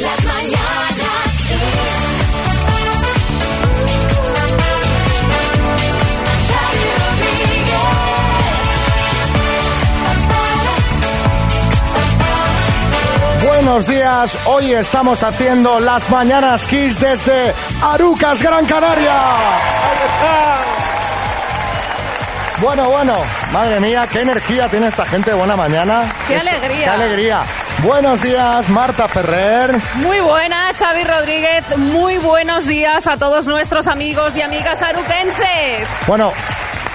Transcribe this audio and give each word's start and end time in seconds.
Las 0.00 0.24
mañanas 0.24 1.36
Kiss. 1.46 1.60
Xavi 6.48 6.86
Rodríguez. 7.00 7.86
Buenos 13.46 13.86
días, 13.86 14.38
hoy 14.46 14.72
estamos 14.72 15.22
haciendo 15.22 15.80
las 15.80 16.08
mañanas 16.08 16.66
Kiss 16.66 16.98
desde 16.98 17.54
Arucas, 17.82 18.42
Gran 18.42 18.64
Canaria. 18.64 19.20
Bueno, 22.60 22.88
bueno, 22.90 23.14
madre 23.52 23.80
mía, 23.80 24.08
qué 24.10 24.20
energía 24.20 24.68
tiene 24.70 24.88
esta 24.88 25.04
gente 25.06 25.30
de 25.30 25.36
buena 25.36 25.56
mañana. 25.56 26.14
¡Qué 26.26 26.36
alegría! 26.36 26.84
¡Qué 26.84 26.90
alegría! 26.90 27.46
Buenos 27.82 28.20
días, 28.22 28.68
Marta 28.68 29.08
Ferrer. 29.08 29.74
Muy 29.96 30.20
buenas, 30.20 30.76
Xavi 30.76 31.02
Rodríguez. 31.02 31.78
Muy 31.78 32.18
buenos 32.18 32.66
días 32.66 33.06
a 33.06 33.16
todos 33.16 33.46
nuestros 33.46 33.86
amigos 33.86 34.36
y 34.36 34.42
amigas 34.42 34.82
aruquenses. 34.82 35.88
Bueno, 36.06 36.30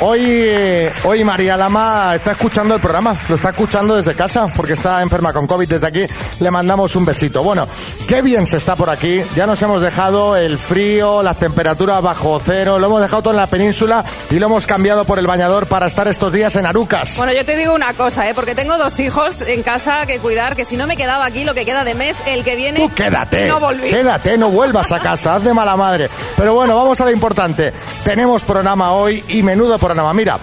hoy, 0.02 0.22
eh, 0.26 0.92
hoy 1.04 1.24
María 1.24 1.56
Lama 1.56 2.14
está 2.16 2.32
escuchando 2.32 2.76
el 2.76 2.82
programa, 2.82 3.16
lo 3.30 3.36
está 3.36 3.50
escuchando 3.50 3.96
desde 3.96 4.16
casa 4.16 4.48
porque 4.56 4.74
está 4.74 5.02
enferma 5.02 5.34
con 5.34 5.48
COVID. 5.48 5.68
Desde 5.68 5.88
aquí 5.88 6.06
le 6.40 6.52
mandamos 6.52 6.96
un 6.96 7.06
besito. 7.06 7.44
Bueno, 7.44 7.68
qué 8.08 8.22
bien 8.22 8.46
se 8.48 8.58
está 8.58 8.76
por 8.76 8.90
aquí. 8.90 9.22
Ya 9.36 9.46
nos 9.46 9.62
hemos 9.62 9.82
dejado 9.82 10.36
el 10.36 10.58
frío, 10.58 11.24
las 11.24 11.38
temperaturas 11.40 12.02
bajo 12.02 12.40
cero, 12.44 12.80
lo 12.80 12.88
hemos 12.88 13.02
dejado 13.02 13.24
todo 13.24 13.34
en 13.34 13.38
la 13.40 13.48
península 13.48 14.04
y 14.30 14.36
lo 14.40 14.48
hemos 14.48 14.66
cambiado 14.68 15.06
por 15.06 15.20
el 15.20 15.28
bañador 15.28 15.68
para 15.68 15.88
estar 15.88 16.08
estos 16.08 16.32
días 16.32 16.56
en 16.56 16.66
Arucas. 16.66 17.18
Bueno, 17.18 17.34
yo 17.34 17.46
te 17.46 17.56
digo 17.56 17.74
una 17.74 17.94
cosa, 17.94 18.30
¿eh? 18.30 18.34
porque 18.34 18.56
tengo 18.56 18.78
dos 18.78 19.00
hijos 19.00 19.42
en 19.42 19.64
casa 19.64 20.06
que 20.06 20.20
cuidar, 20.20 20.56
que 20.56 20.66
si 20.66 20.78
no 20.78 20.88
me 20.88 20.98
quedaba 20.98 21.26
aquí 21.26 21.44
lo 21.44 21.54
que 21.54 21.66
queda 21.66 21.84
de 21.84 21.96
mes, 21.96 22.18
el 22.26 22.44
que 22.44 22.56
viene... 22.56 22.80
Tú 22.80 22.94
quédate, 22.94 23.48
No 23.48 23.60
volví. 23.60 23.90
quédate, 23.90 24.38
no 24.38 24.50
vuelvas 24.50 24.92
a 24.92 25.00
casa, 25.00 25.36
haz 25.36 25.44
de 25.44 25.54
mala 25.54 25.76
madre. 25.76 26.10
Pero 26.38 26.54
bueno, 26.54 26.76
vamos 26.76 27.00
a 27.02 27.06
lo 27.06 27.12
importante. 27.12 27.74
Tenemos 28.04 28.44
programa 28.44 28.94
hoy 28.94 29.24
y 29.28 29.44
menudo 29.44 29.78
programa. 29.86 30.14
Mira, 30.14 30.40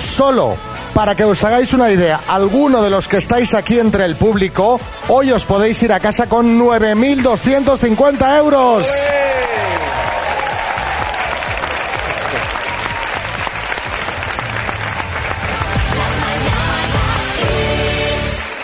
solo 0.00 0.56
para 0.94 1.14
que 1.14 1.24
os 1.24 1.42
hagáis 1.42 1.72
una 1.72 1.90
idea, 1.90 2.20
alguno 2.28 2.82
de 2.82 2.90
los 2.90 3.08
que 3.08 3.16
estáis 3.18 3.54
aquí 3.54 3.78
entre 3.78 4.04
el 4.04 4.16
público, 4.16 4.78
hoy 5.08 5.32
os 5.32 5.46
podéis 5.46 5.82
ir 5.82 5.92
a 5.92 6.00
casa 6.00 6.26
con 6.26 6.58
9.250 6.60 8.38
euros. 8.38 8.86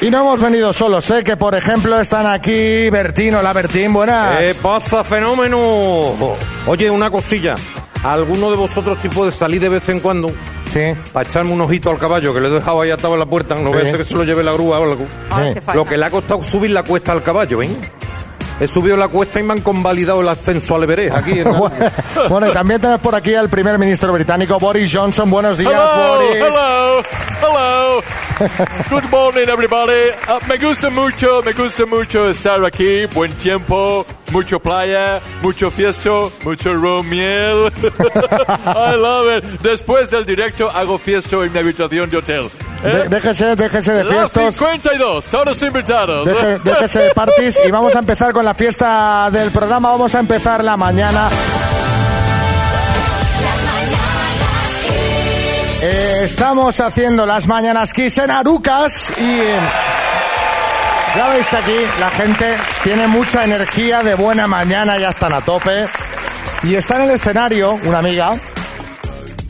Y 0.01 0.11
no 0.11 0.21
hemos 0.21 0.41
venido 0.41 0.73
solos, 0.73 1.07
sé 1.07 1.25
que 1.25 1.37
por 1.37 1.57
ejemplo 1.57 2.01
están 2.01 2.27
aquí 2.27 2.89
Bertín, 2.89 3.35
hola 3.35 3.53
Bertín, 3.53 3.93
buenas. 3.93 4.39
¿Qué 4.39 4.55
pasa, 4.55 5.03
fenómeno? 5.03 6.37
Oye, 6.67 6.89
una 6.89 7.11
cosilla. 7.11 7.57
¿Alguno 8.05 8.51
de 8.51 8.57
vosotros 8.57 8.99
si 9.03 9.09
puede 9.09 9.33
salir 9.33 9.61
de 9.61 9.69
vez 9.69 9.89
en 9.89 10.01
cuando 10.01 10.31
Sí, 10.73 10.81
para 11.13 11.29
echarme 11.29 11.51
un 11.53 11.61
ojito 11.63 11.91
al 11.91 11.99
caballo 11.99 12.33
que 12.35 12.41
le 12.41 12.49
he 12.49 12.51
dejado 12.51 12.81
ahí 12.83 12.91
atado 12.91 13.15
en 13.15 13.21
la 13.21 13.27
puerta? 13.27 13.55
No 13.57 13.73
Sí. 13.73 13.97
que 13.97 14.05
se 14.05 14.15
lo 14.15 14.23
lleve 14.25 14.45
la 14.45 14.53
grúa 14.53 14.79
o 14.79 14.85
algo. 14.85 15.07
Ay, 15.31 15.55
Sí. 15.55 15.61
Lo 15.75 15.85
que 15.87 15.97
le 15.97 16.05
ha 16.07 16.11
costado 16.11 16.45
subir 16.45 16.71
la 16.71 16.83
cuesta 16.83 17.13
al 17.13 17.23
caballo, 17.23 17.63
¿eh? 17.63 17.71
He 18.61 18.67
subido 18.69 18.97
la 18.97 19.07
cuesta 19.09 19.39
y 19.41 19.45
me 19.45 19.53
han 19.53 19.61
convalidado 19.61 20.21
el 20.21 20.29
ascenso 20.29 20.75
al 20.77 20.83
Everest 20.83 21.17
aquí. 21.17 21.39
en- 21.41 21.49
bueno, 22.29 22.49
y 22.51 22.53
también 22.53 22.81
tenemos 22.81 23.01
por 23.01 23.15
aquí 23.15 23.35
al 23.35 23.49
primer 23.49 23.79
ministro 23.79 24.13
británico, 24.13 24.59
Boris 24.59 24.93
Johnson. 24.93 25.31
Buenos 25.31 25.57
días, 25.59 25.73
Boris. 25.73 26.37
hello, 26.37 27.01
hello. 27.41 28.01
Good 28.91 29.11
morning, 29.11 29.49
everybody. 29.49 30.11
Uh, 30.29 30.47
me 30.49 30.59
gusta 30.59 30.91
mucho, 30.91 31.41
me 31.45 31.53
gusta 31.53 31.87
mucho 31.87 32.29
estar 32.29 32.65
aquí. 32.65 33.07
Buen 33.15 33.33
tiempo, 33.35 34.05
mucho 34.33 34.59
playa, 34.61 35.21
mucho 35.43 35.71
fiesto, 35.71 36.31
mucho 36.45 36.75
ron 36.75 37.09
miel. 37.09 37.73
I 38.67 38.97
love 38.97 39.39
it. 39.39 39.45
Después 39.63 40.11
del 40.11 40.25
directo 40.25 40.71
hago 40.71 40.99
fiesto 40.99 41.43
en 41.45 41.53
mi 41.53 41.59
habitación 41.59 42.09
de 42.11 42.17
hotel. 42.19 42.51
¿Eh? 42.85 43.07
Déjese, 43.09 43.57
déjese 43.57 43.93
de 43.93 44.05
Las 44.05 44.31
fiestos. 44.31 44.55
52, 44.55 45.25
todos 45.31 45.63
invitados. 45.63 46.27
Deje- 46.29 46.61
déjese 46.63 46.99
de 47.01 47.11
parties 47.11 47.59
y 47.67 47.71
vamos 47.71 47.95
a 47.97 47.99
empezar 47.99 48.33
con 48.33 48.45
la 48.45 48.55
fiesta 48.55 49.31
del 49.33 49.51
programa. 49.51 49.91
Vamos 49.91 50.15
a 50.15 50.21
empezar 50.21 50.63
la 50.63 50.77
mañana. 50.77 51.29
Las 53.41 53.63
mañanas 53.65 54.85
Kiss. 54.87 55.83
Eh, 55.83 56.21
estamos 56.25 56.81
haciendo 56.81 57.27
las 57.27 57.47
mañanas 57.49 57.93
Kiss 57.93 58.19
en 58.19 58.31
Arucas 58.31 58.93
y 59.19 59.23
eh, 59.41 59.59
ya 61.17 61.29
veis 61.29 61.49
que 61.49 61.57
aquí 61.57 61.77
la 61.99 62.11
gente 62.11 62.57
tiene 62.83 63.07
mucha 63.07 63.45
energía 63.45 64.03
de 64.03 64.15
buena 64.15 64.47
mañana, 64.47 64.99
ya 64.99 65.09
están 65.09 65.33
a 65.33 65.45
tope. 65.45 65.87
Y 66.65 66.75
está 66.75 66.97
en 66.97 67.03
el 67.03 67.11
escenario 67.13 67.73
una 67.85 67.99
amiga 67.99 68.33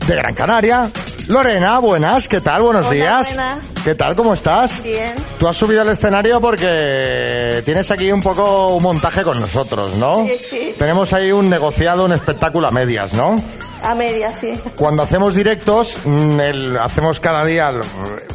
de 0.07 0.15
Gran 0.15 0.33
Canaria. 0.35 0.89
Lorena, 1.27 1.77
buenas, 1.79 2.27
¿qué 2.27 2.41
tal? 2.41 2.63
Buenos 2.63 2.85
Hola, 2.87 2.95
días. 2.95 3.27
buenas. 3.27 3.59
¿Qué 3.83 3.95
tal? 3.95 4.15
¿Cómo 4.15 4.33
estás? 4.33 4.81
Bien. 4.83 5.13
Tú 5.37 5.47
has 5.47 5.55
subido 5.55 5.81
al 5.81 5.89
escenario 5.89 6.41
porque 6.41 7.61
tienes 7.65 7.89
aquí 7.91 8.11
un 8.11 8.21
poco 8.21 8.75
un 8.75 8.83
montaje 8.83 9.21
con 9.23 9.39
nosotros, 9.39 9.95
¿no? 9.95 10.25
Sí, 10.25 10.37
sí. 10.37 10.75
Tenemos 10.77 11.13
ahí 11.13 11.31
un 11.31 11.49
negociado, 11.49 12.05
un 12.05 12.11
espectáculo 12.13 12.67
a 12.67 12.71
medias, 12.71 13.13
¿no? 13.13 13.41
A 13.81 13.95
media, 13.95 14.31
sí. 14.31 14.53
Cuando 14.75 15.03
hacemos 15.03 15.33
directos, 15.35 15.97
mm, 16.05 16.39
el- 16.41 16.77
hacemos 16.77 17.19
cada 17.19 17.45
día 17.45 17.69
el, 17.69 17.81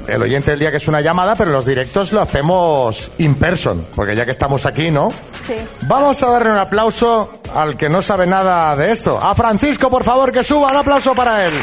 el 0.09 0.23
oyente 0.23 0.51
del 0.53 0.61
día 0.61 0.71
que 0.71 0.79
es 0.79 0.89
una 0.89 1.01
llamada, 1.01 1.35
pero 1.37 1.51
los 1.51 1.67
directos 1.67 2.13
lo 2.13 2.23
hacemos 2.23 3.11
in 3.19 3.35
person, 3.35 3.87
porque 3.95 4.15
ya 4.17 4.25
que 4.25 4.31
estamos 4.31 4.65
aquí, 4.67 4.91
¿no? 4.91 5.11
Sí. 5.47 5.55
Vamos 5.83 6.23
a 6.23 6.31
darle 6.31 6.51
un 6.51 6.57
aplauso 6.59 7.31
al 7.55 7.77
que 7.77 7.89
no 7.89 8.01
sabe 8.03 8.27
nada 8.27 8.75
de 8.77 8.91
esto. 8.91 9.19
A 9.21 9.35
Francisco, 9.35 9.91
por 9.91 10.03
favor, 10.05 10.33
que 10.33 10.43
suba. 10.43 10.69
Un 10.69 10.77
aplauso 10.77 11.15
para 11.15 11.45
él. 11.45 11.55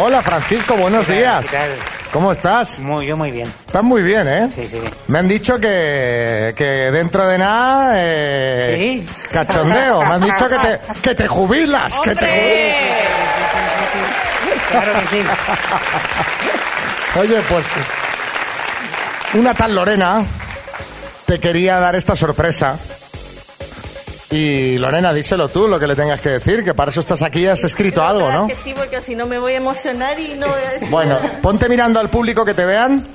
Hola, 0.00 0.22
Francisco, 0.22 0.74
buenos 0.76 1.06
días. 1.06 1.44
¿Qué 1.46 1.56
tal? 1.56 1.70
¿Cómo 2.12 2.30
estás? 2.32 2.78
Muy, 2.78 3.06
yo 3.06 3.16
muy 3.16 3.30
bien. 3.30 3.48
Estás 3.66 3.82
muy 3.82 4.02
bien, 4.02 4.28
¿eh? 4.28 4.50
Sí, 4.54 4.62
sí. 4.64 4.80
Me 5.08 5.20
han 5.20 5.28
dicho 5.28 5.58
que, 5.58 6.52
que 6.56 6.90
dentro 6.90 7.26
de 7.26 7.38
nada... 7.38 7.94
Eh, 7.96 8.76
¿Sí? 8.78 9.08
Cachondeo. 9.32 10.02
Me 10.02 10.14
han 10.16 10.20
dicho 10.20 10.46
que 10.46 10.58
te, 10.58 10.80
que 11.02 11.14
te 11.14 11.26
jubilas. 11.26 11.98
Que 12.00 12.14
te 12.14 12.26
¡Hombre! 12.26 13.08
Claro 14.68 15.00
que 15.00 15.06
sí. 15.06 15.18
Oye, 17.18 17.42
pues 17.48 17.66
una 19.34 19.54
tal 19.54 19.74
Lorena 19.74 20.24
te 21.26 21.40
quería 21.40 21.78
dar 21.78 21.96
esta 21.96 22.14
sorpresa. 22.14 22.78
Y 24.32 24.78
Lorena, 24.78 25.12
díselo 25.12 25.48
tú 25.48 25.68
lo 25.68 25.78
que 25.78 25.86
le 25.86 25.94
tengas 25.94 26.20
que 26.20 26.30
decir, 26.30 26.64
que 26.64 26.72
para 26.72 26.90
eso 26.90 27.00
estás 27.00 27.22
aquí 27.22 27.40
y 27.40 27.46
has 27.48 27.62
escrito 27.64 28.02
algo, 28.02 28.30
¿no? 28.32 28.46
Que 28.48 28.54
sí, 28.54 28.72
porque 28.74 29.00
si 29.02 29.14
no 29.14 29.26
me 29.26 29.38
voy 29.38 29.52
a 29.52 29.56
emocionar 29.58 30.18
y 30.18 30.34
no 30.34 30.48
voy 30.48 30.62
a 30.64 30.70
decir 30.70 30.88
Bueno, 30.90 31.20
nada. 31.20 31.40
ponte 31.42 31.68
mirando 31.68 32.00
al 32.00 32.08
público 32.08 32.42
que 32.44 32.54
te 32.54 32.64
vean, 32.64 33.06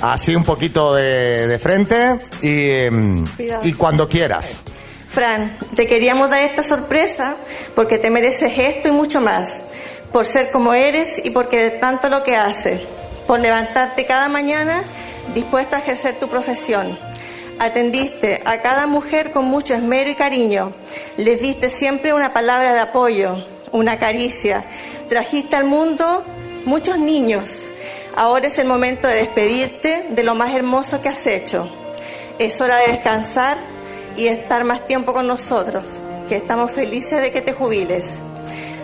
así 0.00 0.36
un 0.36 0.44
poquito 0.44 0.94
de, 0.94 1.48
de 1.48 1.58
frente 1.58 2.20
y, 2.40 2.70
em, 2.70 3.24
y 3.64 3.72
cuando 3.72 4.08
quieras. 4.08 4.56
Fran, 5.08 5.58
te 5.74 5.86
queríamos 5.88 6.30
dar 6.30 6.42
esta 6.44 6.62
sorpresa 6.62 7.34
porque 7.74 7.98
te 7.98 8.08
mereces 8.08 8.52
esto 8.56 8.88
y 8.88 8.92
mucho 8.92 9.20
más. 9.20 9.48
Por 10.12 10.24
ser 10.24 10.52
como 10.52 10.72
eres 10.72 11.08
y 11.24 11.30
porque 11.30 11.70
tanto 11.80 12.08
lo 12.08 12.22
que 12.22 12.36
haces. 12.36 12.82
Por 13.26 13.40
levantarte 13.40 14.06
cada 14.06 14.28
mañana 14.28 14.82
dispuesta 15.34 15.78
a 15.78 15.80
ejercer 15.80 16.14
tu 16.20 16.28
profesión. 16.28 16.96
Atendiste 17.60 18.40
a 18.44 18.60
cada 18.60 18.86
mujer 18.86 19.32
con 19.32 19.46
mucho 19.46 19.74
esmero 19.74 20.08
y 20.08 20.14
cariño. 20.14 20.74
Les 21.16 21.40
diste 21.40 21.70
siempre 21.70 22.14
una 22.14 22.32
palabra 22.32 22.72
de 22.72 22.78
apoyo, 22.78 23.44
una 23.72 23.98
caricia. 23.98 24.64
Trajiste 25.08 25.56
al 25.56 25.64
mundo 25.64 26.24
muchos 26.66 26.98
niños. 26.98 27.50
Ahora 28.14 28.46
es 28.46 28.58
el 28.58 28.68
momento 28.68 29.08
de 29.08 29.16
despedirte 29.16 30.06
de 30.10 30.22
lo 30.22 30.36
más 30.36 30.54
hermoso 30.54 31.02
que 31.02 31.08
has 31.08 31.26
hecho. 31.26 31.68
Es 32.38 32.60
hora 32.60 32.78
de 32.78 32.92
descansar 32.92 33.58
y 34.16 34.28
estar 34.28 34.62
más 34.62 34.86
tiempo 34.86 35.12
con 35.12 35.26
nosotros, 35.26 35.84
que 36.28 36.36
estamos 36.36 36.70
felices 36.70 37.20
de 37.20 37.32
que 37.32 37.42
te 37.42 37.54
jubiles. 37.54 38.04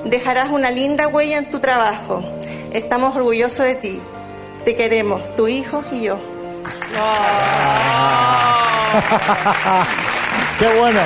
Dejarás 0.05 0.51
una 0.51 0.73
linda 0.73 1.07
huella 1.07 1.39
en 1.39 1.51
tu 1.53 1.61
trabajo. 1.61 2.25
Estamos 2.73 3.15
orgullosos 3.15 3.67
de 3.67 3.75
ti. 3.77 4.01
Te 4.65 4.75
queremos, 4.75 5.37
tu 5.37 5.47
hijo 5.47 5.85
y 5.93 6.03
yo. 6.07 6.34
¡Qué 10.59 10.79
bueno! 10.79 11.01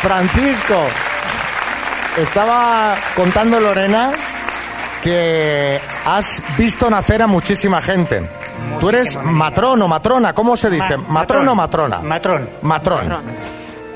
Francisco, 0.00 0.86
estaba 2.16 2.94
contando 3.16 3.58
Lorena 3.60 4.12
que 5.02 5.80
has 6.04 6.42
visto 6.56 6.88
nacer 6.90 7.22
a 7.22 7.26
muchísima 7.26 7.82
gente. 7.82 8.28
Tú 8.80 8.88
eres 8.88 9.16
matrón 9.24 9.82
o 9.82 9.88
matrona, 9.88 10.32
¿cómo 10.34 10.56
se 10.56 10.70
dice? 10.70 10.96
Ma- 10.96 11.08
¿Matrón 11.20 11.48
o 11.48 11.54
matrona? 11.54 11.98
Matrón. 12.00 12.48
Matrón. 12.62 13.22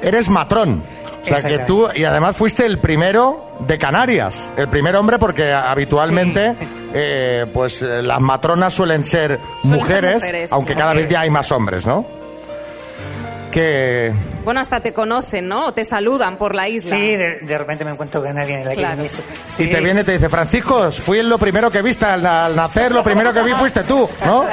Eres 0.03 0.29
matrón. 0.29 0.83
O 1.33 1.37
sea 1.37 1.51
que 1.51 1.59
tú, 1.61 1.89
y 1.95 2.05
además 2.05 2.37
fuiste 2.37 2.67
el 2.67 2.79
primero 2.79 3.55
de 3.61 3.79
Canarias, 3.79 4.51
el 4.57 4.69
primer 4.69 4.97
hombre 4.97 5.19
porque 5.19 5.53
habitualmente 5.53 6.55
eh, 6.95 7.47
pues 7.53 7.83
eh, 7.83 8.03
las 8.03 8.21
matronas 8.21 8.75
suelen 8.75 9.05
ser 9.05 9.39
mujeres, 9.63 10.23
mujeres. 10.23 10.53
aunque 10.53 10.75
cada 10.75 10.95
vez 10.95 11.09
ya 11.09 11.21
hay 11.21 11.31
más 11.31 11.51
hombres, 11.53 11.87
¿no? 11.87 12.20
Que 13.53 14.13
Bueno, 14.45 14.61
hasta 14.61 14.81
te 14.81 14.93
conocen, 14.93 15.49
¿no? 15.49 15.67
O 15.67 15.73
te 15.73 15.85
saludan 15.85 16.39
por 16.39 16.55
la 16.55 16.69
isla. 16.69 16.97
Sí, 16.97 17.03
de, 17.17 17.39
de 17.43 17.59
repente 17.59 17.85
me 17.85 17.91
encuentro 17.91 18.23
con 18.23 18.39
alguien 18.39 18.61
en 18.61 18.67
la 18.69 18.75
Claro. 18.75 18.91
que 18.91 18.97
me 18.99 19.03
dice... 19.05 19.23
si 19.57 19.65
sí, 19.65 19.71
te 19.71 19.81
viene 19.81 20.01
y 20.03 20.05
te 20.05 20.13
dice, 20.13 20.29
Francisco, 20.29 20.91
fui 20.93 21.23
lo 21.23 21.37
primero 21.39 21.71
que 21.71 21.83
viste 21.83 22.05
al, 22.07 22.25
al 22.25 22.55
nacer, 22.55 22.93
lo 22.93 23.03
primero 23.03 23.33
que 23.33 23.43
vi 23.43 23.53
fuiste 23.53 23.83
tú, 23.85 24.09
¿no? 24.25 24.45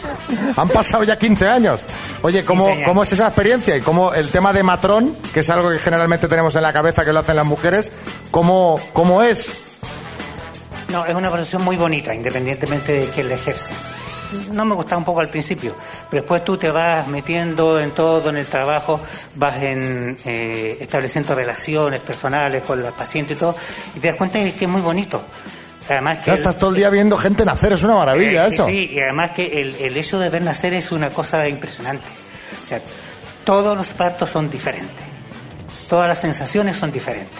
Han 0.56 0.68
pasado 0.68 1.04
ya 1.04 1.16
15 1.18 1.48
años. 1.48 1.84
Oye, 2.22 2.44
¿cómo, 2.44 2.66
Sí. 2.74 2.82
¿cómo 2.84 3.02
es 3.02 3.12
esa 3.12 3.26
experiencia? 3.26 3.76
Y 3.76 3.80
cómo 3.82 4.14
el 4.14 4.28
tema 4.30 4.52
de 4.52 4.62
matrón, 4.62 5.14
que 5.34 5.40
es 5.40 5.50
algo 5.50 5.70
que 5.70 5.78
generalmente 5.78 6.26
tenemos 6.28 6.56
en 6.56 6.62
la 6.62 6.72
cabeza 6.72 7.04
que 7.04 7.12
lo 7.12 7.20
hacen 7.20 7.36
las 7.36 7.46
mujeres, 7.46 7.92
¿cómo, 8.30 8.80
cómo 8.92 9.22
es? 9.22 9.64
No, 10.90 11.04
es 11.04 11.14
una 11.14 11.30
profesión 11.30 11.62
muy 11.62 11.76
bonita, 11.76 12.14
independientemente 12.14 12.92
de 12.92 13.06
quién 13.08 13.28
la 13.28 13.34
ejerce. 13.34 13.70
No 14.52 14.64
me 14.64 14.74
gustaba 14.74 14.98
un 14.98 15.04
poco 15.04 15.20
al 15.20 15.28
principio, 15.28 15.74
pero 16.10 16.22
después 16.22 16.44
tú 16.44 16.56
te 16.56 16.70
vas 16.70 17.06
metiendo 17.08 17.80
en 17.80 17.90
todo, 17.92 18.30
en 18.30 18.36
el 18.36 18.46
trabajo, 18.46 19.00
vas 19.34 19.54
en, 19.62 20.16
eh, 20.24 20.78
estableciendo 20.80 21.34
relaciones 21.34 22.00
personales 22.02 22.62
con 22.62 22.82
los 22.82 22.92
pacientes 22.94 23.36
y 23.36 23.40
todo, 23.40 23.56
y 23.94 24.00
te 24.00 24.08
das 24.08 24.16
cuenta 24.16 24.38
que 24.40 24.48
es 24.64 24.68
muy 24.68 24.80
bonito. 24.82 25.22
Además 25.88 26.18
que 26.18 26.26
Ya 26.26 26.32
el- 26.32 26.38
estás 26.38 26.58
todo 26.58 26.70
el 26.70 26.76
día 26.76 26.90
viendo 26.90 27.16
gente 27.16 27.44
nacer, 27.44 27.72
es 27.72 27.82
una 27.82 27.94
maravilla 27.94 28.46
Eh, 28.46 28.48
sí, 28.48 28.54
eso. 28.54 28.66
Sí, 28.66 28.90
y 28.92 29.00
además 29.00 29.30
que 29.36 29.46
el, 29.60 29.74
el 29.76 29.96
hecho 29.96 30.18
de 30.18 30.28
ver 30.30 30.42
nacer 30.42 30.74
es 30.74 30.90
una 30.92 31.10
cosa 31.10 31.46
impresionante. 31.48 32.04
O 32.64 32.66
sea, 32.68 32.80
todos 33.44 33.76
los 33.76 33.86
partos 33.88 34.30
son 34.30 34.50
diferentes. 34.50 35.04
Todas 35.88 36.08
las 36.08 36.20
sensaciones 36.20 36.76
son 36.76 36.90
diferentes. 36.90 37.38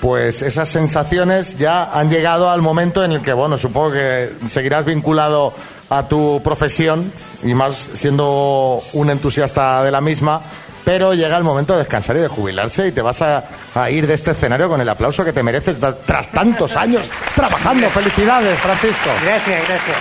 Pues 0.00 0.42
esas 0.42 0.68
sensaciones 0.68 1.56
ya 1.56 1.84
han 1.96 2.10
llegado 2.10 2.50
al 2.50 2.60
momento 2.60 3.04
en 3.04 3.12
el 3.12 3.22
que, 3.22 3.32
bueno, 3.32 3.56
supongo 3.56 3.92
que 3.92 4.32
seguirás 4.48 4.84
vinculado 4.84 5.54
a 5.92 6.08
tu 6.08 6.40
profesión 6.42 7.12
y 7.42 7.52
más 7.54 7.90
siendo 7.94 8.82
un 8.94 9.10
entusiasta 9.10 9.82
de 9.82 9.90
la 9.90 10.00
misma, 10.00 10.40
pero 10.84 11.12
llega 11.12 11.36
el 11.36 11.44
momento 11.44 11.74
de 11.74 11.80
descansar 11.80 12.16
y 12.16 12.20
de 12.20 12.28
jubilarse 12.28 12.88
y 12.88 12.92
te 12.92 13.02
vas 13.02 13.20
a, 13.20 13.44
a 13.74 13.90
ir 13.90 14.06
de 14.06 14.14
este 14.14 14.30
escenario 14.30 14.68
con 14.68 14.80
el 14.80 14.88
aplauso 14.88 15.22
que 15.22 15.32
te 15.32 15.42
mereces 15.42 15.76
tras 16.06 16.28
tantos 16.32 16.76
años 16.76 17.10
trabajando. 17.34 17.90
Felicidades, 17.90 18.58
Francisco. 18.60 19.10
Gracias, 19.22 19.68
gracias. 19.68 19.98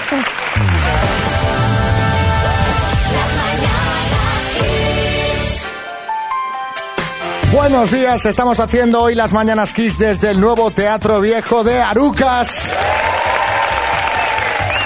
Buenos 7.52 7.92
días, 7.92 8.26
estamos 8.26 8.62
haciendo 8.62 9.02
hoy 9.02 9.14
las 9.14 9.34
Mañanas 9.34 9.74
Kiss 9.74 9.98
desde 9.98 10.32
el 10.32 10.40
nuevo 10.40 10.72
Teatro 10.72 11.20
Viejo 11.20 11.66
de 11.66 11.82
Arucas. 11.82 12.70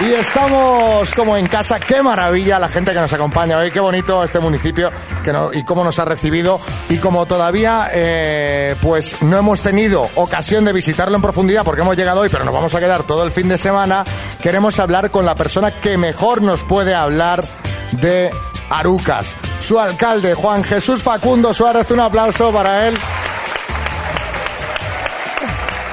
Y 0.02 0.14
estamos 0.14 1.14
como 1.16 1.38
en 1.38 1.48
casa, 1.48 1.80
qué 1.80 2.04
maravilla 2.04 2.60
la 2.60 2.68
gente 2.68 2.92
que 2.92 3.00
nos 3.00 3.14
acompaña 3.14 3.58
hoy, 3.58 3.72
qué 3.72 3.80
bonito 3.80 4.24
este 4.24 4.40
municipio 4.40 4.92
que 5.24 5.34
y 5.54 5.64
cómo 5.64 5.86
nos 5.86 5.98
ha 6.00 6.06
recibido. 6.06 6.60
Y 6.90 6.98
como 6.98 7.26
todavía 7.26 7.90
eh, 7.94 8.76
pues 8.82 9.22
no 9.22 9.38
hemos 9.38 9.62
tenido 9.62 10.06
ocasión 10.16 10.66
de 10.66 10.74
visitarlo 10.74 11.16
en 11.16 11.22
profundidad 11.22 11.64
porque 11.64 11.82
hemos 11.82 11.96
llegado 11.96 12.22
hoy, 12.22 12.30
pero 12.30 12.44
nos 12.44 12.54
vamos 12.54 12.76
a 12.76 12.80
quedar 12.82 13.04
todo 13.04 13.24
el 13.24 13.32
fin 13.32 13.48
de 13.48 13.58
semana, 13.58 14.04
queremos 14.42 14.80
hablar 14.80 15.12
con 15.12 15.26
la 15.26 15.36
persona 15.36 15.80
que 15.80 15.98
mejor 15.98 16.42
nos 16.42 16.64
puede 16.66 16.94
hablar 16.94 17.46
de 17.94 18.32
Arucas. 18.70 19.34
Su 19.60 19.80
alcalde, 19.80 20.34
Juan 20.34 20.64
Jesús 20.66 21.04
Facundo 21.04 21.54
Suárez, 21.54 21.90
un 21.92 22.02
aplauso 22.02 22.52
para 22.52 22.88
él. 22.88 23.00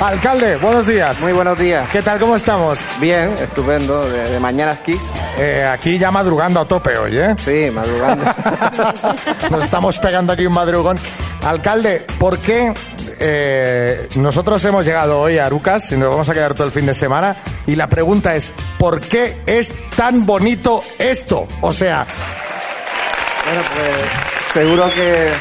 Alcalde, 0.02 0.56
buenos 0.56 0.84
días. 0.88 1.20
Muy 1.20 1.32
buenos 1.32 1.56
días. 1.56 1.88
¿Qué 1.90 2.02
tal? 2.02 2.18
¿Cómo 2.18 2.34
estamos? 2.34 2.76
Bien, 2.98 3.34
estupendo, 3.34 4.04
de, 4.08 4.30
de 4.30 4.40
Mañanas 4.40 4.78
Kiss. 4.78 5.00
Eh, 5.38 5.62
aquí 5.62 5.96
ya 5.96 6.10
madrugando 6.10 6.58
a 6.58 6.64
tope 6.64 6.98
hoy, 6.98 7.16
¿eh? 7.16 7.36
Sí, 7.38 7.70
madrugando. 7.70 8.24
Nos 9.50 9.62
estamos 9.62 10.00
pegando 10.00 10.32
aquí 10.32 10.44
un 10.44 10.54
madrugón. 10.54 10.98
Alcalde, 11.44 12.04
¿por 12.18 12.40
qué 12.40 12.74
eh, 13.20 14.08
nosotros 14.16 14.64
hemos 14.64 14.84
llegado 14.84 15.20
hoy 15.20 15.38
a 15.38 15.46
Arucas 15.46 15.92
y 15.92 15.96
nos 15.96 16.10
vamos 16.10 16.28
a 16.28 16.34
quedar 16.34 16.52
todo 16.54 16.66
el 16.66 16.72
fin 16.72 16.86
de 16.86 16.96
semana? 16.96 17.36
Y 17.68 17.76
la 17.76 17.88
pregunta 17.88 18.34
es, 18.34 18.52
¿por 18.80 19.00
qué 19.00 19.42
es 19.46 19.72
tan 19.94 20.26
bonito 20.26 20.82
esto? 20.98 21.46
O 21.60 21.72
sea, 21.72 22.08
bueno, 23.46 23.62
pues 23.76 23.98
seguro 24.52 24.92
que, 24.92 25.32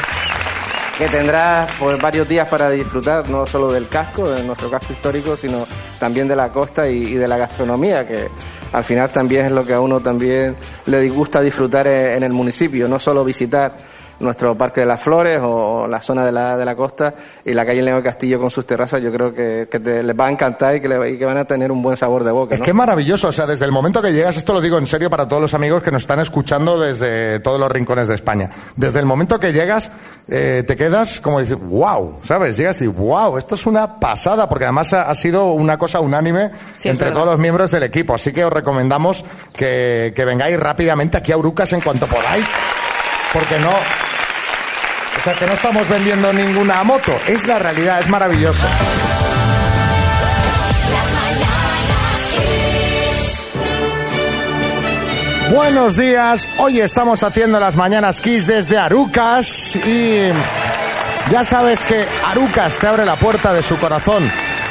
que 1.02 1.10
tendrás 1.10 1.72
pues, 1.80 2.00
varios 2.00 2.30
días 2.30 2.48
para 2.48 2.70
disfrutar 2.70 3.28
no 3.28 3.48
solo 3.48 3.72
del 3.72 3.88
casco, 3.88 4.30
de 4.30 4.44
nuestro 4.44 4.70
casco 4.70 4.94
histórico, 4.94 5.36
sino 5.36 5.66
también 5.98 6.28
de 6.28 6.36
la 6.36 6.50
costa 6.50 6.88
y, 6.88 7.16
de 7.16 7.28
la 7.28 7.38
gastronomía, 7.38 8.08
que 8.08 8.30
al 8.72 8.84
final 8.84 9.12
también 9.12 9.48
es 9.48 9.52
lo 9.52 9.66
que 9.66 9.74
a 9.74 9.80
uno 9.80 10.00
también 10.00 10.56
le 10.86 11.10
gusta 11.10 11.42
disfrutar 11.42 11.88
en 11.88 12.22
el 12.22 12.32
municipio, 12.32 12.88
no 12.88 13.00
solo 13.00 13.26
visitar 13.26 13.76
nuestro 14.22 14.58
Parque 14.58 14.82
de 14.82 14.86
las 14.86 15.02
Flores 15.02 15.40
o 15.44 15.88
la 15.88 16.00
zona 16.02 16.26
de 16.26 16.32
la, 16.32 16.58
de 16.58 16.64
la 16.66 16.76
costa 16.76 17.14
y 17.44 17.54
la 17.54 17.66
calle 17.66 17.82
León 17.82 18.02
Castillo 18.02 18.40
con 18.40 18.50
sus 18.50 18.66
terrazas, 18.66 19.02
yo 19.02 19.12
creo 19.12 19.34
que, 19.34 19.68
que 19.70 19.80
te- 19.80 20.04
les 20.04 20.16
va 20.18 20.28
a 20.28 20.32
encantar 20.32 20.76
y 20.76 20.82
que, 20.82 20.88
le- 20.88 21.12
y 21.12 21.18
que 21.18 21.26
van 21.26 21.38
a 21.38 21.46
tener 21.46 21.72
un 21.72 21.82
buen 21.82 21.98
sabor 21.98 22.24
de 22.24 22.32
boca. 22.32 22.54
es 22.56 22.60
¿no? 22.60 22.66
que 22.66 22.72
es 22.72 22.76
maravilloso. 22.78 23.28
O 23.28 23.32
sea, 23.32 23.46
desde 23.46 23.66
el 23.66 23.72
momento 23.72 24.02
que 24.02 24.12
llegas, 24.14 24.38
esto 24.38 24.54
lo 24.54 24.62
digo 24.62 24.78
en 24.78 24.88
serio 24.88 25.10
para 25.10 25.28
todos 25.28 25.42
los 25.42 25.54
amigos 25.54 25.84
que 25.84 25.92
nos 25.92 26.04
están 26.04 26.20
escuchando 26.20 26.80
desde 26.80 27.40
todos 27.40 27.60
los 27.60 27.72
rincones 27.72 28.08
de 28.08 28.16
España. 28.16 28.50
Desde 28.76 29.00
el 29.00 29.06
momento 29.06 29.40
que 29.40 29.52
llegas, 29.54 29.92
eh, 30.28 30.64
te 30.66 30.76
quedas 30.76 31.20
como 31.20 31.40
decir, 31.40 31.56
wow, 31.58 32.20
¿sabes? 32.24 32.58
Llegas 32.58 32.82
y 32.82 32.88
wow, 32.88 33.38
esto 33.38 33.56
es 33.56 33.66
una 33.66 34.00
pasada, 34.00 34.48
porque 34.48 34.66
además 34.66 34.94
ha, 34.94 35.10
ha 35.10 35.16
sido 35.16 35.52
una 35.52 35.78
cosa 35.78 36.00
unánime 36.00 36.52
Sí, 36.78 36.90
entre 36.90 37.12
todos 37.12 37.26
los 37.26 37.40
miembros 37.40 37.72
del 37.72 37.84
equipo. 37.84 38.14
Así 38.14 38.32
que 38.32 38.44
os 38.46 38.54
recomendamos 38.54 39.26
que, 39.56 40.14
que 40.16 40.26
vengáis 40.26 40.60
rápidamente 40.60 41.18
aquí 41.18 41.32
a 41.32 41.38
Urucas 41.38 41.72
en 41.74 41.82
cuanto 41.82 42.08
podáis, 42.08 42.46
porque 43.34 43.58
no. 43.60 43.72
O 45.22 45.24
sea, 45.24 45.36
que 45.36 45.46
no 45.46 45.54
estamos 45.54 45.88
vendiendo 45.88 46.34
ninguna 46.34 46.84
moto, 46.84 47.12
es 47.28 47.46
la 47.46 47.60
realidad, 47.60 48.00
es 48.00 48.10
maravilloso. 48.10 48.68
Buenos 55.52 55.96
días, 55.96 56.50
hoy 56.58 56.80
estamos 56.80 57.22
haciendo 57.22 57.60
las 57.60 57.76
mañanas 57.76 58.20
Kiss 58.20 58.48
desde 58.48 58.80
Arucas 58.80 59.76
y 59.76 60.24
ya 61.32 61.44
sabes 61.44 61.86
que 61.86 62.04
Arucas 62.26 62.80
te 62.80 62.88
abre 62.88 63.06
la 63.06 63.16
puerta 63.16 63.54
de 63.54 63.62
su 63.62 63.78
corazón. 63.78 64.24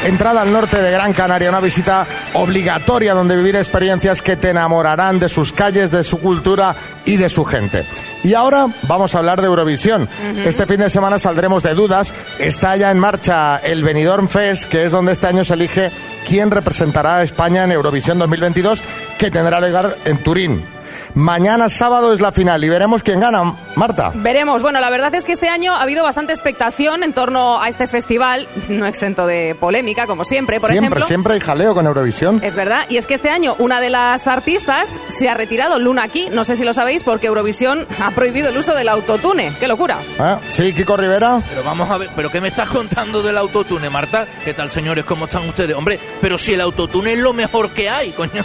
Entrada 0.04 0.40
al 0.40 0.50
norte 0.52 0.80
de 0.80 0.90
Gran 0.90 1.12
Canaria, 1.12 1.50
una 1.50 1.60
visita 1.60 2.06
obligatoria 2.32 3.12
donde 3.12 3.36
vivir 3.36 3.56
experiencias 3.56 4.22
que 4.22 4.36
te 4.36 4.48
enamorarán 4.48 5.20
de 5.20 5.28
sus 5.28 5.52
calles, 5.52 5.90
de 5.90 6.04
su 6.04 6.20
cultura 6.20 6.74
y 7.04 7.18
de 7.18 7.28
su 7.28 7.44
gente. 7.44 7.84
Y 8.24 8.32
ahora 8.32 8.66
vamos 8.88 9.14
a 9.14 9.18
hablar 9.18 9.42
de 9.42 9.48
Eurovisión. 9.48 10.08
Este 10.44 10.64
fin 10.64 10.80
de 10.80 10.88
semana 10.88 11.18
saldremos 11.18 11.62
de 11.62 11.74
dudas. 11.74 12.14
Está 12.38 12.76
ya 12.76 12.90
en 12.90 12.98
marcha 12.98 13.56
el 13.56 13.84
Benidorm 13.84 14.28
Fest, 14.28 14.70
que 14.70 14.84
es 14.84 14.92
donde 14.92 15.12
este 15.12 15.26
año 15.26 15.44
se 15.44 15.54
elige 15.54 15.90
quién 16.26 16.50
representará 16.50 17.16
a 17.16 17.22
España 17.22 17.64
en 17.64 17.72
Eurovisión 17.72 18.18
2022, 18.18 18.82
que 19.18 19.30
tendrá 19.30 19.60
lugar 19.60 19.96
en 20.06 20.16
Turín. 20.18 20.79
Mañana 21.14 21.68
sábado 21.68 22.12
es 22.12 22.20
la 22.20 22.32
final 22.32 22.62
y 22.64 22.68
veremos 22.68 23.02
quién 23.02 23.20
gana. 23.20 23.54
Marta. 23.76 24.10
Veremos. 24.14 24.62
Bueno, 24.62 24.80
la 24.80 24.90
verdad 24.90 25.14
es 25.14 25.24
que 25.24 25.32
este 25.32 25.48
año 25.48 25.74
ha 25.74 25.82
habido 25.82 26.02
bastante 26.04 26.32
expectación 26.32 27.02
en 27.02 27.12
torno 27.12 27.60
a 27.60 27.68
este 27.68 27.86
festival, 27.86 28.48
no 28.68 28.86
exento 28.86 29.26
de 29.26 29.54
polémica, 29.54 30.06
como 30.06 30.24
siempre, 30.24 30.60
por 30.60 30.70
siempre, 30.70 30.86
ejemplo. 30.88 31.06
siempre 31.06 31.34
hay 31.34 31.40
jaleo 31.40 31.74
con 31.74 31.86
Eurovisión. 31.86 32.40
Es 32.42 32.54
verdad, 32.54 32.84
y 32.88 32.96
es 32.96 33.06
que 33.06 33.14
este 33.14 33.30
año 33.30 33.54
una 33.58 33.80
de 33.80 33.90
las 33.90 34.26
artistas 34.26 34.88
se 35.08 35.28
ha 35.28 35.34
retirado, 35.34 35.78
Luna 35.78 36.04
aquí, 36.04 36.28
no 36.32 36.44
sé 36.44 36.56
si 36.56 36.64
lo 36.64 36.72
sabéis, 36.72 37.02
porque 37.04 37.26
Eurovisión 37.28 37.86
ha 38.02 38.10
prohibido 38.10 38.50
el 38.50 38.56
uso 38.56 38.74
del 38.74 38.88
autotune. 38.88 39.50
¡Qué 39.58 39.68
locura! 39.68 39.98
Ah, 40.18 40.38
Sí, 40.48 40.72
Kiko 40.74 40.96
Rivera. 40.96 41.40
Pero 41.48 41.62
vamos 41.64 41.88
a 41.90 41.98
ver, 41.98 42.10
¿pero 42.14 42.30
qué 42.30 42.40
me 42.40 42.48
estás 42.48 42.68
contando 42.68 43.22
del 43.22 43.38
autotune, 43.38 43.88
Marta? 43.90 44.26
¿Qué 44.44 44.54
tal, 44.54 44.70
señores? 44.70 45.04
¿Cómo 45.04 45.24
están 45.26 45.48
ustedes? 45.48 45.76
Hombre, 45.76 45.98
pero 46.20 46.38
si 46.38 46.52
el 46.54 46.60
autotune 46.60 47.12
es 47.12 47.18
lo 47.18 47.32
mejor 47.32 47.70
que 47.70 47.88
hay, 47.88 48.10
coño. 48.12 48.42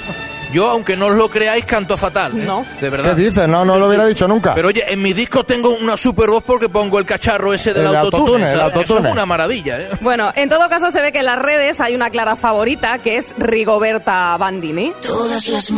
Yo, 0.53 0.69
aunque 0.69 0.95
no 0.95 1.07
os 1.07 1.15
lo 1.15 1.27
creáis, 1.29 1.65
canto 1.65 1.97
fatal. 1.97 2.31
¿eh? 2.39 2.43
No. 2.45 2.65
De 2.79 2.89
verdad. 2.89 3.15
¿Qué 3.15 3.23
dices? 3.23 3.47
No, 3.47 3.65
no 3.65 3.77
lo 3.77 3.87
hubiera 3.87 4.05
dicho 4.05 4.27
nunca. 4.27 4.53
Pero 4.53 4.69
oye, 4.69 4.83
en 4.87 5.01
mi 5.01 5.13
disco 5.13 5.43
tengo 5.43 5.69
una 5.75 5.97
super 5.97 6.29
voz 6.29 6.43
porque 6.43 6.69
pongo 6.69 6.99
el 6.99 7.05
cacharro 7.05 7.53
ese 7.53 7.73
del 7.73 7.87
El 7.87 7.95
autotune. 7.95 8.21
autotune, 8.45 8.51
el 8.51 8.61
autotune. 8.61 9.07
es 9.09 9.13
una 9.13 9.25
maravilla, 9.25 9.79
¿eh? 9.81 9.89
Bueno, 10.01 10.29
en 10.35 10.49
todo 10.49 10.69
caso 10.69 10.91
se 10.91 11.01
ve 11.01 11.11
que 11.11 11.19
en 11.19 11.25
las 11.25 11.39
redes 11.39 11.79
hay 11.81 11.95
una 11.95 12.09
clara 12.09 12.35
favorita, 12.35 12.99
que 12.99 13.17
es 13.17 13.33
Rigoberta 13.37 14.37
Bandini. 14.37 14.93
Todas 15.01 15.47
las 15.47 15.71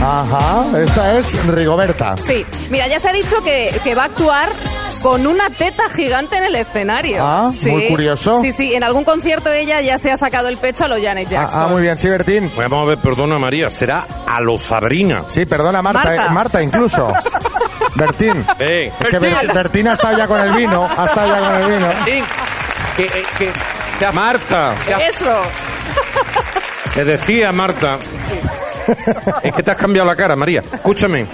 Ajá, 0.00 0.64
esta 0.78 1.18
es 1.18 1.46
Rigoberta. 1.46 2.14
Sí, 2.22 2.46
mira, 2.70 2.86
ya 2.86 2.98
se 3.00 3.08
ha 3.08 3.12
dicho 3.12 3.42
que, 3.42 3.80
que 3.82 3.94
va 3.94 4.02
a 4.02 4.06
actuar 4.06 4.48
con 5.02 5.26
una 5.26 5.50
teta 5.50 5.84
gigante 5.94 6.36
en 6.36 6.44
el 6.44 6.56
escenario. 6.56 7.18
Ah, 7.24 7.50
Sí. 7.54 7.70
muy 7.70 7.88
curioso. 7.88 8.40
Sí, 8.42 8.52
sí, 8.52 8.74
en 8.74 8.82
algún 8.84 9.04
concierto 9.04 9.50
ella 9.52 9.80
ya 9.80 9.98
se 9.98 10.10
ha 10.10 10.16
sacado 10.16 10.48
el 10.48 10.56
pecho 10.58 10.84
a 10.84 10.88
lo 10.88 10.96
Janet 11.00 11.26
Ah, 11.28 11.30
Jackson. 11.30 11.62
ah, 11.62 11.66
muy 11.68 11.82
bien, 11.82 11.96
sí, 11.96 12.08
Bertín. 12.08 12.50
Bueno, 12.54 12.70
vamos 12.70 12.86
a 12.86 12.88
ver, 12.90 12.98
perdona 12.98 13.38
María, 13.38 13.70
será 13.70 14.06
a 14.26 14.40
lo 14.40 14.56
Sabrina. 14.58 15.24
Sí, 15.28 15.44
perdona, 15.46 15.82
Marta, 15.82 16.04
Marta. 16.04 16.26
eh, 16.26 16.30
Marta 16.30 16.62
incluso. 16.62 17.12
Bertín. 17.94 18.44
Eh, 18.58 18.92
Es 18.98 19.08
que 19.10 19.18
Ber- 19.18 19.52
Bertín 19.52 19.88
ha 19.88 19.92
estado 19.94 20.16
ya 20.18 20.26
con 20.26 20.40
el 20.40 20.52
vino. 20.54 20.84
Ha 20.84 21.04
estado 21.04 21.28
ya 21.28 21.38
con 21.40 21.54
el 21.54 21.70
vino. 21.72 21.88
Bertín, 21.88 22.24
que, 22.96 23.04
eh, 23.04 23.22
que- 23.38 23.52
que- 23.98 24.12
Marta, 24.12 24.74
Eso. 24.84 25.40
te 26.94 27.04
decía 27.04 27.50
Marta. 27.52 27.98
Es 29.42 29.52
que 29.52 29.62
te 29.62 29.70
has 29.70 29.76
cambiado 29.76 30.06
la 30.08 30.16
cara, 30.16 30.34
María. 30.36 30.60
Escúchame. 30.60 31.26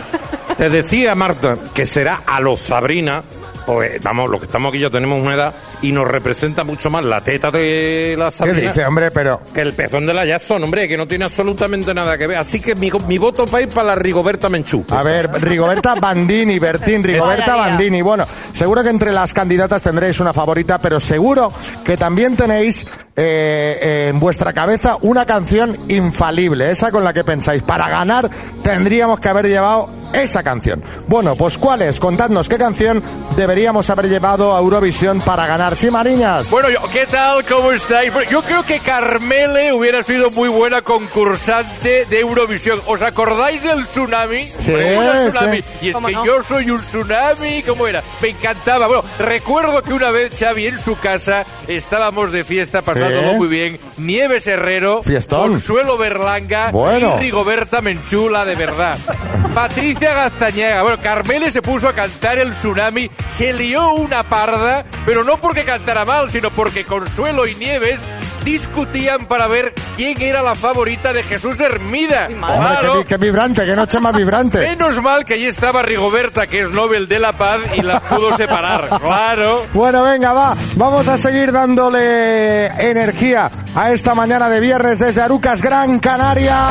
Te 0.57 0.69
decía 0.71 1.15
Marta 1.15 1.57
que 1.75 1.87
será 1.87 2.21
a 2.27 2.41
los 2.41 2.67
Sabrina. 2.67 3.23
Pues 3.67 4.03
vamos, 4.03 4.29
los 4.29 4.41
que 4.41 4.47
estamos 4.47 4.71
aquí 4.71 4.81
ya 4.81 4.91
tenemos 4.91 5.23
una 5.23 5.35
edad 5.35 5.55
y 5.81 5.93
nos 5.93 6.07
representa 6.07 6.65
mucho 6.65 6.91
más 6.91 7.05
la 7.05 7.21
teta 7.21 7.51
de 7.51 8.15
la 8.19 8.31
¿Qué 8.31 8.37
Sabrina 8.37 8.61
dice, 8.61 8.85
hombre? 8.85 9.11
Pero... 9.11 9.41
que 9.55 9.63
el 9.63 9.73
pezón 9.73 10.07
de 10.07 10.15
la 10.15 10.27
Jackson, 10.27 10.63
hombre, 10.63 10.89
que 10.89 10.97
no 10.97 11.07
tiene 11.07 11.25
absolutamente 11.25 11.95
nada 11.95 12.19
que 12.19 12.27
ver. 12.27 12.39
Así 12.39 12.61
que 12.61 12.75
mi, 12.75 12.91
mi 13.07 13.19
voto 13.19 13.47
va 13.47 13.59
a 13.59 13.63
ir 13.63 13.69
para 13.69 13.89
la 13.89 13.95
Rigoberta 13.95 14.49
Menchú. 14.49 14.85
A 14.91 15.03
ver, 15.03 15.31
Rigoberta 15.41 15.95
Bandini, 16.01 16.59
Bertín, 16.59 17.03
Rigoberta. 17.03 17.57
Bandini. 17.57 18.03
Bueno, 18.03 18.27
seguro 18.53 18.83
que 18.83 18.91
entre 18.91 19.13
las 19.13 19.33
candidatas 19.33 19.83
tendréis 19.83 20.21
una 20.21 20.33
favorita, 20.33 20.79
pero 20.79 21.01
seguro 21.01 21.53
que 21.85 21.97
también 21.97 22.37
tenéis 22.37 22.87
eh, 23.17 24.09
en 24.09 24.21
vuestra 24.21 24.53
cabeza 24.53 24.97
una 25.03 25.25
canción 25.25 25.91
infalible, 25.91 26.71
esa 26.71 26.91
con 26.91 27.05
la 27.05 27.13
que 27.13 27.25
pensáis. 27.25 27.63
Para 27.63 27.89
ganar 27.89 28.31
tendríamos 28.63 29.21
que 29.21 29.29
haber 29.29 29.47
llevado 29.47 30.04
esa 30.15 30.43
canción. 30.43 30.83
Bueno, 31.07 31.37
pues 31.37 31.59
¿cuál 31.59 31.83
es? 31.83 31.99
Contadnos 32.01 32.49
qué 32.49 32.57
canción 32.57 33.03
deberíamos 33.37 33.89
haber 33.91 34.09
llevado 34.09 34.55
a 34.55 34.61
Eurovisión 34.61 35.21
para 35.21 35.47
ganar. 35.47 35.77
Sí, 35.77 35.91
Mariñas. 35.91 36.51
Bueno, 36.51 36.69
yo- 36.71 36.81
¿qué 36.93 37.07
tal? 37.07 37.45
¿Cómo 37.45 37.73
estáis? 37.73 38.13
Bueno, 38.13 38.31
Yo 38.31 38.43
creo 38.43 38.63
que 38.65 38.79
Carmele 38.81 39.73
hubiera 39.73 40.03
sido 40.03 40.31
muy 40.31 40.49
buena 40.49 40.83
concursante 40.83 42.05
de 42.07 42.21
Eurovisión. 42.21 42.81
¿Os 42.87 43.01
acordáis 43.03 43.63
del 43.63 43.87
tsunami? 43.87 44.45
Sí, 44.45 44.73
tsunami. 44.73 45.61
sí. 45.61 45.67
Y 45.83 45.89
es 45.89 45.95
¿Cómo 45.95 46.09
que 46.09 46.15
no? 46.15 46.25
yo 46.27 46.43
soy 46.43 46.71
un 46.71 46.81
tsunami, 46.81 47.63
¿cómo 47.63 47.87
era? 47.87 48.03
Me 48.21 48.29
encantaba. 48.31 48.87
Bueno, 48.87 49.05
recuerdo 49.19 49.83
que 49.83 49.93
una 49.93 50.11
vez 50.11 50.35
Xavi 50.39 50.67
en 50.67 50.79
su 50.79 50.97
casa 50.99 51.45
estábamos 51.69 52.33
de 52.33 52.45
fiesta, 52.45 52.83
pasándolo 52.83 53.31
Sí. 53.33 53.37
muy 53.37 53.49
bien. 53.49 53.79
Nieves 53.99 54.47
Herrero, 54.47 55.03
Fiestón. 55.03 55.51
Consuelo 55.53 55.97
Berlanga 55.97 56.71
Bueno. 56.71 57.17
y 57.17 57.21
Rigoberta 57.25 57.81
Menchula, 57.81 58.45
de 58.45 58.55
verdad. 58.55 58.99
Patricia 59.55 60.04
Gastañaga. 60.13 60.83
Bueno, 60.83 60.99
Carmele 61.03 61.51
se 61.51 61.63
puso 61.63 61.89
a 61.89 61.93
cantar 61.93 62.39
el 62.39 62.53
tsunami, 62.53 63.11
se 63.37 63.53
lió 63.53 63.93
una 63.95 64.23
parda, 64.25 64.85
pero 65.07 65.25
no 65.25 65.39
porque 65.39 65.65
cantara 65.65 66.05
mal, 66.05 66.31
sino 66.31 66.51
porque 66.51 66.85
Consuelo 66.85 67.47
y 67.47 67.55
Nieves 67.55 68.01
discutían 68.45 69.27
para 69.27 69.47
ver 69.47 69.73
quién 69.97 70.21
era 70.21 70.43
la 70.43 70.55
favorita 70.55 71.13
de 71.13 71.23
Jesús 71.23 71.59
Hermida. 71.59 72.27
Claro. 72.29 72.99
qué, 72.99 73.07
qué 73.07 73.17
vibrante, 73.17 73.65
qué 73.65 73.75
noche 73.75 73.99
más 73.99 74.15
vibrante. 74.15 74.59
Menos 74.59 75.03
mal 75.03 75.25
que 75.25 75.35
allí 75.35 75.47
estaba 75.47 75.83
Rigoberta, 75.83 76.47
que 76.47 76.61
es 76.61 76.71
Nobel 76.71 77.09
de 77.09 77.19
la 77.19 77.33
Paz, 77.33 77.61
y 77.75 77.81
las 77.83 78.03
pudo 78.03 78.37
separar. 78.37 78.89
Claro. 79.05 79.67
Bueno, 79.73 80.03
venga, 80.03 80.33
va. 80.33 80.57
Vamos 80.77 81.09
a 81.09 81.17
seguir 81.17 81.53
dándole 81.53 82.67
energía 82.67 83.51
a 83.75 83.93
esta 83.93 84.15
mañana 84.15 84.49
de 84.49 84.61
viernes 84.61 84.99
desde 84.99 85.21
Arucas, 85.21 85.61
Gran 85.61 85.99
Canaria. 85.99 86.67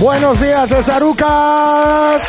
Buenos 0.00 0.38
días 0.40 0.68
desde 0.68 0.92
Arucas. 0.92 2.22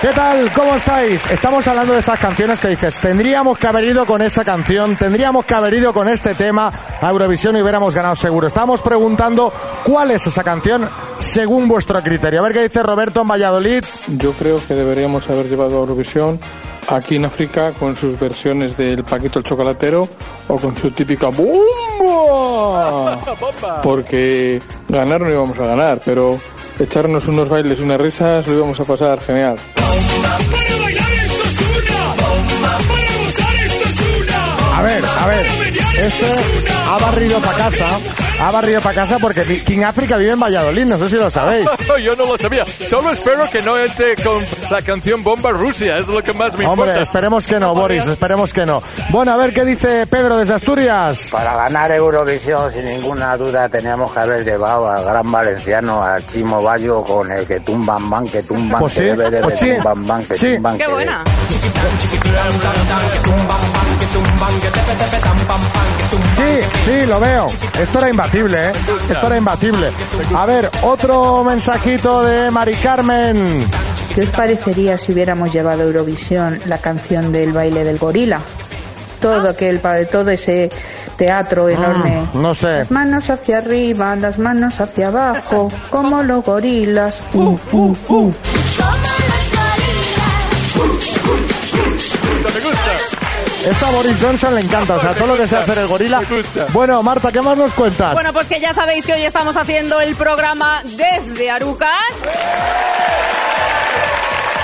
¿Qué 0.00 0.12
tal? 0.14 0.52
¿Cómo 0.52 0.76
estáis? 0.76 1.26
Estamos 1.26 1.66
hablando 1.66 1.92
de 1.92 1.98
esas 1.98 2.20
canciones 2.20 2.60
que 2.60 2.68
dices, 2.68 3.00
tendríamos 3.00 3.58
que 3.58 3.66
haber 3.66 3.82
ido 3.82 4.06
con 4.06 4.22
esa 4.22 4.44
canción, 4.44 4.96
tendríamos 4.96 5.44
que 5.44 5.54
haber 5.54 5.74
ido 5.74 5.92
con 5.92 6.08
este 6.08 6.36
tema 6.36 6.70
a 7.00 7.10
Eurovisión 7.10 7.56
y 7.56 7.62
hubiéramos 7.62 7.92
ganado 7.92 8.14
seguro. 8.14 8.46
Estamos 8.46 8.80
preguntando 8.80 9.52
cuál 9.84 10.12
es 10.12 10.24
esa 10.24 10.44
canción 10.44 10.88
según 11.18 11.66
vuestro 11.66 12.00
criterio. 12.00 12.38
A 12.38 12.44
ver 12.44 12.52
qué 12.52 12.62
dice 12.62 12.80
Roberto 12.80 13.22
en 13.22 13.28
Valladolid. 13.28 13.82
Yo 14.06 14.30
creo 14.34 14.60
que 14.64 14.74
deberíamos 14.74 15.28
haber 15.30 15.48
llevado 15.48 15.78
a 15.78 15.80
Eurovisión 15.80 16.38
aquí 16.86 17.16
en 17.16 17.24
África 17.24 17.72
con 17.72 17.96
sus 17.96 18.16
versiones 18.20 18.76
del 18.76 19.02
Paquito 19.02 19.40
el 19.40 19.44
Chocolatero 19.44 20.08
o 20.46 20.56
con 20.58 20.76
su 20.76 20.92
típica 20.92 21.26
¡Bomba! 21.28 23.18
Porque 23.82 24.62
ganar 24.88 25.20
no 25.22 25.28
íbamos 25.28 25.58
a 25.58 25.66
ganar, 25.66 26.00
pero 26.04 26.38
echarnos 26.80 27.26
unos 27.28 27.48
bailes 27.48 27.78
unas 27.80 28.00
risas 28.00 28.46
lo 28.46 28.54
íbamos 28.54 28.80
a 28.80 28.84
pasar 28.84 29.20
genial. 29.20 29.56
A 34.78 34.82
ver, 34.82 35.04
a 35.04 35.26
ver. 35.26 35.46
Este 36.02 36.26
ha 36.88 36.98
barrido 36.98 37.40
para 37.40 37.56
casa. 37.58 37.86
Ha 38.40 38.52
barrido 38.52 38.80
para 38.80 38.94
casa 38.94 39.18
porque 39.18 39.42
King 39.64 39.82
África 39.82 40.16
vive 40.16 40.30
en 40.30 40.38
Valladolid, 40.38 40.84
no 40.84 40.96
sé 40.98 41.08
si 41.08 41.16
lo 41.16 41.28
sabéis. 41.28 41.68
Yo 42.04 42.14
no 42.14 42.24
lo 42.26 42.38
sabía. 42.38 42.64
Solo 42.88 43.10
espero 43.10 43.44
que 43.50 43.60
no 43.62 43.76
entre 43.76 44.14
con 44.22 44.40
la 44.70 44.80
canción 44.82 45.24
Bomba 45.24 45.50
Rusia. 45.50 45.98
Es 45.98 46.06
lo 46.06 46.22
que 46.22 46.32
más 46.32 46.56
me 46.56 46.64
Hombre, 46.66 46.90
importa. 46.90 47.00
esperemos 47.02 47.46
que 47.48 47.58
no, 47.58 47.74
Boris, 47.74 48.06
esperemos 48.06 48.52
que 48.52 48.64
no. 48.64 48.80
Bueno, 49.10 49.32
a 49.32 49.36
ver 49.36 49.52
qué 49.52 49.64
dice 49.64 50.06
Pedro 50.06 50.36
desde 50.38 50.54
Asturias. 50.54 51.28
Para 51.32 51.56
ganar 51.56 51.90
Eurovisión, 51.90 52.70
sin 52.72 52.84
ninguna 52.84 53.36
duda, 53.36 53.68
teníamos 53.68 54.12
que 54.12 54.20
haber 54.20 54.44
llevado 54.44 54.88
al 54.88 55.04
gran 55.04 55.32
valenciano, 55.32 56.04
al 56.04 56.24
Chimo 56.28 56.62
Bayo, 56.62 57.02
con 57.02 57.32
el 57.32 57.44
que 57.48 57.58
tumban 57.60 58.08
ban, 58.08 58.28
que 58.28 58.44
tumban, 58.44 58.78
Pues 58.80 58.94
que 58.94 59.00
sí, 59.00 59.04
debe, 59.06 59.24
debe, 59.30 59.42
pues 59.42 59.58
sí, 59.58 59.72
tumban 59.74 60.06
ban, 60.06 60.24
que 60.24 60.36
sí. 60.38 60.54
tumban, 60.54 60.78
Qué 60.78 60.84
que 60.84 60.90
buena. 60.92 61.24
Sí, 66.36 66.80
sí, 66.84 67.06
lo 67.06 67.20
veo. 67.20 67.46
Esto 67.80 67.98
era 67.98 68.10
imbatible, 68.10 68.68
¿eh? 68.68 68.72
Esto 69.10 69.26
era 69.26 69.38
imbatible. 69.38 69.90
A 70.34 70.46
ver, 70.46 70.70
otro 70.82 71.44
mensajito 71.44 72.22
de 72.22 72.50
Mari 72.50 72.74
Carmen. 72.74 73.66
¿Qué 74.14 74.22
os 74.22 74.30
parecería 74.30 74.98
si 74.98 75.12
hubiéramos 75.12 75.52
llevado 75.52 75.82
a 75.82 75.84
Eurovisión 75.86 76.60
la 76.66 76.78
canción 76.78 77.32
del 77.32 77.52
baile 77.52 77.84
del 77.84 77.98
gorila? 77.98 78.40
Todo 79.20 79.50
aquel, 79.50 79.80
todo 80.10 80.30
ese 80.30 80.70
teatro 81.16 81.68
enorme. 81.68 82.28
Mm, 82.32 82.40
no 82.40 82.54
sé. 82.54 82.78
Las 82.78 82.90
manos 82.90 83.28
hacia 83.28 83.58
arriba, 83.58 84.14
las 84.16 84.38
manos 84.38 84.80
hacia 84.80 85.08
abajo, 85.08 85.70
como 85.90 86.22
los 86.22 86.44
gorilas. 86.44 87.20
Uh, 87.34 87.58
uh, 87.72 87.96
uh. 88.08 88.34
Esta 93.68 93.88
a 93.88 93.90
Boris 93.90 94.16
Johnson 94.18 94.54
le 94.54 94.62
encanta, 94.62 94.96
o 94.96 95.00
sea, 95.00 95.12
todo 95.12 95.26
lo 95.26 95.36
que 95.36 95.46
sea 95.46 95.60
hacer 95.60 95.76
el 95.76 95.86
gorila. 95.86 96.22
Bueno, 96.72 97.02
Marta, 97.02 97.30
¿qué 97.30 97.42
más 97.42 97.54
nos 97.54 97.70
cuentas? 97.72 98.14
Bueno, 98.14 98.32
pues 98.32 98.48
que 98.48 98.58
ya 98.60 98.72
sabéis 98.72 99.04
que 99.04 99.12
hoy 99.12 99.26
estamos 99.26 99.58
haciendo 99.58 100.00
el 100.00 100.16
programa 100.16 100.82
desde 100.84 101.50
Arucas. 101.50 101.90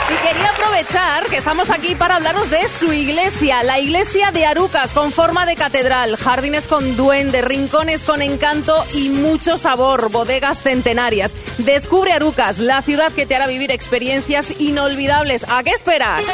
Y 0.08 0.26
quería 0.26 0.49
aprovechar 0.49 1.25
que 1.25 1.37
estamos 1.37 1.70
aquí 1.70 1.94
para 1.94 2.16
hablaros 2.16 2.49
de 2.49 2.66
su 2.66 2.94
iglesia, 2.94 3.62
la 3.62 3.78
iglesia 3.78 4.30
de 4.30 4.46
Arucas, 4.46 4.94
con 4.94 5.12
forma 5.12 5.44
de 5.44 5.54
catedral, 5.54 6.16
jardines 6.16 6.66
con 6.66 6.96
duende, 6.96 7.42
rincones 7.42 8.04
con 8.04 8.23
encanto 8.23 8.82
y 8.94 9.11
mucho 9.11 9.58
sabor, 9.58 10.11
bodegas 10.11 10.62
centenarias. 10.62 11.34
Descubre 11.58 12.12
Arucas, 12.14 12.56
la 12.58 12.80
ciudad 12.80 13.12
que 13.12 13.26
te 13.26 13.37
hará 13.37 13.46
vivir 13.49 13.70
experiencias 13.70 14.58
inolvidables. 14.58 15.44
¿A 15.50 15.62
qué 15.62 15.73
esperas? 15.73 16.25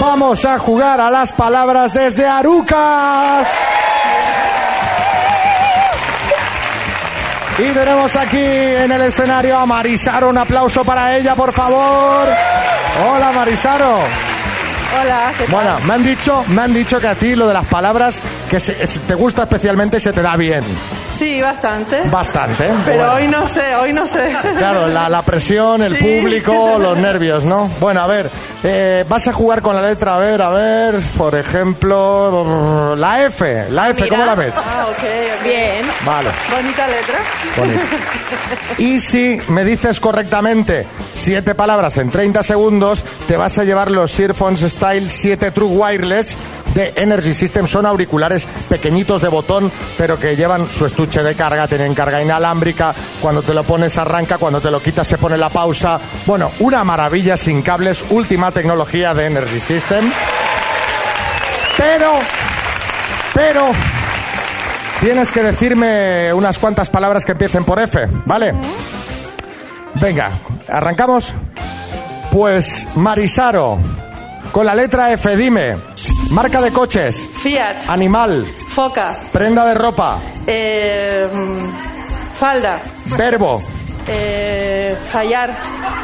Vamos 0.00 0.44
a 0.44 0.58
jugar 0.58 1.00
a 1.00 1.10
las 1.10 1.32
palabras 1.32 1.92
desde 1.92 2.26
Arucas. 2.26 3.48
Y 7.58 7.74
tenemos 7.74 8.16
aquí 8.16 8.38
en 8.38 8.90
el 8.90 9.02
escenario 9.02 9.58
a 9.58 9.66
Marisaro. 9.66 10.30
Un 10.30 10.38
aplauso 10.38 10.82
para 10.82 11.16
ella, 11.16 11.34
por 11.34 11.52
favor. 11.52 12.26
Hola, 13.06 13.32
Marisaro. 13.32 14.00
Hola, 14.92 15.32
¿qué 15.38 15.44
tal? 15.44 15.52
Bueno, 15.54 15.80
me 15.86 15.94
han 15.94 16.02
dicho, 16.04 16.44
me 16.48 16.62
han 16.62 16.74
dicho 16.74 16.98
que 16.98 17.08
a 17.08 17.14
ti 17.14 17.34
lo 17.36 17.46
de 17.46 17.54
las 17.54 17.66
palabras 17.66 18.18
que 18.48 18.58
se- 18.58 18.86
se- 18.86 19.00
te 19.00 19.14
gusta 19.14 19.42
especialmente 19.44 19.98
y 19.98 20.00
se 20.00 20.12
te 20.12 20.20
da 20.22 20.36
bien. 20.36 20.64
Sí, 21.18 21.40
bastante. 21.40 22.08
Bastante. 22.08 22.64
Pero 22.84 22.96
Bueno. 23.04 23.12
hoy 23.12 23.28
no 23.28 23.46
sé, 23.46 23.76
hoy 23.76 23.92
no 23.92 24.06
sé. 24.06 24.34
Claro, 24.56 24.86
la, 24.86 25.08
la 25.08 25.20
presión, 25.22 25.82
el 25.82 25.96
Sí. 25.98 26.04
público, 26.04 26.78
los 26.78 26.96
nervios, 26.96 27.44
¿no? 27.44 27.68
Bueno, 27.78 28.00
a 28.00 28.06
ver, 28.06 28.30
eh, 28.64 29.04
vas 29.06 29.28
a 29.28 29.32
jugar 29.34 29.60
con 29.60 29.74
la 29.76 29.82
letra, 29.82 30.16
a 30.16 30.18
ver, 30.18 30.40
a 30.40 30.50
ver, 30.50 30.94
por 31.18 31.34
ejemplo, 31.34 32.96
la 32.96 33.26
F, 33.26 33.66
la 33.70 33.90
F, 33.90 34.08
¿cómo 34.08 34.24
la 34.24 34.34
ves? 34.34 34.54
Ah, 34.56 34.86
ok, 34.88 34.98
ok. 34.98 35.44
Bien. 35.44 35.86
Vale. 36.06 36.30
Bonita 36.50 36.86
letra. 36.88 37.18
Bonito. 37.56 37.84
Y 38.78 39.00
si 39.00 39.38
me 39.48 39.64
dices 39.64 40.00
correctamente 40.00 40.86
siete 41.14 41.54
palabras 41.54 41.98
en 41.98 42.10
30 42.10 42.42
segundos, 42.42 43.04
te 43.28 43.36
vas 43.36 43.58
a 43.58 43.64
llevar 43.64 43.90
los 43.90 44.18
Earphones 44.18 44.62
Style 44.80 45.10
7 45.10 45.50
True 45.50 45.68
Wireless 45.68 46.34
de 46.72 46.94
Energy 46.96 47.34
System. 47.34 47.66
Son 47.66 47.84
auriculares 47.84 48.46
pequeñitos 48.66 49.20
de 49.20 49.28
botón, 49.28 49.70
pero 49.98 50.18
que 50.18 50.34
llevan 50.34 50.66
su 50.66 50.86
estuche 50.86 51.22
de 51.22 51.34
carga, 51.34 51.68
tienen 51.68 51.94
carga 51.94 52.22
inalámbrica. 52.22 52.94
Cuando 53.20 53.42
te 53.42 53.52
lo 53.52 53.62
pones 53.62 53.98
arranca, 53.98 54.38
cuando 54.38 54.58
te 54.58 54.70
lo 54.70 54.80
quitas 54.80 55.06
se 55.06 55.18
pone 55.18 55.36
la 55.36 55.50
pausa. 55.50 56.00
Bueno, 56.24 56.50
una 56.60 56.82
maravilla 56.82 57.36
sin 57.36 57.60
cables, 57.60 58.02
última 58.08 58.52
tecnología 58.52 59.12
de 59.12 59.26
Energy 59.26 59.60
System. 59.60 60.10
Pero, 61.76 62.18
pero, 63.34 63.72
tienes 65.02 65.30
que 65.30 65.42
decirme 65.42 66.32
unas 66.32 66.58
cuantas 66.58 66.88
palabras 66.88 67.26
que 67.26 67.32
empiecen 67.32 67.64
por 67.64 67.80
F, 67.80 67.98
¿vale? 68.24 68.54
Venga, 70.00 70.30
¿arrancamos? 70.68 71.34
Pues 72.30 72.86
Marisaro, 72.94 73.78
con 74.52 74.66
la 74.66 74.74
letra 74.74 75.12
F, 75.12 75.36
dime. 75.36 75.76
Marca 76.30 76.60
de 76.60 76.70
coches, 76.70 77.28
Fiat, 77.42 77.88
animal, 77.88 78.46
foca, 78.74 79.16
prenda 79.32 79.64
de 79.66 79.74
ropa, 79.74 80.20
eh, 80.46 81.28
falda, 82.38 82.80
verbo, 83.16 83.60
eh, 84.06 84.96
fallar, 85.10 85.58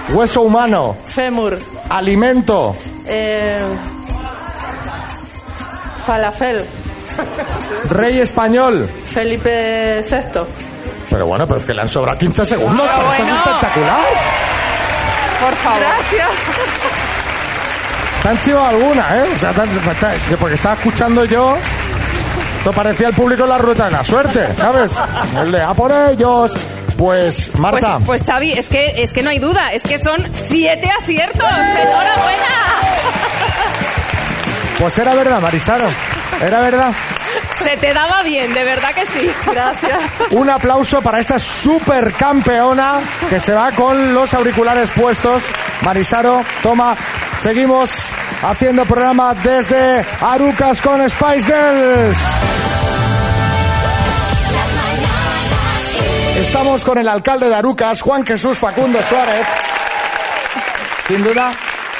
hueso 0.09 0.43
humano, 0.43 0.97
fémur, 1.07 1.57
alimento, 1.89 2.75
eh, 3.07 3.57
falafel, 6.05 6.65
rey 7.91 8.19
español. 8.19 8.91
Felipe 9.07 10.03
VI. 10.11 10.41
Pero 11.09 11.27
bueno, 11.27 11.47
pero 11.47 11.61
es 11.61 11.67
que 11.67 11.73
le 11.73 11.83
han 11.83 11.89
sobrado 11.89 12.19
15 12.19 12.45
segundos, 12.45 12.89
pero 12.89 13.13
esto 13.13 13.23
es 13.23 13.29
bueno. 13.29 13.45
espectacular. 13.45 14.05
Por 15.41 15.55
favor. 15.57 15.81
Gracias. 15.81 16.66
¿Te 18.27 18.31
han 18.33 18.41
chivado 18.41 18.67
alguna, 18.67 19.17
eh? 19.25 19.29
O 19.33 19.39
sea, 19.39 19.53
te 19.53 19.61
han- 19.61 19.71
te- 20.29 20.37
porque 20.37 20.57
estaba 20.57 20.75
escuchando 20.75 21.25
yo. 21.27 21.55
Esto 22.59 22.73
parecía 22.73 23.07
el 23.07 23.15
público 23.15 23.45
en 23.45 23.51
la 23.51 23.89
la 23.89 24.03
suerte, 24.05 24.53
¿sabes? 24.57 24.91
El 25.41 25.53
de 25.53 25.63
a 25.63 25.73
por 25.73 25.93
ellos. 26.11 26.53
Pues, 26.99 27.47
Pues, 27.53 27.59
Marta, 27.61 27.99
pues 28.05 28.23
Xavi, 28.27 28.51
es 28.51 28.69
que, 28.69 28.95
es 28.97 29.13
que 29.13 29.23
no 29.23 29.31
hay 29.31 29.39
duda, 29.39 29.69
es 29.73 29.85
que 29.85 30.01
son 30.01 30.17
siete 30.33 30.91
aciertos. 31.01 31.41
¡Enhorabuena! 31.41 32.47
pues 34.81 34.99
era 34.99 35.15
verdad, 35.15 35.41
Marisaro. 35.41 35.89
Era 36.41 36.59
verdad. 36.61 36.93
Se 37.63 37.77
te 37.79 37.93
daba 37.95 38.23
bien, 38.23 38.53
de 38.53 38.65
verdad 38.65 38.89
que 38.95 39.07
sí. 39.07 39.31
Gracias. 39.53 40.01
Un 40.31 40.51
aplauso 40.51 41.01
para 41.01 41.21
esta 41.21 41.39
supercampeona 41.39 43.01
que 43.31 43.39
se 43.41 43.53
va 43.53 43.71
con 43.73 44.13
los 44.15 44.35
auriculares 44.35 44.91
puestos. 44.91 45.45
Marisaro, 45.83 46.43
toma. 46.63 46.95
Seguimos 47.43 47.91
haciendo 48.43 48.85
programa 48.87 49.35
desde 49.35 50.05
Arucas 50.21 50.81
con 50.81 51.09
Spice 51.09 51.47
Girls. 51.47 52.19
Estamos 56.39 56.85
con 56.85 56.99
el 56.99 57.09
alcalde 57.09 57.49
de 57.49 57.55
Arucas, 57.55 58.01
Juan 58.03 58.25
Jesús 58.25 58.59
Facundo 58.59 59.03
Suárez. 59.03 59.47
Sin 61.07 61.23
duda, 61.23 61.53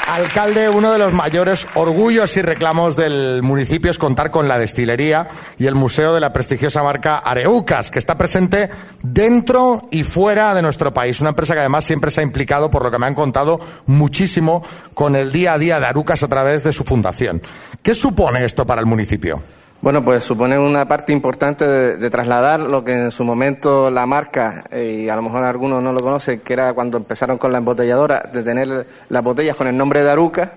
alcalde, 0.07 0.69
uno 0.69 0.91
de 0.91 0.99
los 0.99 1.13
mayores 1.13 1.67
orgullos 1.75 2.35
y 2.37 2.41
reclamos 2.41 2.95
del 2.95 3.43
municipio 3.43 3.91
es 3.91 3.97
contar 3.97 4.31
con 4.31 4.47
la 4.47 4.57
destilería 4.57 5.27
y 5.57 5.67
el 5.67 5.75
museo 5.75 6.13
de 6.13 6.21
la 6.21 6.31
prestigiosa 6.31 6.81
marca 6.81 7.17
Areucas, 7.17 7.91
que 7.91 7.99
está 7.99 8.17
presente 8.17 8.69
dentro 9.03 9.83
y 9.91 10.03
fuera 10.03 10.55
de 10.55 10.61
nuestro 10.61 10.93
país. 10.93 11.19
Una 11.19 11.31
empresa 11.31 11.53
que 11.53 11.59
además 11.59 11.83
siempre 11.83 12.09
se 12.09 12.21
ha 12.21 12.23
implicado, 12.23 12.69
por 12.69 12.83
lo 12.83 12.91
que 12.91 12.97
me 12.97 13.05
han 13.05 13.15
contado, 13.15 13.59
muchísimo 13.85 14.63
con 14.93 15.15
el 15.15 15.31
día 15.31 15.53
a 15.53 15.59
día 15.59 15.79
de 15.79 15.85
Arucas 15.85 16.23
a 16.23 16.27
través 16.27 16.63
de 16.63 16.71
su 16.71 16.85
fundación. 16.85 17.41
¿Qué 17.83 17.93
supone 17.93 18.45
esto 18.45 18.65
para 18.65 18.79
el 18.81 18.87
municipio? 18.87 19.43
Bueno, 19.79 20.03
pues 20.03 20.23
supone 20.23 20.57
una 20.57 20.87
parte 20.87 21.13
importante 21.13 21.67
de, 21.67 21.97
de 21.97 22.09
trasladar 22.09 22.59
lo 22.59 22.83
que 22.83 22.93
en 22.93 23.11
su 23.11 23.23
momento 23.23 23.91
la 23.91 24.07
marca, 24.07 24.63
eh, 24.71 25.03
y 25.03 25.09
a 25.09 25.15
lo 25.15 25.21
mejor 25.21 25.43
algunos 25.43 25.83
no 25.83 25.93
lo 25.93 25.99
conocen, 25.99 26.39
que 26.39 26.53
era 26.53 26.73
cuando 26.73 26.97
empezaron 26.97 27.37
con 27.37 27.51
la 27.51 27.59
embotelladora, 27.59 28.27
de 28.33 28.41
tener 28.41 28.87
las 29.07 29.23
botellas 29.23 29.55
con 29.55 29.67
el 29.67 29.77
nombre 29.77 30.01
de 30.01 30.09
Aruca 30.09 30.53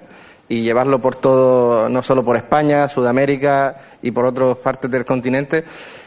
y 0.49 0.63
llevarlo 0.63 1.01
por 1.01 1.17
todo, 1.17 1.91
no 1.91 2.03
solo 2.03 2.25
por 2.25 2.39
España, 2.39 2.89
Sudamérica 2.89 3.77
y 4.01 4.11
por 4.11 4.25
otras 4.25 4.57
partes 4.57 4.91
del 4.91 5.05
continente. 5.05 5.65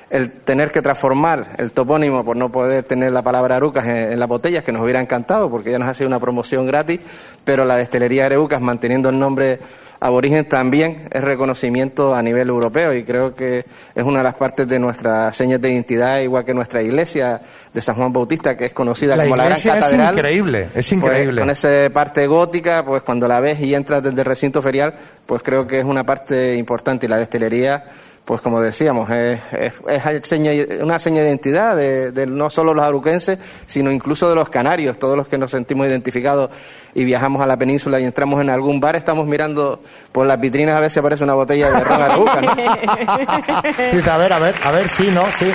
El 0.10 0.32
tener 0.32 0.72
que 0.72 0.82
transformar 0.82 1.56
el 1.60 1.72
topónimo 1.72 2.26
por 2.26 2.36
no 2.36 2.52
poder 2.52 2.84
tener 2.84 3.12
la 3.12 3.22
palabra 3.22 3.58
Arucas 3.58 3.86
en, 3.86 4.20
las 4.20 4.28
botellas, 4.28 4.64
que 4.64 4.72
nos 4.72 4.82
hubiera 4.82 5.00
encantado, 5.00 5.52
porque 5.52 5.72
ya 5.72 5.78
nos 5.78 5.88
ha 5.88 5.94
sido 5.94 6.08
una 6.08 6.20
promoción 6.20 6.66
gratis, 6.66 7.00
pero 7.46 7.64
la 7.64 7.76
destilería 7.76 8.26
Areucas, 8.26 8.60
manteniendo 8.60 9.10
el 9.10 9.20
nombre 9.20 9.60
aborigen 10.06 10.44
también 10.46 11.08
es 11.12 11.22
reconocimiento 11.24 12.14
a 12.14 12.22
nivel 12.22 12.50
europeo 12.50 12.94
y 12.94 13.04
creo 13.06 13.34
que 13.34 13.66
es 13.96 14.04
una 14.04 14.18
de 14.18 14.24
las 14.26 14.34
partes 14.36 14.68
de 14.68 14.78
nuestras 14.78 15.34
señas 15.36 15.62
de 15.62 15.72
identidad, 15.72 16.20
igual 16.20 16.44
que 16.44 16.54
nuestra 16.54 16.82
iglesia 16.82 17.40
de 17.74 17.82
San 17.82 17.96
Juan 17.96 18.12
Bautista, 18.12 18.58
que 18.58 18.66
es 18.66 18.74
conocida 18.74 19.16
La 19.16 19.24
como 19.24 19.38
la 19.38 19.46
Gran 19.46 19.58
iglesia 19.58 19.78
es 19.78 19.84
Catedral. 19.86 20.14
increíble, 20.16 20.60
es 20.64 20.72
Pues, 20.74 20.92
increíble. 20.92 21.42
con 21.42 21.50
esa 21.50 21.70
parte 21.94 22.28
gótica, 22.28 22.84
pues 22.86 23.02
cuando 23.04 23.28
la 23.30 23.40
ves 23.40 23.60
y 23.62 23.74
entras 23.74 24.04
desde 24.04 24.20
el 24.20 24.26
recinto 24.26 24.62
ferial, 24.62 24.94
pues 25.26 25.42
creo 25.42 25.66
que 25.66 25.80
es 25.80 25.86
una 25.86 26.04
parte 26.04 26.56
importante 26.58 27.06
y 27.06 27.10
la 27.10 27.18
destilería 27.18 27.86
pues 28.26 28.42
como 28.42 28.62
decíamos, 28.62 29.10
es, 29.10 29.42
es, 29.52 29.74
es 29.86 30.82
una 30.82 30.98
seña 30.98 31.22
de 31.22 31.28
identidad 31.28 31.76
de, 31.76 32.12
de 32.12 32.26
no 32.26 32.50
solo 32.50 32.74
los 32.74 32.86
aruquenses, 32.86 33.38
sino 33.66 33.92
incluso 33.92 34.30
de 34.30 34.36
los 34.36 34.50
canarios, 34.50 34.98
todos 34.98 35.18
los 35.18 35.28
que 35.28 35.38
nos 35.38 35.52
sentimos 35.52 35.88
identificados 35.88 36.50
y 36.96 37.04
viajamos 37.04 37.42
a 37.42 37.48
la 37.48 37.58
península 37.58 38.00
y 38.00 38.06
entramos 38.06 38.40
en 38.42 38.50
algún 38.50 38.80
bar, 38.80 38.96
estamos 38.96 39.28
mirando 39.28 39.82
por 40.12 40.26
las 40.26 40.40
vitrinas 40.40 40.76
a 40.76 40.80
ver 40.80 40.92
si 40.92 41.00
aparece 41.00 41.24
una 41.24 41.34
botella 41.34 41.70
de 41.72 41.84
ron 41.84 42.02
aruca, 42.02 42.42
¿no? 42.42 42.54
A 44.14 44.18
ver, 44.18 44.34
a 44.34 44.40
ver, 44.40 44.56
a 44.64 44.72
ver, 44.72 44.88
sí, 44.90 45.08
¿no? 45.12 45.26
Sí. 45.32 45.52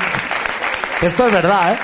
Esto 1.02 1.26
es 1.26 1.32
verdad, 1.32 1.74
¿eh? 1.74 1.78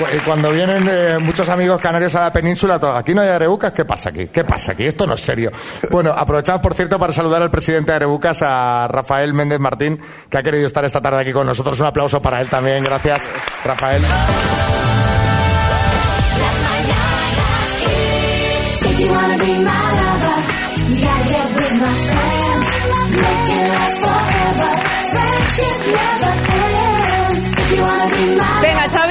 Y 0.00 0.20
Cuando 0.24 0.50
vienen 0.50 0.88
eh, 0.90 1.18
muchos 1.18 1.48
amigos 1.50 1.80
canarios 1.80 2.14
a 2.14 2.20
la 2.20 2.32
península, 2.32 2.80
aquí 2.94 3.12
no 3.12 3.20
hay 3.20 3.28
areucas, 3.28 3.72
¿qué 3.72 3.84
pasa 3.84 4.08
aquí? 4.08 4.28
¿Qué 4.28 4.44
pasa 4.44 4.72
aquí? 4.72 4.86
Esto 4.86 5.06
no 5.06 5.14
es 5.14 5.20
serio. 5.20 5.50
Bueno, 5.90 6.10
aprovechamos, 6.16 6.62
por 6.62 6.74
cierto, 6.74 6.98
para 6.98 7.12
saludar 7.12 7.42
al 7.42 7.50
presidente 7.50 7.92
de 7.92 7.96
Areucas, 7.96 8.40
a 8.42 8.88
Rafael 8.88 9.34
Méndez 9.34 9.60
Martín, 9.60 10.00
que 10.30 10.38
ha 10.38 10.42
querido 10.42 10.66
estar 10.66 10.84
esta 10.84 11.00
tarde 11.00 11.20
aquí 11.20 11.32
con 11.32 11.46
nosotros. 11.46 11.78
Un 11.80 11.86
aplauso 11.86 12.22
para 12.22 12.40
él 12.40 12.48
también, 12.48 12.82
gracias, 12.82 13.22
Rafael. 13.64 14.02
Venga, 28.62 28.88
Xavi, 28.88 29.09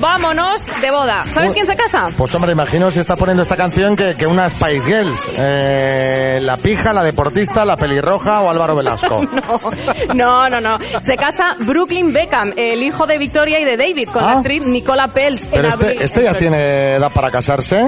vámonos 0.00 0.60
de 0.80 0.90
boda. 0.90 1.24
¿Sabes 1.32 1.50
Uy. 1.50 1.54
quién 1.54 1.66
se 1.66 1.76
casa? 1.76 2.06
Pues 2.16 2.34
hombre, 2.34 2.52
imagino 2.52 2.90
si 2.90 3.00
está 3.00 3.16
poniendo 3.16 3.42
esta 3.42 3.56
canción 3.56 3.96
que, 3.96 4.14
que 4.16 4.26
una 4.26 4.48
Spice 4.50 4.80
Girls. 4.86 5.30
Eh, 5.38 6.38
la 6.42 6.56
pija, 6.56 6.92
la 6.92 7.02
deportista, 7.04 7.64
la 7.64 7.76
pelirroja 7.76 8.40
o 8.40 8.50
Álvaro 8.50 8.74
Velasco. 8.76 9.20
No, 10.14 10.48
no, 10.48 10.60
no. 10.60 10.76
Se 11.04 11.16
casa 11.16 11.54
Brooklyn 11.60 12.12
Beckham, 12.12 12.52
el 12.56 12.82
hijo 12.82 13.06
de 13.06 13.18
Victoria 13.18 13.60
y 13.60 13.64
de 13.64 13.76
David, 13.76 14.08
con 14.12 14.22
la 14.24 14.32
Ah. 14.32 14.36
actriz 14.38 14.64
Nicola 14.64 15.08
Pels. 15.08 15.44
en 15.44 15.50
Pero 15.50 15.72
abril. 15.72 15.90
este, 15.92 16.04
este 16.04 16.22
ya 16.24 16.34
tiene 16.34 16.94
edad 16.96 17.10
para 17.12 17.30
casarse. 17.30 17.86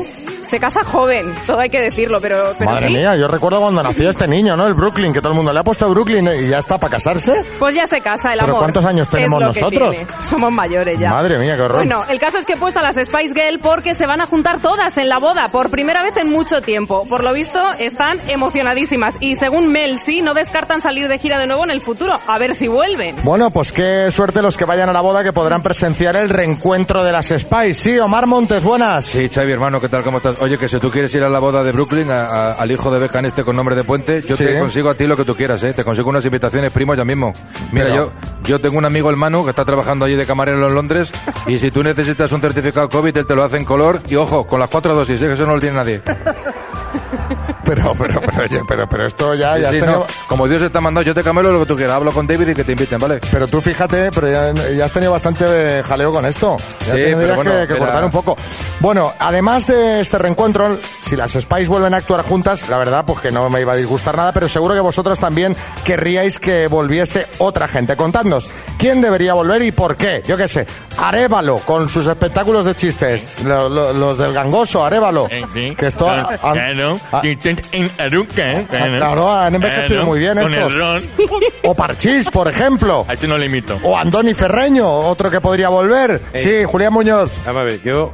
Se 0.52 0.60
casa 0.60 0.84
joven, 0.84 1.34
todo 1.46 1.60
hay 1.60 1.70
que 1.70 1.80
decirlo, 1.80 2.18
pero, 2.20 2.44
pero 2.58 2.70
Madre 2.72 2.88
sí. 2.88 2.92
mía, 2.92 3.16
yo 3.16 3.26
recuerdo 3.26 3.58
cuando 3.58 3.82
nació 3.82 4.10
este 4.10 4.28
niño, 4.28 4.54
¿no? 4.54 4.66
El 4.66 4.74
Brooklyn, 4.74 5.10
que 5.10 5.20
todo 5.20 5.30
el 5.30 5.34
mundo 5.36 5.50
le 5.50 5.60
ha 5.60 5.62
puesto 5.62 5.88
Brooklyn 5.88 6.28
eh, 6.28 6.42
y 6.42 6.48
ya 6.50 6.58
está 6.58 6.76
para 6.76 6.90
casarse. 6.90 7.32
Pues 7.58 7.74
ya 7.74 7.86
se 7.86 8.02
casa 8.02 8.34
el 8.34 8.40
¿Pero 8.40 8.48
amor. 8.50 8.58
cuántos 8.64 8.84
años 8.84 9.06
Es 9.06 9.12
tenemos 9.14 9.40
nosotros? 9.40 9.90
tiene. 9.92 10.06
Somos 10.28 10.52
mayores 10.52 10.98
ya. 10.98 11.08
Madre 11.08 11.38
mía, 11.38 11.56
qué 11.56 11.62
horror. 11.62 11.78
Bueno, 11.78 12.04
el 12.10 12.20
caso 12.20 12.36
es 12.36 12.44
que 12.44 12.52
he 12.52 12.56
puesto 12.58 12.80
a 12.80 12.82
las 12.82 12.96
Spice 12.96 13.32
Girl 13.34 13.60
porque 13.60 13.94
se 13.94 14.04
van 14.06 14.20
a 14.20 14.26
juntar 14.26 14.60
todas 14.60 14.94
en 14.98 15.08
la 15.08 15.16
boda 15.18 15.48
por 15.50 15.70
primera 15.70 16.02
vez 16.02 16.18
en 16.18 16.28
mucho 16.28 16.60
tiempo. 16.60 17.06
Por 17.08 17.24
lo 17.24 17.32
visto, 17.32 17.58
están 17.78 18.18
emocionadísimas 18.28 19.16
y 19.20 19.36
según 19.36 19.72
Mel, 19.72 19.96
sí, 20.04 20.20
no 20.20 20.34
descartan 20.34 20.82
salir 20.82 21.08
de 21.08 21.18
gira 21.18 21.38
de 21.38 21.46
nuevo 21.46 21.64
en 21.64 21.70
el 21.70 21.80
futuro. 21.80 22.20
A 22.26 22.38
ver 22.38 22.52
si 22.52 22.68
vuelven. 22.68 23.16
Bueno, 23.24 23.50
pues 23.50 23.72
qué 23.72 24.10
suerte 24.10 24.42
los 24.42 24.58
que 24.58 24.66
vayan 24.66 24.90
a 24.90 24.92
la 24.92 25.00
boda 25.00 25.22
que 25.24 25.32
podrán 25.32 25.62
presenciar 25.62 26.14
el 26.16 26.28
reencuentro 26.28 27.02
de 27.04 27.12
las 27.12 27.28
Spice. 27.28 27.72
Sí, 27.72 27.98
Omar 27.98 28.26
Montes, 28.26 28.62
buenas. 28.62 29.06
Sí, 29.06 29.30
Xavi, 29.30 29.50
hermano, 29.50 29.80
¿qué 29.80 29.88
tal? 29.88 30.02
¿Cómo 30.02 30.18
estás? 30.18 30.41
Oye, 30.42 30.58
que 30.58 30.68
si 30.68 30.76
tú 30.80 30.90
quieres 30.90 31.14
ir 31.14 31.22
a 31.22 31.28
la 31.28 31.38
boda 31.38 31.62
de 31.62 31.70
Brooklyn, 31.70 32.10
a- 32.10 32.26
a- 32.26 32.52
al 32.54 32.68
hijo 32.72 32.90
de 32.90 32.98
Beckham 32.98 33.24
este 33.26 33.44
con 33.44 33.54
nombre 33.54 33.76
de 33.76 33.84
Puente, 33.84 34.22
yo 34.22 34.36
Sí. 34.36 34.44
te 34.44 34.58
consigo 34.58 34.90
a 34.90 34.94
ti 34.94 35.06
lo 35.06 35.16
que 35.16 35.24
tú 35.24 35.36
quieras, 35.36 35.62
¿eh? 35.62 35.72
Te 35.72 35.84
consigo 35.84 36.10
unas 36.10 36.24
invitaciones, 36.24 36.72
primo, 36.72 36.96
ya 36.96 37.04
mismo. 37.04 37.32
Mira, 37.70 37.86
Pero- 37.86 37.94
yo 37.96 38.12
yo 38.44 38.60
tengo 38.60 38.76
un 38.76 38.84
amigo, 38.84 39.08
el 39.08 39.14
Manu, 39.16 39.44
que 39.44 39.50
está 39.50 39.64
trabajando 39.64 40.04
allí 40.04 40.16
de 40.16 40.26
camarero 40.26 40.66
en 40.66 40.74
Londres, 40.74 41.12
y 41.46 41.60
si 41.60 41.70
tú 41.70 41.84
necesitas 41.84 42.32
un 42.32 42.40
certificado 42.40 42.88
COVID, 42.88 43.16
él 43.16 43.24
te 43.26 43.36
lo 43.36 43.44
hace 43.44 43.56
en 43.56 43.64
color, 43.64 44.00
y 44.08 44.16
ojo, 44.16 44.44
con 44.48 44.58
las 44.58 44.68
cuatro 44.68 44.96
dosis, 44.96 45.22
¿eh? 45.22 45.28
Que 45.28 45.34
eso 45.34 45.46
no 45.46 45.54
lo 45.54 45.60
tiene 45.60 45.76
nadie. 45.76 46.02
Pero, 47.74 47.92
pero, 47.98 48.20
pero, 48.20 48.44
oye, 48.44 48.60
pero, 48.68 48.86
pero 48.88 49.06
esto 49.06 49.34
ya, 49.34 49.56
Sí, 49.56 49.62
ya 49.62 49.70
sí, 49.70 49.76
has 49.76 49.80
no, 49.80 49.86
tenido- 49.86 50.06
como 50.26 50.46
Dios 50.48 50.62
está 50.62 50.80
mandado, 50.80 51.04
yo 51.06 51.14
te 51.14 51.22
camelo 51.22 51.52
lo 51.52 51.60
que 51.60 51.66
tú 51.66 51.76
quieras, 51.76 51.94
hablo 51.96 52.12
con 52.12 52.26
David 52.26 52.48
y 52.48 52.54
que 52.54 52.64
te 52.64 52.72
inviten, 52.72 52.98
¿vale? 52.98 53.18
Pero 53.30 53.46
tú 53.48 53.60
fíjate, 53.62 54.10
pero 54.12 54.30
ya, 54.30 54.52
ya 54.70 54.84
has 54.84 54.92
tenido 54.92 55.12
bastante 55.12 55.44
eh, 55.78 55.82
jaleo 55.82 56.12
con 56.12 56.24
esto. 56.26 56.56
Ya 56.86 56.94
Sí, 56.94 57.00
pero 57.16 57.34
bueno, 57.36 57.50
que, 57.52 57.66
que 57.68 57.74
de 57.74 57.80
la- 57.80 57.86
cortar 57.86 58.04
un 58.04 58.10
poco. 58.10 58.36
Bueno, 58.80 59.12
además 59.18 59.66
de 59.68 60.00
este 60.00 60.18
reencuentro, 60.18 60.78
si 61.02 61.16
las 61.16 61.32
Spice 61.32 61.68
vuelven 61.68 61.94
a 61.94 61.98
actuar 61.98 62.22
juntas, 62.22 62.68
la 62.68 62.76
verdad, 62.78 63.04
pues 63.06 63.20
que 63.20 63.30
no 63.30 63.48
me 63.48 63.60
iba 63.60 63.72
a 63.72 63.76
disgustar 63.76 64.16
nada, 64.16 64.32
pero 64.32 64.48
seguro 64.48 64.74
que 64.74 64.80
vosotros 64.80 65.18
también 65.18 65.56
querríais 65.84 66.38
que 66.38 66.66
volviese 66.68 67.26
otra 67.38 67.68
gente. 67.68 67.96
Contadnos, 67.96 68.50
¿quién 68.78 69.00
debería 69.00 69.34
volver 69.34 69.62
y 69.62 69.72
por 69.72 69.96
qué? 69.96 70.22
Yo 70.26 70.36
qué 70.36 70.48
sé, 70.48 70.66
Arevalo, 70.98 71.58
con 71.58 71.88
sus 71.88 72.06
espectáculos 72.06 72.64
de 72.64 72.74
chistes, 72.74 73.42
lo- 73.44 73.68
lo- 73.68 73.92
los 73.92 74.18
del 74.18 74.32
gangoso, 74.32 74.84
Arevalo. 74.84 75.26
En 75.30 75.48
fin. 75.50 75.74
Que 75.76 75.86
esto... 75.86 76.04
Claro, 76.04 76.28
han- 76.42 76.52
claro. 76.54 76.94
ah, 77.12 77.20
Si 77.22 77.32
usted 77.32 77.61
en 77.72 77.90
Aruca. 77.98 78.64
claro, 78.68 79.32
han 79.32 79.54
envejecido 79.54 80.04
muy 80.04 80.18
bien 80.18 80.34
con 80.34 80.52
estos. 80.52 80.72
el 80.72 80.78
ron. 80.78 81.02
O 81.64 81.74
Parchís, 81.74 82.28
por 82.30 82.50
ejemplo. 82.50 83.04
A 83.08 83.12
este 83.14 83.26
no 83.28 83.38
le 83.38 83.46
imito. 83.46 83.78
O 83.82 83.96
Andoni 83.96 84.34
Ferreño, 84.34 84.88
otro 84.88 85.30
que 85.30 85.40
podría 85.40 85.68
volver. 85.68 86.20
Eh. 86.32 86.42
Sí, 86.42 86.64
Julián 86.64 86.92
Muñoz. 86.92 87.30
Vamos 87.44 87.62
a 87.62 87.64
ver, 87.64 87.82
yo 87.82 88.10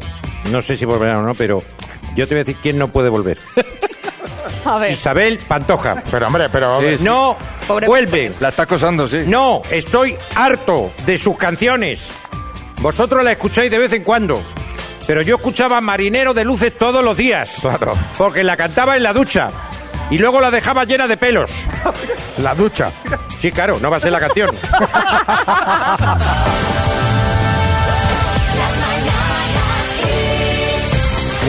no 0.50 0.60
sé 0.62 0.76
si 0.76 0.84
volverá 0.84 1.18
o 1.18 1.22
no, 1.22 1.34
pero 1.34 1.62
yo 2.14 2.26
te 2.26 2.34
voy 2.34 2.42
a 2.42 2.44
decir 2.44 2.56
quién 2.62 2.78
no 2.78 2.88
puede 2.88 3.08
volver. 3.08 3.38
A 4.64 4.78
ver. 4.78 4.92
Isabel 4.92 5.38
Pantoja. 5.48 6.02
Pero 6.10 6.26
hombre, 6.26 6.48
pero... 6.50 6.80
Sí, 6.80 6.98
sí. 6.98 7.04
No 7.04 7.36
Pobre 7.66 7.86
vuelve. 7.86 8.32
La 8.40 8.48
está 8.50 8.64
acosando, 8.64 9.08
sí. 9.08 9.18
No, 9.26 9.62
estoy 9.70 10.14
harto 10.34 10.92
de 11.06 11.16
sus 11.16 11.36
canciones. 11.38 12.10
Vosotros 12.80 13.24
la 13.24 13.32
escucháis 13.32 13.70
de 13.70 13.78
vez 13.78 13.92
en 13.94 14.04
cuando. 14.04 14.42
Pero 15.08 15.22
yo 15.22 15.34
escuchaba 15.36 15.80
Marinero 15.80 16.34
de 16.34 16.44
Luces 16.44 16.76
todos 16.76 17.02
los 17.02 17.16
días. 17.16 17.54
Claro. 17.62 17.92
Porque 18.18 18.44
la 18.44 18.58
cantaba 18.58 18.94
en 18.94 19.02
la 19.02 19.14
ducha. 19.14 19.48
Y 20.10 20.18
luego 20.18 20.38
la 20.38 20.50
dejaba 20.50 20.84
llena 20.84 21.06
de 21.06 21.16
pelos. 21.16 21.50
La 22.42 22.54
ducha. 22.54 22.92
Sí, 23.38 23.50
claro, 23.50 23.78
no 23.80 23.90
va 23.90 23.96
a 23.96 24.00
ser 24.00 24.12
la 24.12 24.20
canción. 24.20 24.50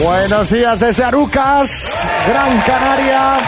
Buenos 0.02 0.50
días 0.50 0.80
desde 0.80 1.04
Arucas, 1.04 1.70
Gran 2.28 2.60
Canaria. 2.62 3.42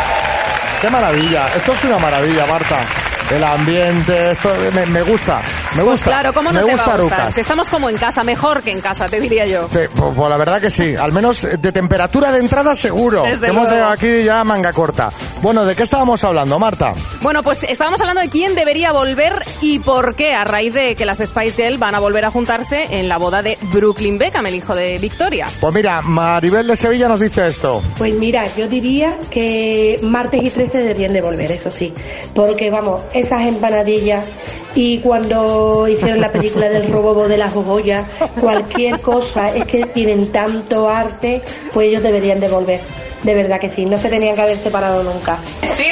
Qué 0.81 0.90
maravilla. 0.90 1.44
Esto 1.57 1.72
es 1.72 1.85
una 1.85 1.98
maravilla, 1.98 2.46
Marta. 2.46 2.85
El 3.31 3.44
ambiente, 3.44 4.31
esto 4.31 4.51
me, 4.72 4.87
me 4.87 5.03
gusta. 5.03 5.40
Me 5.76 5.82
Pues 5.85 5.98
gusta. 5.98 6.04
claro, 6.11 6.32
¿cómo 6.35 6.52
no 6.52 6.61
me 6.61 6.66
te 6.66 6.72
gusta 6.72 6.87
va 6.90 6.94
a 6.94 6.98
gustar? 7.00 7.20
Arucas. 7.20 7.35
Que 7.35 7.40
estamos 7.40 7.68
como 7.68 7.88
en 7.90 7.96
casa, 7.96 8.22
mejor 8.22 8.62
que 8.62 8.70
en 8.70 8.80
casa, 8.80 9.06
te 9.06 9.20
diría 9.20 9.46
yo. 9.46 9.68
Sí, 9.68 9.78
pues, 9.96 10.14
pues 10.14 10.28
la 10.30 10.37
verdad 10.37 10.61
que 10.61 10.70
sí. 10.70 10.94
Al 10.96 11.12
menos 11.12 11.42
de 11.42 11.72
temperatura 11.72 12.32
de 12.32 12.38
entrada 12.38 12.74
seguro. 12.74 13.22
Desde 13.22 13.46
hemos 13.48 13.62
luego. 13.62 13.70
llegado 13.74 13.92
aquí 13.92 14.24
ya 14.24 14.44
manga 14.44 14.72
corta. 14.72 15.11
Bueno, 15.40 15.64
¿de 15.64 15.74
qué 15.74 15.82
estábamos 15.82 16.22
hablando, 16.24 16.58
Marta? 16.58 16.94
Bueno, 17.20 17.42
pues 17.42 17.62
estábamos 17.64 18.00
hablando 18.00 18.20
de 18.22 18.28
quién 18.28 18.54
debería 18.54 18.92
volver 18.92 19.32
y 19.61 19.78
por 19.78 20.14
qué, 20.14 20.35
a 20.35 20.44
raíz 20.44 20.74
de 20.74 20.94
que 20.94 21.06
las 21.06 21.18
Spice 21.18 21.62
Girls 21.62 21.78
van 21.78 21.94
a 21.94 22.00
volver 22.00 22.24
a 22.24 22.30
juntarse 22.30 22.87
en 22.90 23.08
la 23.08 23.16
boda 23.18 23.42
de 23.42 23.56
Brooklyn 23.72 24.18
Beckham, 24.18 24.46
el 24.46 24.54
hijo 24.56 24.74
de 24.74 24.98
Victoria. 24.98 25.46
Pues 25.61 25.74
mira, 25.74 26.02
Maribel 26.02 26.66
de 26.66 26.76
Sevilla 26.76 27.08
nos 27.08 27.20
dice 27.20 27.46
esto. 27.46 27.82
Pues 27.98 28.14
mira, 28.14 28.46
yo 28.56 28.68
diría 28.68 29.16
que 29.30 29.98
martes 30.02 30.42
y 30.42 30.50
13 30.50 30.78
deberían 30.78 31.12
de 31.12 31.20
volver, 31.20 31.50
eso 31.52 31.70
sí. 31.70 31.92
Porque 32.35 32.70
vamos, 32.70 33.02
esas 33.14 33.42
empanadillas 33.42 34.26
y 34.74 34.98
cuando 35.00 35.62
hicieron 35.88 36.20
la 36.20 36.31
película 36.31 36.68
del 36.68 36.90
robo 36.90 37.29
de 37.29 37.38
las 37.38 37.53
joyas, 37.53 38.09
cualquier 38.40 39.01
cosa, 39.01 39.55
es 39.55 39.64
que 39.64 39.87
tienen 39.87 40.31
tanto 40.33 40.88
arte, 40.88 41.42
pues 41.72 41.88
ellos 41.88 42.03
deberían 42.03 42.40
de 42.40 42.48
volver. 42.48 42.81
De 43.22 43.35
verdad 43.35 43.61
que 43.61 43.70
sí, 43.70 43.85
no 43.85 43.96
se 43.98 44.08
tenían 44.08 44.35
que 44.35 44.42
haber 44.42 44.58
separado 44.58 45.02
nunca. 45.04 45.38
Sí, 45.74 45.85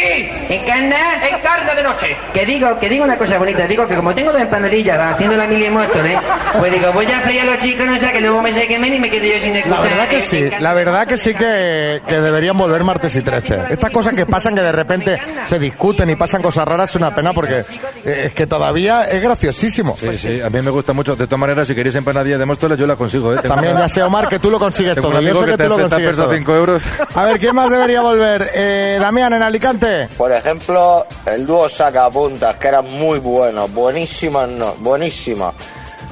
encarna, 0.49 1.29
encarna 1.29 1.75
de 1.75 1.83
noche. 1.83 2.17
Que 2.33 2.45
digo, 2.45 2.79
que 2.79 2.89
digo 2.89 3.05
una 3.05 3.17
cosa 3.17 3.39
bonita, 3.39 3.67
digo 3.67 3.87
que 3.87 3.95
como 3.97 4.15
tengo 4.15 4.33
dos 4.33 4.41
empanadillas 4.41 4.99
haciendo 4.99 5.37
la 5.37 5.47
mil 5.47 5.63
y 5.63 5.71
Móstoles, 5.71 6.19
pues 6.59 6.73
digo, 6.73 6.93
voy 6.93 7.07
a 7.07 7.21
freír 7.21 7.41
a 7.43 7.45
los 7.45 7.59
chicos, 7.59 7.87
no 7.87 7.97
sea 7.99 8.13
que 8.13 8.21
luego 8.21 8.43
me 8.43 8.53
se 8.53 8.67
quemen 8.67 8.95
y 8.95 8.99
me 8.99 9.09
quede 9.11 9.35
yo 9.35 9.41
sin 9.41 9.53
La 9.55 9.59
escuchar. 9.61 9.83
verdad 9.91 10.09
que 10.09 10.19
eh, 10.19 10.23
sí, 10.23 10.51
la 10.61 10.75
verdad 10.75 11.07
que 11.07 11.17
sí 11.17 11.35
que, 11.35 12.01
que 12.07 12.15
deberían 12.17 12.57
volver 12.57 12.83
martes 12.85 13.15
y 13.15 13.23
13. 13.23 13.59
Estas 13.71 13.91
cosas 13.93 14.15
que 14.15 14.27
pasan 14.27 14.55
que 14.55 14.63
de 14.63 14.73
repente 14.73 15.19
se 15.47 15.59
discuten 15.59 16.11
y 16.11 16.17
pasan 16.17 16.43
cosas 16.43 16.67
raras 16.67 16.91
es 16.91 16.97
una 16.97 17.15
pena 17.15 17.33
porque 17.33 17.61
eh, 18.05 18.23
es 18.27 18.33
que 18.35 18.47
todavía 18.47 19.05
es 19.05 19.23
graciosísimo. 19.23 19.97
Sí, 19.99 20.11
sí, 20.13 20.41
a 20.41 20.51
mí 20.51 20.61
me 20.63 20.71
gusta 20.71 20.93
mucho. 20.93 21.15
De 21.17 21.27
todas 21.27 21.41
maneras, 21.41 21.67
si 21.69 21.75
queréis 21.75 21.95
empanadillas 21.95 22.39
de 22.39 22.47
Móstoles, 22.47 22.79
yo 22.79 22.87
la 22.87 22.97
consigo, 22.97 23.33
¿eh? 23.33 23.39
También 23.43 23.77
ya 23.79 23.89
sé, 23.89 24.03
Omar, 24.03 24.29
que 24.29 24.39
tú 24.39 24.51
lo 24.51 24.59
consigues 24.59 24.97
todo. 24.97 25.21
Yo 25.21 25.35
sé 25.35 25.45
que 25.45 25.51
que 25.53 25.57
te 25.57 25.65
tú 25.65 25.71
lo 25.71 25.79
consigues 25.79 26.05
prestando 26.07 26.25
todo. 26.25 26.37
5 26.37 26.55
euros. 26.57 26.83
A 27.21 27.25
ver, 27.25 27.39
¿quién 27.39 27.55
más 27.55 27.69
debería 27.71 28.01
volver? 28.01 28.51
Eh, 28.55 28.97
Damián, 28.99 29.35
en 29.35 29.43
Alicante. 29.43 30.09
Por 30.17 30.33
ejemplo, 30.33 31.05
el 31.27 31.47
dúo 31.47 31.69
sacapuntas, 31.69 32.57
que 32.57 32.69
eran 32.69 32.91
muy 32.91 33.19
buenos, 33.19 33.71
buenísimas, 33.75 34.49
no, 34.49 34.73
buenísimas. 34.79 35.55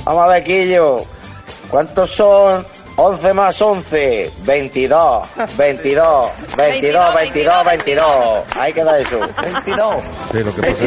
Vamos 0.04 0.24
a 0.24 0.28
ver, 0.28 0.44
Quillo, 0.44 0.98
¿cuántos 1.70 2.10
son? 2.14 2.66
11 2.96 3.32
más 3.32 3.62
11, 3.62 4.30
22, 4.42 5.28
22, 5.56 6.30
22, 6.58 7.14
22, 7.14 7.64
22. 7.64 8.44
Ahí 8.56 8.72
queda 8.74 8.98
eso. 8.98 9.18
22. 9.20 10.02
Sí, 10.30 10.38
lo 10.40 10.54
que 10.54 10.60
pasa 10.60 10.72
es- 10.72 10.78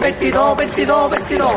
22, 0.00 0.56
22, 0.56 1.10
22. 1.10 1.52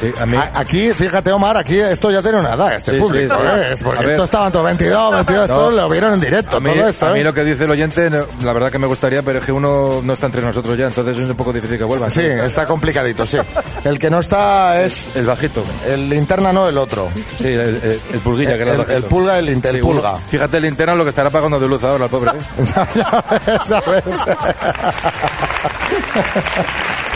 Sí, 0.00 0.12
a 0.18 0.26
mí... 0.26 0.36
A- 0.36 0.50
Aquí, 0.60 0.92
fíjate, 0.94 1.30
Omar, 1.32 1.56
aquí 1.58 1.78
esto 1.78 2.10
ya 2.10 2.22
tiene 2.22 2.38
una 2.40 2.54
edad, 2.54 2.74
este 2.74 2.92
Sí, 2.94 2.98
público. 3.00 3.36
sí. 3.40 3.46
¿eh? 3.46 3.72
Es 3.72 3.82
porque 3.82 4.10
esto 4.10 4.24
estaban 4.24 4.50
todos 4.52 4.64
22, 4.66 5.12
22, 5.14 5.48
No. 5.50 5.56
todos 5.56 5.74
lo 5.74 5.88
vieron 5.88 6.14
en 6.14 6.20
directo. 6.20 6.56
A 6.56 6.60
mí, 6.60 6.74
todo 6.74 6.88
esto, 6.88 7.06
a 7.06 7.12
mí 7.12 7.20
¿eh? 7.20 7.24
lo 7.24 7.32
que 7.34 7.44
dice 7.44 7.64
el 7.64 7.70
oyente, 7.70 8.08
la 8.10 8.52
verdad 8.52 8.70
que 8.70 8.78
me 8.78 8.86
gustaría, 8.86 9.22
pero 9.22 9.38
es 9.40 9.44
que 9.44 9.52
uno 9.52 10.00
no 10.02 10.12
está 10.12 10.26
entre 10.26 10.42
nosotros 10.42 10.76
ya, 10.78 10.86
entonces 10.86 11.16
es 11.18 11.28
un 11.28 11.36
poco 11.36 11.52
difícil 11.52 11.78
que 11.78 11.84
vuelva. 11.84 12.10
Sí, 12.10 12.22
está 12.22 12.64
complicadito, 12.66 13.24
sí. 13.26 13.38
El 13.84 13.98
que 13.98 14.10
no 14.10 14.18
está 14.20 14.82
es 14.82 15.14
El 15.16 15.26
bajito. 15.26 15.62
el 15.86 16.08
linterna, 16.08 16.52
no 16.52 16.68
el 16.68 16.78
otro. 16.78 17.08
Sí, 17.38 17.48
el, 17.48 17.60
el- 17.60 18.00
el 18.12 18.20
pulguilla, 18.20 18.56
que 18.56 18.62
era 18.62 18.82
El- 18.94 19.04
pulga, 19.04 19.38
el 19.38 19.48
el 19.48 19.60
Sí, 19.62 19.68
uno- 19.80 19.80
pulga. 20.00 20.16
Fíjate 20.28 20.56
el 20.56 20.62
linterna 20.64 20.94
lo 20.94 21.04
que 21.04 21.10
estará 21.10 21.30
pagando 21.30 21.58
de 21.60 21.68
luz 21.68 21.82
ahora, 21.84 22.04
el 22.04 22.10
pobre. 22.10 22.30
¿eh? 22.32 22.72
Ya 23.68 23.80
ves. 23.86 24.04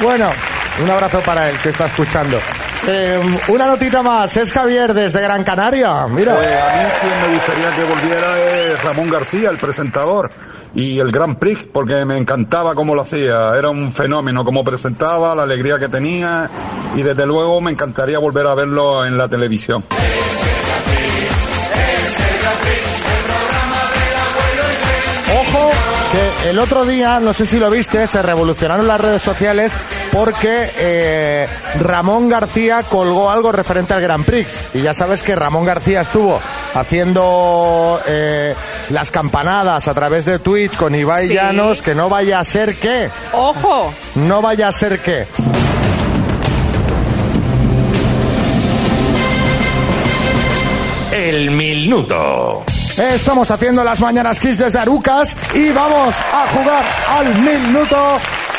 bueno, 0.02 0.30
un 0.82 0.90
abrazo 0.90 1.20
para 1.24 1.48
él, 1.50 1.58
si 1.58 1.68
está 1.68 1.86
escuchando. 1.86 2.38
Eh, 2.86 3.38
una 3.48 3.66
notita 3.66 4.02
más, 4.02 4.36
es 4.36 4.50
Javier 4.50 4.92
desde 4.92 5.20
Gran 5.20 5.42
Canaria. 5.42 6.06
Mira. 6.08 6.34
Pues 6.34 6.48
a 6.48 6.72
mí 6.72 6.90
quien 7.00 7.20
me 7.22 7.38
gustaría 7.38 7.70
que 7.76 7.84
volviera 7.84 8.38
es 8.38 8.82
Ramón 8.82 9.10
García, 9.10 9.50
el 9.50 9.58
presentador, 9.58 10.30
y 10.74 10.98
el 10.98 11.10
Grand 11.10 11.38
Prix, 11.38 11.68
porque 11.72 12.04
me 12.04 12.18
encantaba 12.18 12.74
cómo 12.74 12.94
lo 12.94 13.02
hacía, 13.02 13.56
era 13.56 13.70
un 13.70 13.92
fenómeno, 13.92 14.44
cómo 14.44 14.64
presentaba, 14.64 15.34
la 15.34 15.44
alegría 15.44 15.78
que 15.78 15.88
tenía, 15.88 16.50
y 16.94 17.02
desde 17.02 17.24
luego 17.26 17.60
me 17.60 17.70
encantaría 17.70 18.18
volver 18.18 18.46
a 18.46 18.54
verlo 18.54 19.06
en 19.06 19.16
la 19.16 19.28
televisión. 19.28 19.84
El 26.44 26.58
otro 26.58 26.84
día, 26.84 27.20
no 27.20 27.32
sé 27.32 27.46
si 27.46 27.58
lo 27.58 27.70
viste, 27.70 28.06
se 28.06 28.20
revolucionaron 28.22 28.86
las 28.86 29.00
redes 29.00 29.22
sociales 29.22 29.72
porque 30.12 30.70
eh, 30.78 31.48
Ramón 31.80 32.28
García 32.28 32.82
colgó 32.82 33.30
algo 33.30 33.50
referente 33.50 33.94
al 33.94 34.02
Grand 34.02 34.24
Prix. 34.24 34.48
Y 34.74 34.82
ya 34.82 34.92
sabes 34.94 35.22
que 35.22 35.34
Ramón 35.34 35.64
García 35.64 36.02
estuvo 36.02 36.38
haciendo 36.74 38.00
eh, 38.06 38.54
las 38.90 39.10
campanadas 39.10 39.88
a 39.88 39.94
través 39.94 40.24
de 40.26 40.38
Twitch 40.38 40.76
con 40.76 40.94
Ibai 40.94 41.28
Sí. 41.28 41.34
Llanos, 41.34 41.80
que 41.80 41.94
no 41.94 42.08
vaya 42.08 42.40
a 42.40 42.44
ser 42.44 42.76
que, 42.76 43.08
¡Ojo! 43.32 43.94
no 44.16 44.42
vaya 44.42 44.68
a 44.68 44.72
ser 44.72 45.00
que. 45.00 45.26
El 51.12 51.50
minuto. 51.52 52.64
Estamos 52.98 53.50
haciendo 53.50 53.82
las 53.82 54.00
mañanas 54.00 54.38
Kiss 54.38 54.56
desde 54.56 54.78
Arucas 54.78 55.36
y 55.52 55.70
vamos 55.72 56.14
a 56.20 56.48
jugar 56.48 56.84
al 57.08 57.42
minuto 57.42 57.96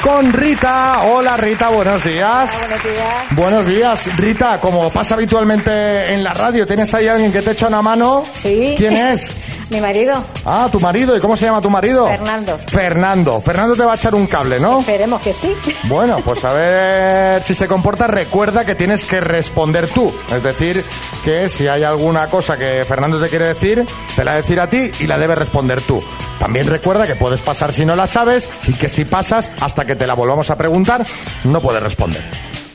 con 0.05 0.31
Rita. 0.31 1.01
Hola 1.05 1.35
Rita, 1.35 1.69
buenos 1.69 2.03
días. 2.03 2.55
Buenos 2.55 2.83
días. 2.83 3.25
Buenos 3.35 3.65
días, 3.65 4.17
Rita. 4.17 4.59
Como 4.59 4.91
pasa 4.91 5.15
habitualmente 5.15 6.13
en 6.13 6.23
la 6.23 6.31
radio, 6.35 6.67
¿tienes 6.67 6.93
ahí 6.93 7.07
alguien 7.07 7.31
que 7.31 7.41
te 7.41 7.51
echa 7.51 7.67
una 7.67 7.81
mano? 7.81 8.23
Sí. 8.35 8.75
¿Quién 8.77 8.95
es? 9.07 9.35
Mi 9.71 9.81
marido, 9.81 10.23
Ah, 10.45 10.69
tu 10.71 10.79
marido. 10.79 11.17
¿Y 11.17 11.19
cómo 11.19 11.35
se 11.35 11.45
llama 11.45 11.59
tu 11.59 11.71
marido? 11.71 12.05
Fernando. 12.05 12.59
Fernando. 12.67 13.41
Fernando 13.41 13.75
te 13.75 13.83
va 13.83 13.93
a 13.93 13.95
echar 13.95 14.13
un 14.13 14.27
cable, 14.27 14.59
¿no? 14.59 14.81
Esperemos 14.81 15.19
que 15.21 15.33
sí. 15.33 15.55
Bueno, 15.89 16.17
pues 16.23 16.45
a 16.45 16.53
ver 16.53 17.41
si 17.41 17.55
se 17.55 17.67
comporta. 17.67 18.05
Recuerda 18.05 18.63
que 18.63 18.75
tienes 18.75 19.05
que 19.05 19.19
responder 19.21 19.89
tú. 19.89 20.13
Es 20.31 20.43
decir, 20.43 20.83
que 21.23 21.49
si 21.49 21.67
hay 21.67 21.81
alguna 21.81 22.27
cosa 22.27 22.57
que 22.57 22.83
Fernando 22.85 23.19
te 23.19 23.27
quiere 23.29 23.45
decir, 23.45 23.83
te 24.15 24.23
la 24.23 24.35
decir 24.35 24.59
a 24.59 24.69
ti 24.69 24.91
y 24.99 25.07
la 25.07 25.17
debes 25.17 25.39
responder 25.39 25.81
tú. 25.81 25.99
También 26.37 26.67
recuerda 26.67 27.07
que 27.07 27.15
puedes 27.15 27.41
pasar 27.41 27.73
si 27.73 27.85
no 27.85 27.95
la 27.95 28.05
sabes 28.05 28.47
y 28.67 28.73
que 28.73 28.87
si 28.87 29.05
pasas, 29.05 29.49
hasta 29.61 29.85
que 29.85 29.94
te 29.95 30.08
la 30.08 30.13
volvamos 30.13 30.49
a 30.49 30.55
preguntar, 30.55 31.05
no 31.45 31.62
puedes 31.62 31.81
responder. 31.81 32.23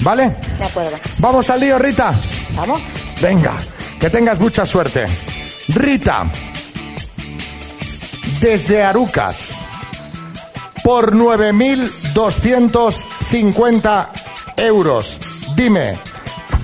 ¿Vale? 0.00 0.36
De 0.58 0.64
acuerdo. 0.64 0.96
Vamos 1.18 1.50
al 1.50 1.60
lío, 1.60 1.78
Rita. 1.78 2.12
Vamos. 2.54 2.80
Venga, 3.20 3.58
que 3.98 4.08
tengas 4.10 4.38
mucha 4.40 4.64
suerte. 4.64 5.06
Rita, 5.68 6.30
desde 8.40 8.82
Arucas, 8.82 9.50
por 10.82 11.14
9.250 11.14 14.08
euros. 14.56 15.20
Dime, 15.54 15.98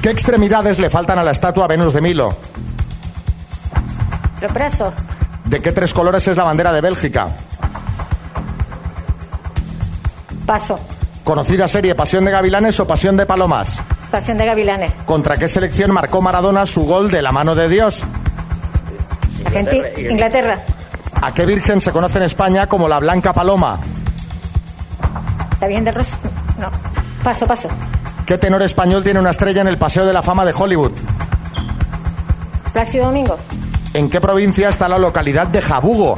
¿qué 0.02 0.10
extremidades 0.10 0.78
le 0.78 0.88
faltan 0.90 1.18
a 1.18 1.22
la 1.22 1.32
estatua 1.32 1.66
Venus 1.66 1.92
de 1.92 2.00
Milo? 2.00 2.34
Los 4.40 4.52
brazos. 4.52 4.94
¿De 5.44 5.60
qué 5.60 5.72
tres 5.72 5.92
colores 5.94 6.26
es 6.26 6.36
la 6.36 6.44
bandera 6.44 6.72
de 6.72 6.80
Bélgica? 6.80 7.28
Paso. 10.46 10.78
Conocida 11.24 11.66
serie 11.66 11.96
Pasión 11.96 12.24
de 12.24 12.30
Gavilanes 12.30 12.78
o 12.78 12.86
Pasión 12.86 13.16
de 13.16 13.26
Palomas. 13.26 13.80
Pasión 14.10 14.38
de 14.38 14.46
gavilanes. 14.46 14.92
¿Contra 15.04 15.36
qué 15.36 15.48
selección 15.48 15.90
marcó 15.90 16.22
Maradona 16.22 16.64
su 16.64 16.82
gol 16.82 17.10
de 17.10 17.20
la 17.20 17.32
mano 17.32 17.56
de 17.56 17.68
Dios? 17.68 18.04
Argentina. 19.44 19.88
Inglaterra. 19.98 20.64
¿A 21.20 21.34
qué 21.34 21.44
virgen 21.44 21.80
se 21.80 21.90
conoce 21.90 22.18
en 22.18 22.24
España 22.24 22.68
como 22.68 22.88
la 22.88 23.00
Blanca 23.00 23.32
Paloma? 23.32 23.80
¿La 25.60 25.66
Virgen 25.66 25.84
del 25.84 25.94
Rosario? 25.94 26.30
No. 26.58 26.70
Paso, 27.24 27.46
paso. 27.46 27.68
¿Qué 28.26 28.38
tenor 28.38 28.62
español 28.62 29.02
tiene 29.02 29.18
una 29.18 29.30
estrella 29.30 29.62
en 29.62 29.68
el 29.68 29.78
Paseo 29.78 30.06
de 30.06 30.12
la 30.12 30.22
Fama 30.22 30.44
de 30.44 30.52
Hollywood? 30.52 30.92
Plácido 32.72 33.06
Domingo. 33.06 33.36
¿En 33.94 34.08
qué 34.10 34.20
provincia 34.20 34.68
está 34.68 34.88
la 34.88 34.98
localidad 34.98 35.48
de 35.48 35.62
Jabugo? 35.62 36.16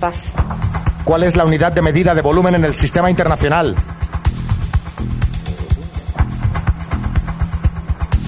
Paso. 0.00 0.32
¿Cuál 1.06 1.22
es 1.22 1.36
la 1.36 1.44
unidad 1.44 1.70
de 1.70 1.82
medida 1.82 2.16
de 2.16 2.20
volumen 2.20 2.56
en 2.56 2.64
el 2.64 2.74
sistema 2.74 3.08
internacional? 3.08 3.76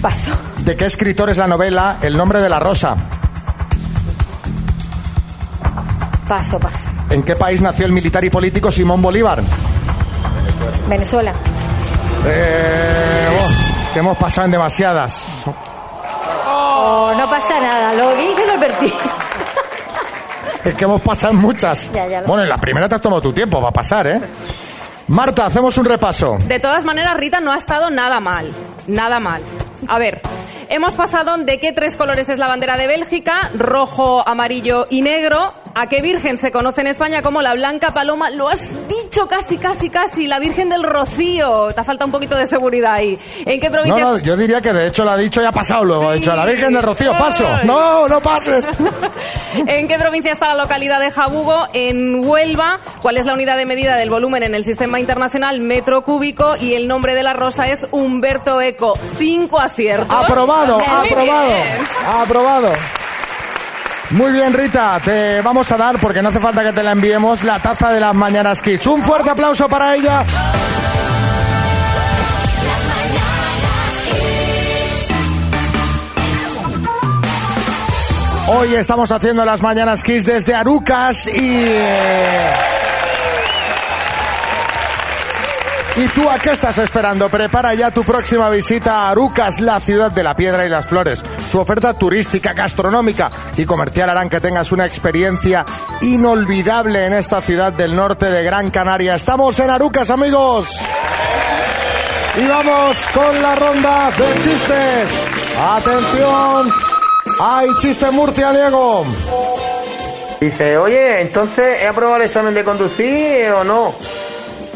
Paso. 0.01 0.31
¿De 0.59 0.77
qué 0.77 0.85
escritor 0.85 1.29
es 1.29 1.39
la 1.39 1.49
novela 1.49 1.97
El 2.01 2.17
nombre 2.17 2.41
de 2.41 2.49
la 2.49 2.61
rosa? 2.61 2.97
Paso, 6.29 6.61
paso. 6.61 6.79
¿En 7.11 7.25
qué 7.25 7.35
país 7.35 7.61
nació 7.61 7.85
el 7.85 7.91
militar 7.91 8.25
y 8.25 8.31
político 8.31 8.71
Simón 8.71 9.03
Bolívar? 9.03 9.43
Venezuela. 10.89 11.33
Eh, 12.27 13.29
oh, 13.41 13.93
que 13.93 13.99
hemos 13.99 14.17
pasado 14.19 14.45
en 14.45 14.53
demasiadas. 14.53 15.21
Oh, 16.47 17.13
no 17.17 17.29
pasa 17.29 17.59
nada. 17.59 17.93
Lo 17.95 18.15
dije 18.15 18.41
y 18.41 18.47
lo 18.47 18.53
advertí. 18.53 18.93
Es 20.69 20.75
que 20.75 20.85
hemos 20.85 21.01
pasado 21.01 21.33
muchas. 21.33 21.91
Ya, 21.93 22.07
ya 22.07 22.21
lo 22.21 22.27
Bueno, 22.27 22.43
en 22.43 22.49
la 22.51 22.59
primera 22.59 22.89
te 22.89 22.97
has 22.97 23.01
tomado 23.01 23.23
tu 23.23 23.33
tiempo, 23.33 23.59
va 23.59 23.71
a 23.71 23.73
pasar, 23.73 24.07
¿eh? 24.07 24.21
Marta, 25.09 25.47
hacemos 25.47 25.79
un 25.79 25.87
repaso. 25.87 26.37
De 26.47 26.61
todas 26.61 26.85
maneras, 26.85 27.17
Rita 27.17 27.41
no 27.41 27.53
ha 27.53 27.57
estado 27.57 27.89
nada 27.89 28.21
mal. 28.21 28.55
Nada 28.87 29.19
mal. 29.19 29.41
A 29.87 29.99
ver, 29.99 30.21
hemos 30.69 30.95
pasado 30.95 31.39
de 31.39 31.59
qué 31.59 31.73
tres 31.73 31.97
colores 31.97 32.29
es 32.29 32.39
la 32.39 32.49
bandera 32.49 32.77
de 32.77 32.87
Bélgica, 32.87 33.51
rojo, 33.55 34.23
amarillo 34.29 34.85
y 34.91 35.01
negro, 35.01 35.55
a 35.81 35.87
qué 35.89 36.03
virgen 36.03 36.37
se 36.37 36.51
conoce 36.51 36.81
en 36.81 36.89
España 36.89 37.23
como 37.23 37.41
la 37.41 37.55
Blanca 37.55 37.93
Paloma. 37.93 38.31
Lo 38.31 38.49
has 38.49 38.77
dicho 38.89 39.27
casi, 39.29 39.59
casi, 39.59 39.89
casi, 39.91 40.27
la 40.27 40.39
Virgen 40.41 40.69
del 40.69 40.83
Rocío. 40.83 41.69
Te 41.75 41.85
falta 41.85 42.05
un 42.05 42.11
poquito 42.11 42.37
de 42.37 42.47
seguridad 42.47 42.95
ahí. 42.95 43.17
¿En 43.47 43.61
qué 43.61 43.69
No, 43.69 43.73
provincia? 43.73 44.05
no, 44.05 44.19
yo 44.19 44.37
diría 44.37 44.61
que 44.61 44.73
de 44.73 44.89
hecho 44.89 45.05
lo 45.05 45.11
ha 45.13 45.17
dicho 45.17 45.41
y 45.41 45.45
ha 45.45 45.53
pasado 45.53 45.85
luego. 45.85 46.09
Ha 46.09 46.15
dicho, 46.15 46.35
la 46.35 46.45
Virgen 46.47 46.73
de 46.75 46.83
Rocío, 46.83 47.17
paso. 47.17 47.45
No, 47.65 48.09
no 48.09 48.21
pases. 48.21 48.67
¿En 49.55 49.87
qué 49.89 49.99
provincia 49.99 50.33
está 50.33 50.49
la 50.55 50.63
localidad 50.63 51.01
de 51.01 51.11
Jabugo? 51.11 51.69
En 51.73 52.25
Huelva. 52.27 52.81
¿Cuál 53.01 53.17
es 53.19 53.27
la 53.27 53.35
unidad 53.35 53.57
de 53.57 53.67
medida 53.67 53.97
del 53.97 54.11
volumen 54.11 54.43
en 54.43 54.55
el 54.55 54.65
sistema 54.65 54.99
internacional? 54.99 55.61
Metro 55.61 56.03
cúbico. 56.03 56.55
Y 56.61 56.75
el 56.75 56.89
nombre 56.89 57.15
de 57.15 57.23
la 57.23 57.35
rosa 57.35 57.67
es 57.69 57.87
Humberto 57.93 58.61
Eco. 58.61 58.95
Cinco 59.17 59.61
aciertos. 59.61 60.09
Aprobado, 60.11 60.79
Muy 60.79 61.09
aprobado, 61.09 61.55
bien. 61.55 61.79
aprobado. 62.07 62.73
Muy 64.11 64.33
bien, 64.33 64.55
Rita, 64.55 64.99
te 65.05 65.43
vamos 65.43 65.71
a 65.71 65.77
dar, 65.77 66.01
porque 66.01 66.23
no 66.23 66.31
hace 66.31 66.41
falta 66.41 66.63
que 66.63 66.73
te 66.73 66.83
la 66.83 66.93
enviemos, 66.93 67.45
la 67.45 67.61
taza 67.61 67.93
de 67.93 68.01
las 68.01 68.15
Mañanas 68.15 68.63
Kids. 68.63 68.87
Un 68.87 69.05
fuerte 69.05 69.31
aplauso 69.31 69.69
para 69.69 69.95
ella. 69.95 70.25
Hoy 78.51 78.75
estamos 78.77 79.13
haciendo 79.13 79.45
las 79.45 79.61
Mañanas 79.63 80.03
Kiss 80.03 80.25
desde 80.25 80.55
Arucas 80.55 81.27
y... 81.27 82.88
¿Y 85.99 86.07
tú 86.11 86.31
a 86.31 86.39
qué 86.39 86.53
estás 86.53 86.79
esperando? 86.79 87.29
Prepara 87.29 87.75
ya 87.75 87.91
tu 87.91 88.05
próxima 88.05 88.49
visita 88.51 89.03
a 89.03 89.11
Arucas, 89.11 89.59
la 89.59 89.81
ciudad 89.81 90.13
de 90.13 90.23
la 90.23 90.37
piedra 90.37 90.65
y 90.65 90.69
las 90.69 90.87
flores. 90.87 91.25
Su 91.51 91.59
oferta 91.59 91.93
turística, 91.93 92.53
gastronómica 92.53 93.29
y 93.57 93.65
comercial 93.65 94.09
harán 94.09 94.31
que 94.31 94.39
tengas 94.39 94.71
una 94.71 94.87
experiencia 94.87 95.65
inolvidable 96.01 97.05
en 97.05 97.15
esta 97.15 97.41
ciudad 97.41 97.73
del 97.73 97.97
norte 97.97 98.27
de 98.27 98.45
Gran 98.45 98.71
Canaria. 98.71 99.17
Estamos 99.17 99.59
en 99.59 99.71
Arucas, 99.71 100.09
amigos. 100.11 100.69
Y 102.37 102.47
vamos 102.47 102.97
con 103.13 103.43
la 103.43 103.57
ronda 103.57 104.13
de 104.13 104.35
chistes. 104.41 105.29
Atención. 105.61 106.73
Hay 107.41 107.69
chiste 107.81 108.09
Murcia, 108.13 108.53
Diego. 108.53 109.05
Dice, 110.41 110.79
oye, 110.79 111.23
entonces, 111.23 111.83
¿he 111.83 111.89
aprobado 111.89 112.19
el 112.19 112.23
examen 112.23 112.55
de 112.55 112.63
conducir 112.63 113.51
o 113.51 113.65
no? 113.65 113.97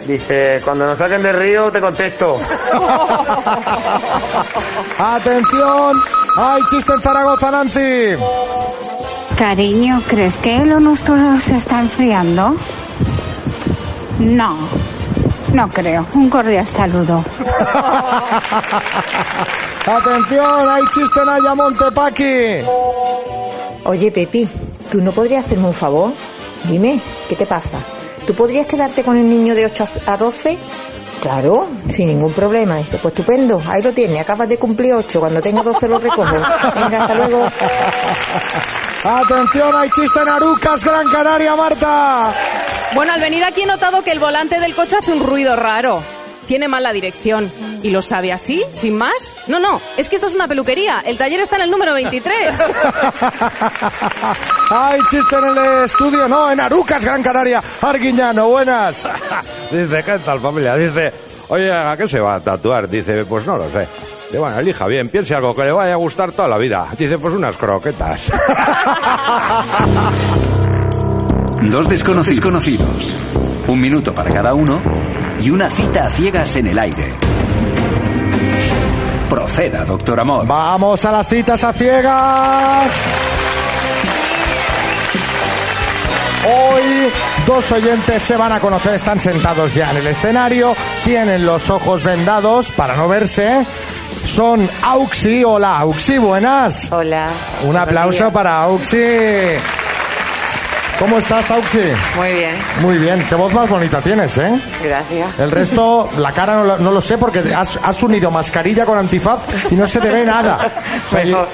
Dice, 0.07 0.61
cuando 0.65 0.87
nos 0.87 0.99
saquen 0.99 1.23
del 1.23 1.39
río 1.39 1.71
te 1.71 1.81
contesto. 1.81 2.37
Atención. 4.99 6.03
Hay 6.37 6.63
chiste 6.71 6.93
en 6.93 7.01
Zaragoza, 7.01 7.51
Nancy. 7.51 8.17
Cariño, 9.37 10.01
¿crees 10.09 10.37
que 10.37 10.65
lo 10.65 10.81
nuestro 10.81 11.15
se 11.41 11.57
está 11.57 11.81
enfriando? 11.81 12.57
No, 14.19 14.57
no 15.53 15.69
creo. 15.69 16.07
Un 16.15 16.31
cordial 16.31 16.67
saludo. 16.67 17.25
Atención, 19.87 20.69
hay 20.69 20.83
chiste 20.95 21.21
en 21.21 21.29
Ayamonte, 21.29 21.93
Paqui. 21.93 22.65
Oye, 23.85 24.11
Pepi, 24.11 24.49
¿tú 24.91 25.01
no 25.01 25.13
podrías 25.13 25.45
hacerme 25.45 25.69
un 25.69 25.75
favor? 25.75 26.13
Dime, 26.65 27.01
¿qué 27.29 27.37
te 27.37 27.47
pasa? 27.47 27.79
¿Tú 28.27 28.35
podrías 28.35 28.67
quedarte 28.67 29.03
con 29.03 29.17
el 29.17 29.29
niño 29.29 29.55
de 29.55 29.67
8 29.67 29.89
a 30.07 30.17
12? 30.17 30.59
Claro, 31.23 31.69
sin 31.89 32.09
ningún 32.09 32.33
problema. 32.33 32.77
Dice, 32.77 32.99
pues 33.01 33.15
estupendo, 33.15 33.63
ahí 33.69 33.83
lo 33.83 33.93
tiene, 33.93 34.19
acabas 34.21 34.49
de 34.49 34.59
cumplir 34.59 34.93
8, 34.93 35.21
cuando 35.21 35.41
tenga 35.41 35.63
12 35.63 35.89
lo 35.89 35.99
recojo. 35.99 36.25
Venga, 36.25 37.03
hasta 37.03 37.15
luego. 37.15 37.47
Atención, 39.05 39.77
hay 39.77 39.91
chiste 39.91 40.21
en 40.21 40.29
Arucas, 40.29 40.85
Gran 40.85 41.09
Canaria, 41.09 41.55
Marta. 41.57 42.33
Bueno, 42.95 43.13
al 43.13 43.21
venir 43.21 43.45
aquí 43.45 43.63
he 43.63 43.67
notado 43.67 44.03
que 44.03 44.11
el 44.13 44.19
volante 44.19 44.61
del 44.61 44.75
coche 44.75 44.97
hace 44.97 45.13
un 45.13 45.21
ruido 45.21 45.57
raro. 45.57 46.03
Tiene 46.47 46.69
mala 46.69 46.93
dirección. 46.93 47.51
¿Y 47.83 47.91
lo 47.91 48.03
sabe 48.03 48.33
así? 48.33 48.63
¿Sin 48.73 48.97
más? 48.97 49.15
No, 49.49 49.59
no, 49.59 49.81
es 49.97 50.09
que 50.09 50.17
esto 50.17 50.29
es 50.29 50.35
una 50.35 50.47
peluquería. 50.47 51.03
El 51.05 51.17
taller 51.17 51.41
está 51.41 51.57
en 51.57 51.63
el 51.63 51.71
número 51.71 51.95
23. 51.95 52.55
Hay 54.71 55.01
chiste 55.11 55.37
en 55.37 55.45
el 55.45 55.85
estudio, 55.85 56.29
no, 56.29 56.51
en 56.51 56.61
Arucas, 56.61 57.03
Gran 57.03 57.23
Canaria. 57.23 57.63
Arguiñano, 57.81 58.49
buenas. 58.49 59.03
Dice, 59.71 60.03
¿qué 60.03 60.19
tal 60.19 60.41
familia? 60.41 60.77
Dice, 60.77 61.13
oye, 61.49 61.73
¿a 61.73 61.97
qué 61.97 62.09
se 62.09 62.21
va 62.21 62.37
a 62.37 62.41
tatuar? 62.41 62.89
Dice, 62.89 63.25
pues 63.25 63.47
no 63.47 63.57
lo 63.57 63.71
sé. 63.71 63.87
Dice, 64.27 64.39
bueno, 64.39 64.59
elija 64.59 64.87
bien, 64.87 65.09
piense 65.09 65.35
algo 65.35 65.55
que 65.55 65.65
le 65.65 65.73
vaya 65.73 65.95
a 65.95 65.97
gustar 65.97 66.33
toda 66.33 66.49
la 66.49 66.59
vida. 66.59 66.87
Dice, 66.99 67.19
pues 67.19 67.35
unas 67.35 67.57
croquetas. 67.57 68.31
Dos 71.71 71.89
desconocidos 71.89 72.41
conocidos. 72.41 73.15
Un 73.69 73.81
minuto 73.81 74.13
para 74.13 74.33
cada 74.33 74.53
uno 74.53 74.83
y 75.43 75.51
una 75.51 75.69
cita 75.69 76.07
a 76.07 76.11
ciegas 76.11 76.55
en 76.57 76.69
el 76.69 76.79
aire. 76.79 77.17
Proceda, 79.29 79.85
doctor 79.85 80.21
Amor. 80.21 80.47
Vamos 80.47 81.05
a 81.05 81.11
las 81.11 81.29
citas 81.29 81.65
a 81.65 81.73
ciegas. 81.73 82.93
Hoy 86.45 87.13
dos 87.47 87.73
oyentes 87.73 88.23
se 88.23 88.37
van 88.37 88.53
a 88.53 88.61
conocer, 88.61 88.95
están 88.95 89.19
sentados 89.19 89.75
ya 89.75 89.91
en 89.91 89.97
el 89.99 90.07
escenario, 90.09 90.75
tienen 91.05 91.45
los 91.45 91.71
ojos 91.71 92.05
vendados 92.05 92.71
para 92.73 92.97
no 92.97 93.09
verse. 93.09 93.67
Son 94.27 94.69
Auxi, 94.83 95.43
hola 95.45 95.79
Auxi, 95.79 96.19
buenas. 96.19 96.91
Hola. 96.93 97.27
Un 97.65 97.77
aplauso 97.77 98.31
para 98.31 98.63
Auxi. 98.63 99.07
¿Cómo 101.03 101.19
estás, 101.19 101.51
Auxi? 101.51 101.81
Muy 102.15 102.33
bien, 102.33 102.57
Muy 102.81 102.97
bien, 102.99 103.27
qué 103.29 103.35
voz 103.35 103.53
más 103.53 103.69
bonita 103.69 104.01
tienes, 104.01 104.39
¿eh? 104.39 104.53
gracias. 104.85 105.37
El 105.41 105.51
resto, 105.51 106.09
la 106.17 106.31
cara 106.31 106.55
no 106.55 106.63
lo, 106.65 106.79
no 106.79 106.93
lo 106.93 107.03
sé 107.03 107.19
porque 107.19 107.41
has, 107.41 107.77
has 107.83 108.01
unido 108.05 108.31
mascarilla 108.31 108.87
con 108.87 108.97
antifaz 108.97 109.41
y 109.73 109.75
no 109.75 109.85
se 109.89 109.99
te 109.99 110.09
ve 110.13 110.25
nada. 110.25 111.03
O 111.09 111.11
sea, 111.11 111.25
yo, 111.25 111.49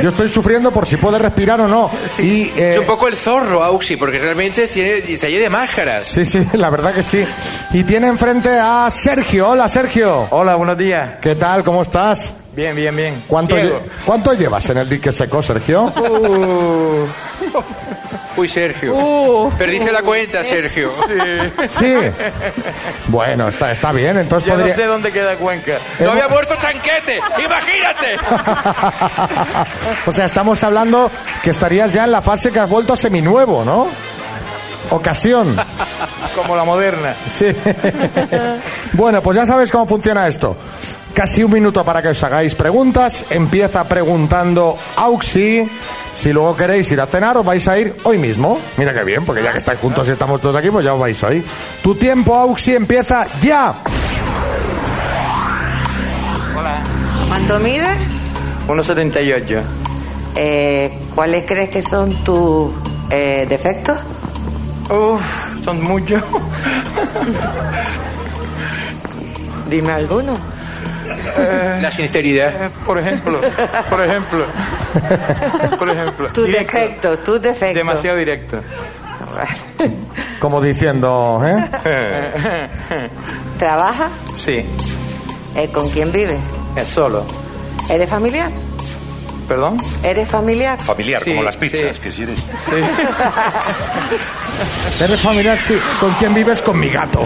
yo 0.00 0.08
estoy 0.08 0.28
sufriendo 0.28 0.72
por 0.72 0.84
si 0.84 0.96
puedes 0.96 1.22
respirar 1.22 1.60
o 1.60 1.68
no. 1.68 1.88
Y, 2.18 2.48
eh, 2.56 2.70
Es 2.72 2.78
un 2.78 2.86
poco 2.86 3.06
el 3.06 3.16
zorro, 3.16 3.62
Auxi, 3.62 3.94
porque 3.96 4.18
realmente 4.18 4.66
tiene, 4.66 5.00
lleno 5.02 5.42
de 5.44 5.48
máscaras. 5.48 6.08
Sí, 6.08 6.24
sí, 6.24 6.44
la 6.54 6.68
verdad 6.68 6.92
que 6.92 7.04
sí. 7.04 7.24
Y 7.74 7.84
tiene 7.84 8.08
enfrente 8.08 8.58
a 8.58 8.90
Sergio. 8.90 9.50
Hola, 9.50 9.68
Sergio. 9.68 10.26
Hola, 10.30 10.56
buenos 10.56 10.76
días. 10.76 11.18
¿Qué 11.22 11.36
tal? 11.36 11.62
¿Cómo 11.62 11.82
estás? 11.82 12.32
Bien, 12.52 12.74
bien, 12.74 12.96
bien. 12.96 13.22
¿Cuánto, 13.28 13.54
lle- 13.56 13.78
¿Cuánto 14.04 14.32
llevas 14.32 14.68
en 14.70 14.78
el 14.78 14.88
dique 14.88 15.12
seco, 15.12 15.40
Sergio? 15.40 15.84
Uh. 15.84 17.06
Uy, 18.38 18.46
Sergio. 18.46 18.94
Uh. 18.94 19.52
Perdiste 19.58 19.90
la 19.90 20.02
cuenta, 20.02 20.44
Sergio. 20.44 20.92
Sí. 21.76 21.94
Bueno, 23.08 23.48
está, 23.48 23.72
está 23.72 23.90
bien. 23.90 24.16
Entonces 24.16 24.48
Ya 24.48 24.54
podría... 24.54 24.74
no 24.76 24.80
sé 24.80 24.86
dónde 24.86 25.10
queda 25.10 25.36
Cuenca. 25.36 25.72
¡No 25.98 26.12
había 26.12 26.28
muerto 26.28 26.54
Chanquete! 26.56 27.18
¡Imagínate! 27.36 28.16
o 30.06 30.12
sea, 30.12 30.26
estamos 30.26 30.62
hablando 30.62 31.10
que 31.42 31.50
estarías 31.50 31.92
ya 31.92 32.04
en 32.04 32.12
la 32.12 32.22
fase 32.22 32.52
que 32.52 32.60
has 32.60 32.70
vuelto 32.70 32.92
a 32.92 32.96
seminuevo, 32.96 33.64
¿no? 33.64 33.88
Ocasión. 34.90 35.56
Como 36.36 36.54
la 36.54 36.62
moderna. 36.62 37.14
Sí. 37.36 37.46
bueno, 38.92 39.20
pues 39.20 39.36
ya 39.36 39.46
sabes 39.46 39.72
cómo 39.72 39.86
funciona 39.86 40.28
esto. 40.28 40.56
Casi 41.18 41.42
un 41.42 41.50
minuto 41.50 41.82
para 41.84 42.00
que 42.00 42.14
os 42.14 42.22
hagáis 42.22 42.54
preguntas. 42.54 43.24
Empieza 43.30 43.82
preguntando 43.82 44.78
Auxi. 44.94 45.68
Si 46.14 46.32
luego 46.32 46.54
queréis 46.54 46.92
ir 46.92 47.00
a 47.00 47.08
cenar, 47.08 47.36
os 47.36 47.44
vais 47.44 47.66
a 47.66 47.76
ir 47.76 47.96
hoy 48.04 48.18
mismo. 48.18 48.60
Mira 48.76 48.94
qué 48.94 49.02
bien, 49.02 49.26
porque 49.26 49.42
ya 49.42 49.50
que 49.50 49.58
estáis 49.58 49.80
juntos 49.80 50.06
y 50.06 50.12
estamos 50.12 50.40
todos 50.40 50.54
aquí, 50.54 50.70
pues 50.70 50.84
ya 50.84 50.94
os 50.94 51.00
vais 51.00 51.20
hoy. 51.24 51.44
Tu 51.82 51.96
tiempo, 51.96 52.36
Auxi, 52.36 52.76
empieza 52.76 53.26
ya. 53.42 53.74
Hola. 56.56 56.84
¿Cuánto 57.26 57.58
mides? 57.58 57.98
1,78. 58.68 59.62
Eh, 60.36 61.00
¿Cuáles 61.16 61.44
crees 61.46 61.70
que 61.70 61.82
son 61.82 62.14
tus 62.22 62.70
eh, 63.10 63.44
defectos? 63.48 63.98
Uf, 64.88 65.64
son 65.64 65.82
muchos. 65.82 66.22
Dime 69.68 69.92
alguno. 69.92 70.57
La 71.36 71.90
sinceridad. 71.90 72.70
por 72.84 72.98
ejemplo, 72.98 73.40
por 73.90 74.04
ejemplo. 74.04 74.46
Por 75.78 75.90
ejemplo. 75.90 76.28
Tus 76.32 76.46
Directo. 76.46 76.76
defectos, 76.76 77.24
tus 77.24 77.40
defectos. 77.42 77.74
Demasiado 77.74 78.16
directo. 78.16 78.60
Como 80.40 80.60
diciendo, 80.60 81.42
¿eh? 81.44 82.68
¿Trabajas? 83.58 84.10
Sí, 84.34 84.64
Eh, 85.54 85.70
¿Con 85.72 85.88
quién 85.90 86.10
vives? 86.12 86.38
es 86.76 86.86
solo. 86.88 87.24
¿Eres 87.90 88.08
familiar? 88.08 88.50
¿Perdón? 89.48 89.78
¿Eres 90.02 90.28
familiar? 90.28 90.78
Familiar, 90.78 91.22
Sí, 91.22 91.30
como 91.30 91.42
las 91.42 91.56
pizzas, 91.56 91.96
sí. 91.96 92.02
que 92.02 92.10
si 92.12 92.22
eres... 92.24 92.38
Eres 95.00 95.20
familiar, 95.22 95.56
sí. 95.56 95.78
¿Con 95.98 96.10
quién 96.14 96.34
vives? 96.34 96.60
Con 96.60 96.78
mi 96.78 96.90
gato. 96.92 97.20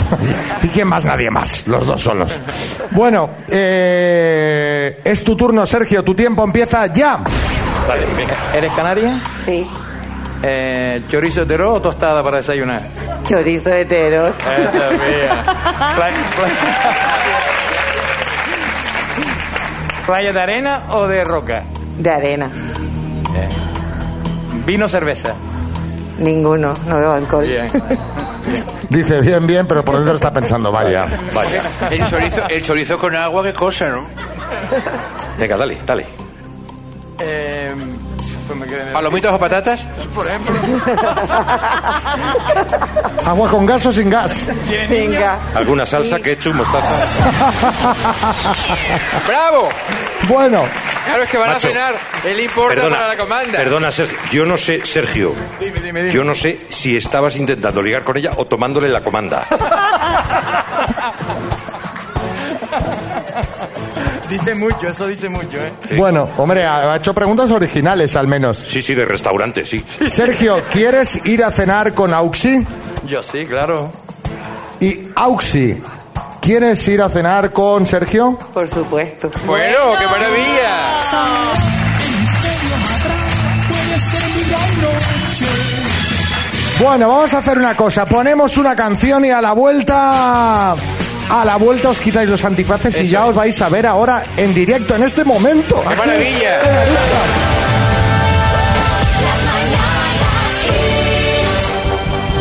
¿Y 0.63 0.69
quién 0.69 0.87
más? 0.87 1.05
Nadie 1.05 1.31
más. 1.31 1.67
Los 1.67 1.85
dos 1.85 2.01
solos. 2.01 2.41
Bueno, 2.93 3.31
eh, 3.49 5.01
es 5.05 5.25
tu 5.25 5.37
turno, 5.37 5.67
Sergio. 5.67 6.05
Tu 6.05 6.15
tiempo 6.15 6.45
empieza 6.45 6.87
ya. 6.87 7.19
Dale, 7.89 8.07
venga. 8.17 8.53
¿Eres 8.55 8.73
canaria? 8.73 9.21
Sí. 9.45 9.67
Eh, 10.45 11.03
¿Chorizo 11.09 11.45
de 11.45 11.61
o 11.61 11.81
tostada 11.83 12.23
para 12.23 12.37
desayunar? 12.39 12.83
Chorizo 13.29 13.71
hetero. 13.71 14.29
Esta 14.29 14.91
mía. 14.91 15.45
Playa, 15.97 16.23
playa- 16.37 16.97
¿Playa 20.07 20.33
de 20.33 20.41
arena 20.41 20.83
o 20.91 21.07
de 21.07 21.25
roca? 21.25 21.63
De 21.99 22.11
arena. 22.11 22.51
¿Vino 24.67 24.87
o 24.87 24.89
cerveza? 24.89 25.35
Ninguno, 26.19 26.73
no 26.87 26.97
bebo 26.97 27.13
alcohol. 27.13 27.47
Bien. 27.47 27.67
Dice 28.91 29.21
bien, 29.21 29.47
bien, 29.47 29.67
pero 29.67 29.85
por 29.85 29.97
dentro 29.97 30.15
está 30.17 30.33
pensando, 30.33 30.71
vaya. 30.73 31.05
Vaya. 31.33 31.89
El 31.91 32.05
chorizo, 32.07 32.43
el 32.49 32.63
chorizo 32.63 32.99
con 32.99 33.15
agua, 33.17 33.43
qué 33.45 33.55
cosa, 33.55 33.87
¿no? 33.89 34.07
Venga, 35.39 35.57
dale, 35.57 35.79
dale. 35.87 36.07
Eh, 37.21 37.73
pues 38.47 38.59
me 38.59 38.67
quedé 38.67 38.83
en 38.83 38.89
el- 38.89 38.93
¿Palomitas 38.95 39.33
o 39.33 39.39
patatas? 39.39 39.87
Por 40.15 40.27
ejemplo. 40.27 40.55
Agua 43.27 43.49
con 43.49 43.65
gas 43.65 43.87
o 43.87 43.93
sin 43.93 44.11
gas. 44.11 44.47
Venga. 44.91 45.39
¿Alguna 45.55 45.87
salsa, 45.87 46.19
ketchup, 46.19 46.55
mostaza? 46.55 47.25
¡Bravo! 49.29 49.69
Bueno, 50.29 50.65
Claro, 51.05 51.23
es 51.25 51.31
que 51.31 51.39
van 51.39 51.51
Macho, 51.51 51.67
a 51.67 51.71
cenar. 51.71 51.95
Él 52.25 52.41
importa 52.41 52.83
para 52.83 53.09
la 53.09 53.17
comanda. 53.17 53.59
perdona, 53.59 53.91
Sergio. 53.91 54.19
Yo 54.31 54.47
no 54.47 54.57
sé, 54.57 54.85
Sergio. 54.85 55.35
Dime, 55.61 55.81
dime, 55.81 56.01
dime. 56.03 56.13
Yo 56.13 56.25
no 56.25 56.35
sé 56.35 56.67
si 56.69 56.97
estabas 56.97 57.37
intentando 57.37 57.83
ligar 57.83 58.05
con 58.05 58.17
ella 58.17 58.31
o 58.37 58.47
tomándole 58.47 58.89
la 58.89 59.03
comanda. 59.03 59.47
Dice 64.29 64.55
mucho, 64.55 64.89
eso 64.89 65.07
dice 65.07 65.29
mucho, 65.29 65.59
¿eh? 65.59 65.73
bueno, 65.97 66.29
hombre, 66.39 66.65
ha 66.65 66.93
ha 66.93 66.97
hecho 66.97 67.13
preguntas 67.13 67.51
originales 67.51 68.17
al 68.17 68.27
menos. 68.27 68.59
Sí, 68.59 68.81
sí, 68.81 68.95
de 68.95 69.05
restaurante, 69.05 69.65
sí. 69.65 69.85
Sergio, 70.09 70.65
¿quieres 70.71 71.25
ir 71.27 71.45
a 71.45 71.51
cenar 71.51 71.93
con 71.93 72.15
Auxi? 72.15 72.65
Yo 73.07 73.23
sí, 73.23 73.45
claro. 73.45 73.91
Y 74.81 75.09
Auxi, 75.15 75.81
¿quieres 76.43 76.87
ir 76.89 77.01
a 77.01 77.09
cenar 77.09 77.53
con 77.53 77.87
Sergio? 77.87 78.37
Por 78.53 78.69
supuesto. 78.69 79.31
Bueno, 79.47 79.95
qué 79.99 80.07
maravilla. 80.07 80.99
Bueno, 86.81 87.09
vamos 87.09 87.33
a 87.33 87.39
hacer 87.39 87.57
una 87.57 87.77
cosa. 87.77 88.05
Ponemos 88.05 88.57
una 88.59 88.75
canción 88.75 89.25
y 89.25 89.31
a 89.31 89.41
la 89.41 89.53
vuelta. 89.53 90.73
A 90.73 91.45
la 91.45 91.57
vuelta 91.57 91.91
os 91.91 92.01
quitáis 92.01 92.29
los 92.29 92.45
antifaces 92.45 92.99
y 92.99 93.09
ya 93.09 93.21
es. 93.21 93.31
os 93.31 93.37
vais 93.37 93.63
a 93.63 93.69
ver 93.69 93.87
ahora 93.87 94.25
en 94.37 94.53
directo, 94.53 94.97
en 94.97 95.05
este 95.05 95.25
momento. 95.25 95.81
¡Qué 95.89 95.97
maravilla! 95.97 97.52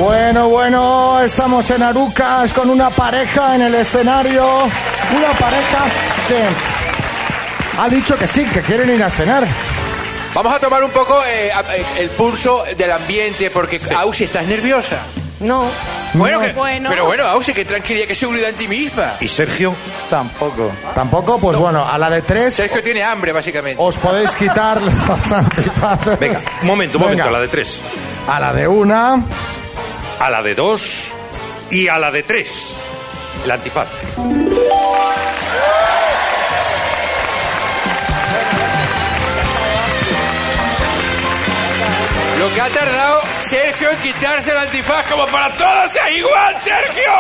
Bueno, 0.01 0.49
bueno, 0.49 1.19
estamos 1.21 1.69
en 1.69 1.83
Arucas 1.83 2.51
con 2.53 2.71
una 2.71 2.89
pareja 2.89 3.55
en 3.55 3.61
el 3.61 3.75
escenario. 3.75 4.43
Una 4.63 5.33
pareja 5.39 5.85
que 6.27 7.77
ha 7.79 7.87
dicho 7.87 8.15
que 8.15 8.25
sí, 8.25 8.43
que 8.51 8.61
quieren 8.63 8.89
ir 8.89 9.03
a 9.03 9.11
cenar. 9.11 9.43
Vamos 10.33 10.55
a 10.55 10.59
tomar 10.59 10.83
un 10.83 10.89
poco 10.89 11.23
eh, 11.23 11.49
eh, 11.49 11.85
el 11.99 12.09
pulso 12.09 12.63
del 12.75 12.91
ambiente, 12.91 13.51
porque 13.51 13.79
Ausi, 13.95 14.23
¿estás 14.23 14.47
nerviosa? 14.47 15.01
No. 15.41 15.65
Bueno, 16.15 16.39
No. 16.41 16.47
que- 16.47 16.53
Bueno. 16.53 16.89
pero 16.89 17.05
bueno, 17.05 17.27
Ausi, 17.27 17.53
qué 17.53 17.63
tranquilidad, 17.65 18.07
qué 18.07 18.15
seguridad 18.15 18.49
en 18.49 18.55
ti 18.55 18.67
misma. 18.67 19.13
¿Y 19.19 19.27
Sergio? 19.27 19.75
Tampoco. 20.09 20.71
Tampoco, 20.95 21.37
pues 21.39 21.57
bueno, 21.59 21.87
a 21.87 21.97
la 21.99 22.09
de 22.09 22.23
tres 22.23 22.55
Sergio 22.55 22.81
tiene 22.81 23.03
hambre, 23.03 23.31
básicamente. 23.33 23.77
os 23.81 23.97
podéis 23.99 24.31
quitar 24.35 24.81
los 24.81 25.31
antifaces. 25.31 26.17
Venga, 26.19 26.39
un 26.63 26.67
momento, 26.67 26.97
un 26.97 27.03
momento, 27.03 27.23
Venga. 27.23 27.37
a 27.37 27.39
la 27.39 27.41
de 27.41 27.47
tres. 27.49 27.79
A 28.27 28.39
la 28.39 28.51
de 28.53 28.67
una. 28.67 29.23
A 30.21 30.29
la 30.29 30.43
de 30.43 30.53
dos 30.53 31.11
y 31.71 31.87
a 31.87 31.97
la 31.97 32.11
de 32.11 32.21
tres. 32.21 32.75
La 33.47 33.55
antifaz. 33.55 33.89
Lo 42.37 42.53
que 42.53 42.61
ha 42.61 42.69
tardado 42.69 43.21
Sergio 43.49 43.89
en 43.89 43.97
quitarse 43.97 44.51
el 44.51 44.57
antifaz 44.59 45.09
como 45.09 45.25
para 45.25 45.49
todos 45.55 45.91
sea 45.91 46.11
igual, 46.11 46.61
Sergio. 46.61 47.11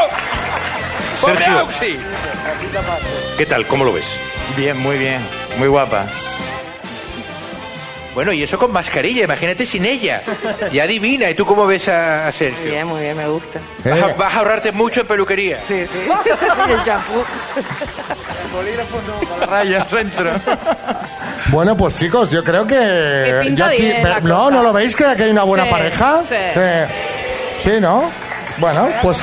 Sergio. 1.17 1.59
Auxi. 1.59 1.99
¿Qué 3.35 3.47
tal? 3.47 3.65
¿Cómo 3.65 3.83
lo 3.83 3.93
ves? 3.93 4.05
Bien, 4.55 4.77
muy 4.77 4.99
bien. 4.99 5.27
Muy 5.57 5.69
guapa. 5.69 6.05
Bueno, 8.13 8.33
y 8.33 8.43
eso 8.43 8.57
con 8.57 8.73
mascarilla, 8.73 9.23
imagínate 9.23 9.65
sin 9.65 9.85
ella. 9.85 10.21
Y 10.71 10.79
adivina, 10.79 11.29
¿y 11.29 11.35
tú 11.35 11.45
cómo 11.45 11.65
ves 11.65 11.87
a, 11.87 12.27
a 12.27 12.31
Sergio? 12.31 12.69
Bien, 12.69 12.85
muy 12.87 13.01
bien, 13.01 13.15
me 13.15 13.27
gusta. 13.27 13.59
Vas 13.85 14.01
a, 14.01 14.09
Eh. 14.11 14.15
vas 14.17 14.33
a 14.33 14.37
ahorrarte 14.39 14.71
mucho 14.73 15.01
en 15.01 15.07
peluquería. 15.07 15.59
Sí, 15.59 15.85
sí. 15.87 15.99
Y 16.67 16.71
el 16.73 16.83
champú. 16.83 17.23
Raya, 19.47 19.85
centro. 19.85 20.31
Bueno, 21.51 21.75
pues 21.77 21.95
chicos, 21.95 22.29
yo 22.31 22.43
creo 22.43 22.65
que. 22.65 22.75
Que 22.75 23.39
pinta 23.43 23.71
yo 23.73 23.77
bien 23.79 24.03
la 24.03 24.19
no, 24.19 24.37
cosa. 24.39 24.55
¿no 24.57 24.63
lo 24.63 24.73
veis 24.73 24.95
que 24.95 25.05
aquí 25.05 25.23
hay 25.23 25.31
una 25.31 25.43
buena 25.43 25.63
Sí, 25.65 25.69
pareja? 25.71 26.23
sí. 26.23 26.35
Eh, 26.37 26.87
sí, 27.63 27.71
¿no? 27.79 28.03
Bueno, 28.57 28.89
pues 29.01 29.17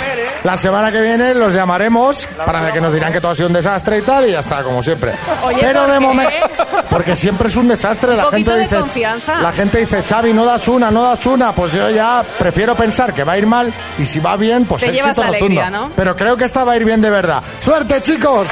la 0.44 0.56
semana 0.56 0.90
que 0.90 1.00
viene 1.00 1.34
los 1.34 1.52
llamaremos 1.54 2.26
para 2.44 2.70
que 2.72 2.80
nos 2.80 2.92
dirán 2.92 3.12
que 3.12 3.20
todo 3.20 3.32
ha 3.32 3.34
sido 3.34 3.48
un 3.48 3.54
desastre 3.54 3.98
y 3.98 4.02
tal, 4.02 4.28
y 4.28 4.32
ya 4.32 4.40
está, 4.40 4.62
como 4.62 4.82
siempre. 4.82 5.12
Oye, 5.44 5.58
Pero 5.60 5.82
¿por 5.82 5.92
de 5.92 6.00
momento. 6.00 6.46
Porque 6.90 7.16
siempre 7.16 7.48
es 7.48 7.56
un 7.56 7.68
desastre. 7.68 8.16
La 8.16 8.30
gente 8.30 8.50
de 8.50 8.60
dice. 8.60 8.76
confianza. 8.78 9.40
La 9.40 9.52
gente 9.52 9.78
dice, 9.78 10.02
Xavi, 10.02 10.32
no 10.32 10.44
das 10.44 10.68
una, 10.68 10.90
no 10.90 11.02
das 11.02 11.24
una. 11.26 11.52
Pues 11.52 11.72
yo 11.72 11.90
ya 11.90 12.22
prefiero 12.38 12.74
pensar 12.74 13.12
que 13.12 13.24
va 13.24 13.32
a 13.34 13.38
ir 13.38 13.46
mal, 13.46 13.72
y 13.98 14.06
si 14.06 14.20
va 14.20 14.36
bien, 14.36 14.64
pues 14.64 14.82
Te 14.82 14.90
llevas 14.92 15.08
éxito 15.08 15.22
la 15.22 15.32
rotundo. 15.32 15.60
alegría, 15.60 15.70
¿no? 15.70 15.90
Pero 15.96 16.16
creo 16.16 16.36
que 16.36 16.44
esta 16.44 16.64
va 16.64 16.72
a 16.72 16.76
ir 16.76 16.84
bien 16.84 17.00
de 17.00 17.10
verdad. 17.10 17.42
¡Suerte, 17.62 18.00
chicos! 18.02 18.48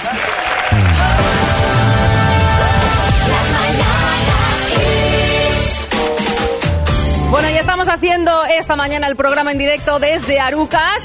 Bueno, 7.37 7.51
ya 7.51 7.61
estamos 7.61 7.87
haciendo 7.91 8.47
esta 8.47 8.77
mañana 8.77 9.09
el 9.09 9.15
programa 9.15 9.53
en 9.53 9.59
directo 9.59 9.99
desde 9.99 10.41
Arucas. 10.41 11.03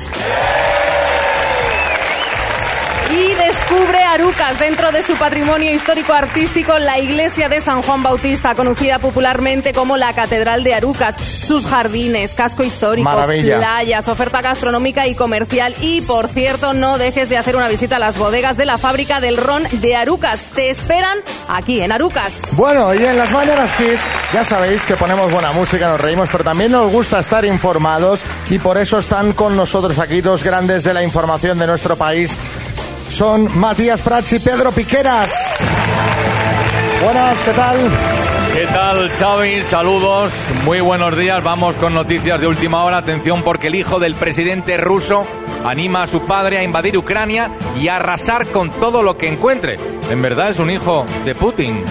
Descubre 3.72 4.04
Arucas 4.04 4.60
dentro 4.60 4.92
de 4.92 5.02
su 5.02 5.18
patrimonio 5.18 5.74
histórico 5.74 6.14
artístico 6.14 6.78
la 6.78 7.00
iglesia 7.00 7.48
de 7.48 7.62
San 7.62 7.82
Juan 7.82 8.04
Bautista, 8.04 8.54
conocida 8.54 9.00
popularmente 9.00 9.72
como 9.72 9.96
la 9.96 10.12
Catedral 10.12 10.64
de 10.64 10.74
Arucas, 10.74 11.16
sus 11.16 11.66
jardines, 11.66 12.34
casco 12.34 12.64
histórico, 12.64 13.10
Maravilla. 13.10 13.58
playas, 13.58 14.10
oferta 14.10 14.42
gastronómica 14.42 15.08
y 15.08 15.16
comercial 15.16 15.74
y 15.80 16.02
por 16.02 16.28
cierto 16.28 16.74
no 16.74 16.98
dejes 16.98 17.30
de 17.30 17.38
hacer 17.38 17.56
una 17.56 17.70
visita 17.70 17.96
a 17.96 18.00
las 18.00 18.18
bodegas 18.18 18.58
de 18.58 18.66
la 18.66 18.78
fábrica 18.78 19.22
del 19.22 19.38
ron 19.38 19.64
de 19.72 19.96
Arucas. 19.96 20.44
Te 20.54 20.70
esperan 20.70 21.20
aquí 21.48 21.80
en 21.80 21.94
Arucas. 21.94 22.42
Bueno, 22.54 22.94
y 22.94 23.06
en 23.06 23.18
las 23.18 23.32
mañanas 23.32 23.74
Kiss 23.76 24.02
ya 24.34 24.44
sabéis 24.44 24.86
que 24.86 24.98
ponemos 24.98 25.32
buena 25.32 25.54
música, 25.54 25.88
nos 25.88 26.02
reímos, 26.02 26.28
pero 26.30 26.44
también 26.44 26.74
nos 26.74 26.92
gusta 26.92 27.20
estar 27.20 27.46
informados 27.46 28.22
y 28.50 28.60
por 28.60 28.78
eso 28.78 29.00
están 29.00 29.32
con 29.32 29.56
nosotros 29.56 29.98
aquí 29.98 30.20
dos 30.20 30.44
grandes 30.44 30.84
de 30.84 30.94
la 30.94 31.04
información 31.04 31.58
de 31.58 31.68
nuestro 31.68 31.96
país. 31.96 32.36
Son 33.12 33.60
Matías 33.60 34.02
Prats 34.02 34.32
y 34.34 34.40
Pedro 34.40 34.72
Piqueras. 34.72 35.32
Buenas, 37.04 37.44
¿qué 37.44 37.52
tal? 37.52 37.78
¿Qué 38.54 38.66
tal, 38.68 39.10
Xavi? 39.10 39.62
Saludos, 39.64 40.34
muy 40.64 40.80
buenos 40.80 41.18
días. 41.18 41.44
Vamos 41.44 41.76
con 41.76 41.94
noticias 41.94 42.40
de 42.40 42.48
última 42.48 42.86
hora. 42.86 42.98
Atención 42.98 43.44
porque 43.44 43.68
el 43.68 43.76
hijo 43.76 44.00
del 44.00 44.16
presidente 44.16 44.78
ruso 44.78 45.26
anima 45.66 46.04
a 46.04 46.08
su 46.08 46.26
padre 46.26 46.60
a 46.60 46.64
invadir 46.64 46.98
Ucrania 46.98 47.52
y 47.76 47.90
a 47.90 47.98
arrasar 47.98 48.48
con 48.48 48.72
todo 48.72 49.02
lo 49.02 49.18
que 49.18 49.28
encuentre. 49.28 49.76
En 50.10 50.22
verdad 50.22 50.50
es 50.50 50.60
un 50.60 50.72
hijo 50.72 51.06
de 51.26 51.36
Putin. 51.36 51.84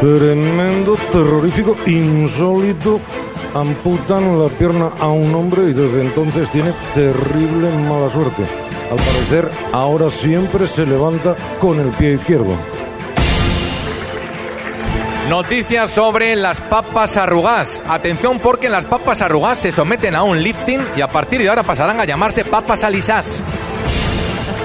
Tremendo, 0.00 0.96
terrorífico, 1.12 1.76
insólito. 1.86 2.98
Amputan 3.54 4.38
la 4.38 4.48
pierna 4.48 4.90
a 4.98 5.08
un 5.08 5.34
hombre 5.34 5.64
y 5.70 5.72
desde 5.74 6.00
entonces 6.00 6.50
tiene 6.50 6.72
terrible 6.94 7.70
mala 7.72 8.10
suerte. 8.10 8.65
Al 8.90 8.98
parecer, 8.98 9.50
ahora 9.72 10.10
siempre 10.10 10.68
se 10.68 10.86
levanta 10.86 11.34
con 11.60 11.80
el 11.80 11.88
pie 11.88 12.14
izquierdo. 12.14 12.56
Noticias 15.28 15.90
sobre 15.90 16.36
las 16.36 16.60
papas 16.60 17.16
arrugas. 17.16 17.82
Atención 17.88 18.38
porque 18.38 18.68
las 18.68 18.84
papas 18.84 19.20
arrugas 19.22 19.58
se 19.58 19.72
someten 19.72 20.14
a 20.14 20.22
un 20.22 20.40
lifting 20.40 20.80
y 20.96 21.00
a 21.00 21.08
partir 21.08 21.40
de 21.40 21.48
ahora 21.48 21.64
pasarán 21.64 21.98
a 21.98 22.04
llamarse 22.04 22.44
papas 22.44 22.84
alisás. 22.84 23.42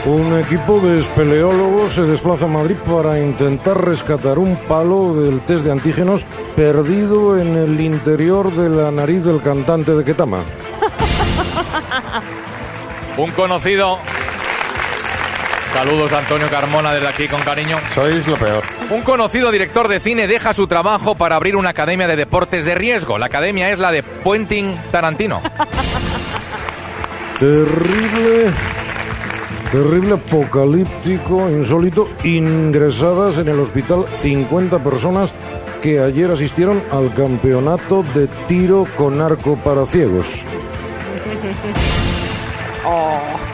Un 0.05 0.39
equipo 0.39 0.79
de 0.79 0.99
espeleólogos 0.99 1.93
se 1.93 2.01
desplaza 2.01 2.45
a 2.45 2.47
Madrid 2.47 2.75
para 2.87 3.19
intentar 3.19 3.83
rescatar 3.83 4.37
un 4.37 4.55
palo 4.67 5.15
del 5.15 5.41
test 5.41 5.63
de 5.63 5.71
antígenos 5.71 6.23
perdido 6.55 7.39
en 7.39 7.55
el 7.55 7.81
interior 7.81 8.51
de 8.51 8.69
la 8.69 8.91
nariz 8.91 9.23
del 9.23 9.41
cantante 9.41 9.95
de 9.95 10.03
Ketama. 10.03 10.43
Un 13.17 13.31
conocido. 13.31 13.97
Saludos 15.73 16.11
Antonio 16.13 16.49
Carmona 16.49 16.93
desde 16.93 17.07
aquí 17.07 17.27
con 17.27 17.41
cariño. 17.41 17.77
Sois 17.93 18.27
lo 18.27 18.37
peor. 18.37 18.63
Un 18.89 19.01
conocido 19.01 19.51
director 19.51 19.87
de 19.87 19.99
cine 19.99 20.27
deja 20.27 20.53
su 20.53 20.67
trabajo 20.67 21.15
para 21.15 21.35
abrir 21.35 21.55
una 21.55 21.69
academia 21.69 22.07
de 22.07 22.15
deportes 22.15 22.65
de 22.65 22.75
riesgo. 22.75 23.17
La 23.17 23.27
academia 23.27 23.69
es 23.69 23.79
la 23.79 23.91
de 23.91 24.03
Puenting 24.03 24.75
Tarantino. 24.91 25.41
Terrible, 27.39 28.53
terrible, 29.71 30.13
apocalíptico, 30.13 31.49
insólito. 31.49 32.07
Ingresadas 32.23 33.39
en 33.39 33.47
el 33.47 33.59
hospital 33.59 34.05
50 34.21 34.83
personas 34.83 35.33
que 35.81 35.99
ayer 35.99 36.29
asistieron 36.29 36.83
al 36.91 37.11
campeonato 37.15 38.03
de 38.13 38.27
tiro 38.47 38.85
con 38.95 39.19
arco 39.21 39.57
para 39.57 39.87
ciegos. 39.87 40.27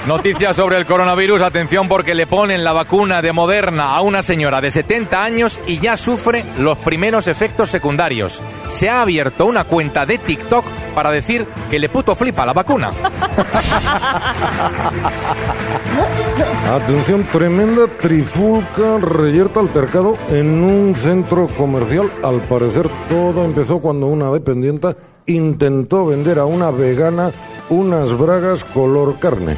Noticias 0.07 0.55
sobre 0.55 0.77
el 0.77 0.85
coronavirus. 0.85 1.41
Atención 1.41 1.89
porque 1.89 2.15
le 2.15 2.27
ponen 2.27 2.63
la 2.63 2.71
vacuna 2.71 3.21
de 3.21 3.33
Moderna 3.33 3.95
a 3.95 4.01
una 4.01 4.21
señora 4.21 4.61
de 4.61 4.71
70 4.71 5.21
años 5.21 5.59
y 5.67 5.81
ya 5.81 5.97
sufre 5.97 6.45
los 6.57 6.77
primeros 6.77 7.27
efectos 7.27 7.69
secundarios. 7.69 8.41
Se 8.69 8.89
ha 8.89 9.01
abierto 9.01 9.45
una 9.45 9.65
cuenta 9.65 10.05
de 10.05 10.17
TikTok 10.17 10.63
para 10.95 11.11
decir 11.11 11.45
que 11.69 11.77
le 11.77 11.89
puto 11.89 12.15
flipa 12.15 12.45
la 12.45 12.53
vacuna. 12.53 12.91
Atención, 16.71 17.27
tremenda 17.27 17.87
trifulca, 18.01 18.97
reyerta 18.99 19.59
altercado 19.59 20.17
en 20.29 20.63
un 20.63 20.95
centro 20.95 21.47
comercial. 21.47 22.09
Al 22.23 22.39
parecer 22.41 22.89
todo 23.09 23.43
empezó 23.43 23.79
cuando 23.79 24.07
una 24.07 24.31
dependiente 24.31 24.95
intentó 25.27 26.05
vender 26.05 26.39
a 26.39 26.45
una 26.45 26.71
vegana 26.71 27.31
unas 27.69 28.17
bragas 28.17 28.63
color 28.63 29.19
carne. 29.19 29.57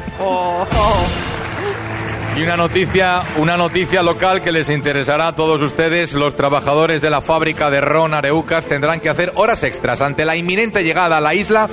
Y 2.36 2.42
una 2.42 2.56
noticia, 2.56 3.22
una 3.38 3.56
noticia 3.56 4.02
local 4.02 4.42
que 4.42 4.52
les 4.52 4.68
interesará 4.68 5.28
a 5.28 5.34
todos 5.34 5.60
ustedes. 5.60 6.12
Los 6.14 6.34
trabajadores 6.34 7.02
de 7.02 7.10
la 7.10 7.20
fábrica 7.20 7.70
de 7.70 7.80
ron 7.80 8.14
Areucas 8.14 8.66
tendrán 8.66 9.00
que 9.00 9.10
hacer 9.10 9.32
horas 9.36 9.62
extras 9.64 10.00
ante 10.00 10.24
la 10.24 10.36
inminente 10.36 10.82
llegada 10.82 11.18
a 11.18 11.20
la 11.20 11.34
isla 11.34 11.68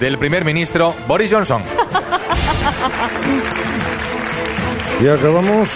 del 0.00 0.18
primer 0.18 0.44
ministro 0.44 0.94
Boris 1.06 1.32
Johnson. 1.32 1.62
Y 5.00 5.08
acabamos 5.08 5.68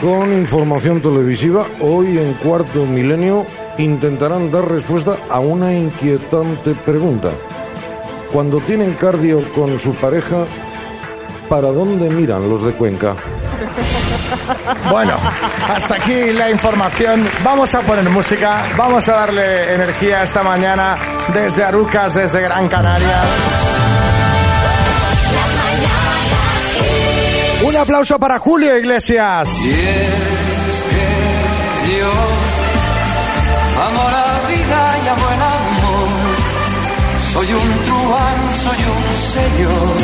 con 0.00 0.32
información 0.32 1.00
televisiva. 1.00 1.66
Hoy 1.80 2.18
en 2.18 2.34
Cuarto 2.34 2.84
Milenio 2.86 3.46
intentarán 3.78 4.50
dar 4.50 4.68
respuesta 4.68 5.16
a 5.28 5.40
una 5.40 5.72
inquietante 5.72 6.74
pregunta. 6.74 7.32
Cuando 8.32 8.60
tienen 8.60 8.94
cardio 8.94 9.52
con 9.52 9.78
su 9.78 9.94
pareja, 9.94 10.44
¿para 11.48 11.68
dónde 11.68 12.08
miran 12.10 12.48
los 12.48 12.64
de 12.64 12.72
Cuenca? 12.72 13.16
Bueno, 14.90 15.16
hasta 15.68 15.96
aquí 15.96 16.32
la 16.32 16.50
información. 16.50 17.28
Vamos 17.44 17.74
a 17.74 17.80
poner 17.82 18.08
música, 18.10 18.68
vamos 18.76 19.08
a 19.08 19.12
darle 19.12 19.74
energía 19.74 20.22
esta 20.22 20.42
mañana 20.42 20.96
desde 21.32 21.64
Arucas, 21.64 22.14
desde 22.14 22.40
Gran 22.40 22.68
Canaria. 22.68 23.20
Un 27.64 27.76
aplauso 27.76 28.18
para 28.18 28.38
Julio 28.38 28.76
Iglesias. 28.76 29.48
El 35.16 35.42
amor. 35.42 36.08
Soy 37.32 37.48
un 37.52 37.68
truán, 37.86 38.38
soy 38.64 38.80
un 38.92 39.04
señor, 39.32 39.96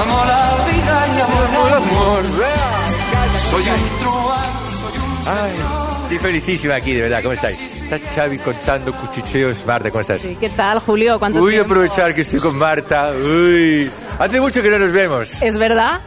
amo 0.00 0.18
la 0.32 0.44
vida 0.70 0.96
y 1.06 1.20
amo 1.20 1.38
el 1.66 1.74
amor. 1.74 2.22
Soy 3.50 3.62
un 3.62 3.82
truán, 4.00 4.52
soy 4.80 4.94
un 4.98 5.10
Ay, 5.26 5.54
estoy 6.02 6.18
felicísima 6.18 6.76
aquí, 6.76 6.92
de 6.94 7.02
verdad. 7.02 7.22
¿Cómo 7.22 7.34
estáis? 7.34 7.73
Está 7.96 8.14
Xavi 8.22 8.38
contando 8.38 8.92
cuchicheos. 8.92 9.64
Marta, 9.66 9.90
¿cómo 9.90 10.00
estás? 10.00 10.20
Sí, 10.20 10.36
¿Qué 10.40 10.48
tal, 10.50 10.78
Julio? 10.80 11.18
¿Cuánto 11.18 11.38
Voy 11.40 11.52
a 11.54 11.56
tiempo? 11.58 11.72
aprovechar 11.74 12.14
que 12.14 12.22
estoy 12.22 12.40
con 12.40 12.56
Marta. 12.56 13.10
Uy, 13.12 13.90
hace 14.18 14.40
mucho 14.40 14.60
que 14.62 14.70
no 14.70 14.78
nos 14.78 14.92
vemos. 14.92 15.42
¿Es 15.42 15.56
verdad? 15.58 16.00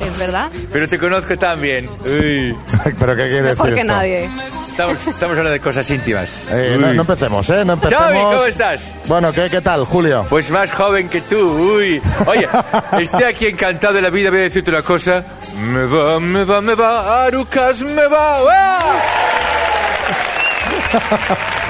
¿Es 0.00 0.18
verdad? 0.18 0.50
Pero 0.72 0.88
te 0.88 0.98
conozco 0.98 1.36
tan 1.36 1.60
bien. 1.60 1.88
Uy. 2.04 2.56
¿Pero 2.98 3.16
qué 3.16 3.22
quiere 3.28 3.42
Mejor 3.42 3.66
decir 3.70 3.74
que 3.74 3.80
esto? 3.80 3.92
nadie. 3.92 4.30
Estamos, 4.68 5.08
estamos 5.08 5.30
hablando 5.36 5.50
de 5.50 5.60
cosas 5.60 5.90
íntimas. 5.90 6.30
Eh, 6.50 6.76
no, 6.78 6.88
Uy. 6.88 6.94
no 6.94 7.00
empecemos, 7.02 7.50
¿eh? 7.50 7.64
No 7.64 7.72
empecemos. 7.72 8.04
Xavi, 8.04 8.18
¿cómo 8.20 8.44
estás? 8.44 8.80
Bueno, 9.06 9.32
¿qué, 9.32 9.50
¿qué 9.50 9.60
tal, 9.60 9.84
Julio? 9.84 10.24
Pues 10.30 10.50
más 10.52 10.70
joven 10.72 11.08
que 11.08 11.20
tú, 11.22 11.36
uy. 11.74 12.00
Oye, 12.26 12.48
estoy 13.00 13.24
aquí 13.24 13.46
encantado 13.46 13.94
de 13.94 14.02
la 14.02 14.10
vida, 14.10 14.30
voy 14.30 14.38
a 14.38 14.42
decirte 14.42 14.70
una 14.70 14.82
cosa. 14.82 15.24
Me 15.60 15.84
va, 15.84 16.20
me 16.20 16.44
va, 16.44 16.60
me 16.60 16.74
va, 16.76 17.24
Arucas, 17.24 17.80
me 17.82 18.06
va. 18.06 18.38
¡Ah! 18.52 19.27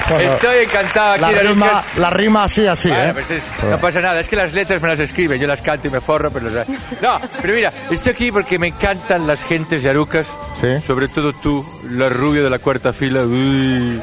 Bueno, 0.09 0.33
Estoy 0.33 0.63
encantado 0.63 1.13
aquí 1.13 1.21
la 1.35 1.41
rima, 1.43 1.83
la 1.97 2.09
rima 2.09 2.43
así, 2.45 2.65
así, 2.67 2.89
Bueno, 2.89 3.11
¿eh? 3.11 3.13
pues 3.13 3.29
es- 3.31 3.63
no 3.69 3.77
pasa 3.79 4.01
nada, 4.01 4.19
es 4.19 4.27
que 4.27 4.35
las 4.35 4.53
letras 4.53 4.81
me 4.81 4.87
las 4.89 4.99
escriben, 4.99 5.39
yo 5.39 5.47
las 5.47 5.61
canto 5.61 5.87
y 5.87 5.91
me 5.91 6.01
forro, 6.01 6.31
pero 6.31 6.49
las... 6.49 6.67
No, 6.67 7.19
pero 7.41 7.53
mira, 7.53 7.71
estoy 7.91 8.11
aquí 8.11 8.31
porque 8.31 8.57
me 8.57 8.67
encantan 8.69 9.27
las 9.27 9.43
gentes 9.43 9.83
de 9.83 9.89
Arucas, 9.89 10.27
sobre 10.85 11.07
todo 11.09 11.33
tú, 11.33 11.63
la 11.91 12.09
rubia 12.09 12.41
de 12.41 12.49
la 12.49 12.57
cuarta 12.59 12.91
fila, 12.91 13.21
uy, 13.21 14.01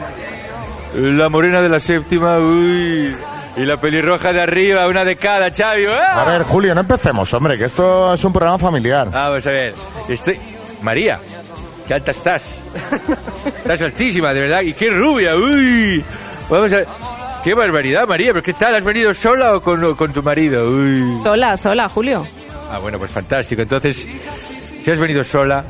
la 0.94 1.28
morena 1.28 1.60
de 1.60 1.68
la 1.68 1.80
séptima, 1.80 2.36
uy, 2.38 3.16
y 3.56 3.64
la 3.64 3.76
pelirroja 3.78 4.32
de 4.32 4.42
arriba, 4.42 4.86
una 4.86 5.04
de 5.04 5.16
cada, 5.16 5.50
Xavi, 5.50 5.86
¡ah! 5.86 6.20
A 6.22 6.24
ver, 6.24 6.42
Julio, 6.44 6.74
no 6.74 6.82
empecemos, 6.82 7.32
hombre, 7.34 7.58
que 7.58 7.64
esto 7.64 8.14
es 8.14 8.22
un 8.24 8.32
programa 8.32 8.58
familiar. 8.58 9.10
Vamos 9.10 9.44
a 9.46 9.50
ver, 9.50 9.74
estoy... 10.08 10.38
María, 10.82 11.18
qué 11.88 11.94
alta 11.94 12.10
estás. 12.12 12.42
Estás 13.56 13.80
altísima, 13.82 14.32
de 14.34 14.40
verdad, 14.40 14.60
y 14.62 14.72
qué 14.74 14.90
rubia, 14.90 15.34
uy. 15.36 16.04
Vamos 16.48 16.72
a 16.72 16.76
ver... 16.76 16.86
Qué 17.44 17.54
barbaridad, 17.54 18.08
María, 18.08 18.32
pero 18.32 18.42
¿qué 18.42 18.54
tal? 18.54 18.74
¿Has 18.74 18.82
venido 18.82 19.14
sola 19.14 19.54
o 19.54 19.60
con, 19.60 19.94
con 19.94 20.12
tu 20.12 20.20
marido? 20.20 20.68
Uy. 20.68 21.20
Sola, 21.22 21.56
sola, 21.56 21.88
Julio. 21.88 22.26
Ah, 22.72 22.78
bueno, 22.78 22.98
pues 22.98 23.12
fantástico. 23.12 23.62
Entonces, 23.62 24.04
si 24.84 24.90
has 24.90 24.98
venido 24.98 25.22
sola, 25.22 25.64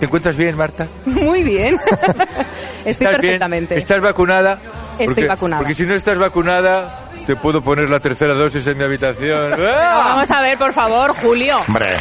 ¿Te 0.00 0.06
encuentras 0.06 0.36
bien, 0.36 0.56
Marta? 0.56 0.88
Muy 1.04 1.44
bien. 1.44 1.78
Estoy 2.84 2.90
¿Estás 2.90 3.08
bien? 3.10 3.20
perfectamente. 3.20 3.78
¿Estás 3.78 4.02
vacunada? 4.02 4.58
Estoy 4.98 5.06
Porque- 5.06 5.26
vacunada. 5.28 5.60
Porque 5.62 5.74
si 5.76 5.84
no 5.86 5.94
estás 5.94 6.18
vacunada, 6.18 7.08
te 7.24 7.36
puedo 7.36 7.62
poner 7.62 7.88
la 7.88 8.00
tercera 8.00 8.34
dosis 8.34 8.66
en 8.66 8.78
mi 8.78 8.82
habitación. 8.82 9.52
¡Ah! 9.60 10.02
vamos 10.16 10.28
a 10.28 10.40
ver, 10.40 10.58
por 10.58 10.74
favor, 10.74 11.14
Julio. 11.22 11.60
Hombre, 11.68 11.98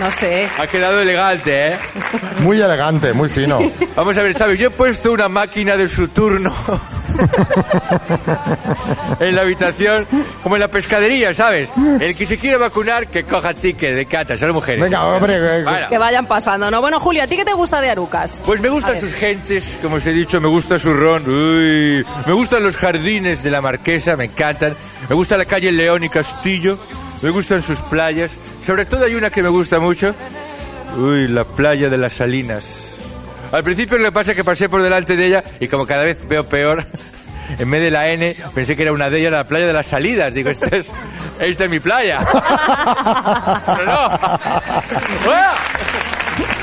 No 0.00 0.10
sé. 0.10 0.46
Ha 0.58 0.66
quedado 0.66 1.00
elegante, 1.00 1.68
¿eh? 1.68 1.78
muy 2.40 2.60
elegante, 2.60 3.12
muy 3.12 3.28
fino. 3.28 3.58
Vamos 3.96 4.16
a 4.16 4.22
ver, 4.22 4.34
¿sabes? 4.34 4.58
Yo 4.58 4.68
he 4.68 4.70
puesto 4.70 5.12
una 5.12 5.28
máquina 5.28 5.76
de 5.76 5.88
su 5.88 6.08
turno 6.08 6.54
en 9.20 9.34
la 9.34 9.42
habitación, 9.42 10.06
como 10.42 10.56
en 10.56 10.60
la 10.60 10.68
pescadería, 10.68 11.32
¿sabes? 11.32 11.70
El 12.00 12.14
que 12.14 12.26
se 12.26 12.36
quiera 12.36 12.58
vacunar, 12.58 13.06
que 13.06 13.24
coja 13.24 13.54
ticket 13.54 13.94
de 13.94 14.06
cata, 14.06 14.36
son 14.36 14.52
mujeres. 14.52 14.82
Venga, 14.82 15.06
hombre, 15.06 15.62
Bueno. 15.62 15.88
Que 15.88 15.98
vayan 15.98 16.26
pasando, 16.26 16.70
¿no? 16.70 16.80
Bueno, 16.80 16.98
Julio, 17.00 17.22
¿a 17.22 17.26
ti 17.26 17.36
qué 17.36 17.44
te 17.44 17.54
gusta 17.54 17.80
de 17.80 17.90
Arucas? 17.90 18.40
Pues 18.44 18.60
me 18.60 18.68
gustan 18.68 19.00
sus 19.00 19.14
gentes, 19.14 19.78
como 19.82 19.96
os 19.96 20.06
he 20.06 20.12
dicho, 20.12 20.40
me 20.40 20.48
gusta 20.48 20.78
su 20.78 20.92
ron. 20.92 21.28
Uy, 21.28 22.04
me 22.26 22.32
gustan 22.32 22.62
los 22.62 22.76
jardines 22.76 23.42
de 23.42 23.50
la 23.50 23.60
Marquesa, 23.60 24.16
me 24.16 24.26
encantan. 24.26 24.74
Me 25.08 25.14
gusta 25.14 25.36
la 25.36 25.44
calle 25.44 25.72
León 25.72 26.04
y 26.04 26.08
Castillo. 26.08 26.78
Me 27.22 27.30
gustan 27.30 27.62
sus 27.62 27.78
playas. 27.82 28.32
Sobre 28.64 28.84
todo 28.84 29.04
hay 29.04 29.14
una 29.14 29.30
que 29.30 29.42
me 29.42 29.48
gusta 29.48 29.78
mucho. 29.78 30.14
Uy, 30.96 31.28
la 31.28 31.44
playa 31.44 31.88
de 31.88 31.98
las 31.98 32.14
Salinas. 32.14 32.94
Al 33.52 33.62
principio 33.62 33.96
lo 33.98 34.04
que 34.04 34.12
pasa 34.12 34.30
es 34.32 34.36
que 34.36 34.44
pasé 34.44 34.68
por 34.68 34.82
delante 34.82 35.16
de 35.16 35.26
ella 35.26 35.44
y 35.60 35.68
como 35.68 35.86
cada 35.86 36.04
vez 36.04 36.18
veo 36.28 36.44
peor, 36.44 36.86
en 37.58 37.70
vez 37.70 37.82
de 37.82 37.90
la 37.90 38.08
N, 38.08 38.34
pensé 38.54 38.76
que 38.76 38.82
era 38.82 38.92
una 38.92 39.08
de 39.08 39.20
ellas, 39.20 39.32
la 39.32 39.44
playa 39.44 39.66
de 39.66 39.72
las 39.72 39.86
salidas. 39.86 40.34
Digo, 40.34 40.50
esta 40.50 40.66
es, 40.76 40.86
esta 41.40 41.64
es 41.64 41.70
mi 41.70 41.80
playa. 41.80 42.18
Pero 43.66 43.86
no. 43.86 44.10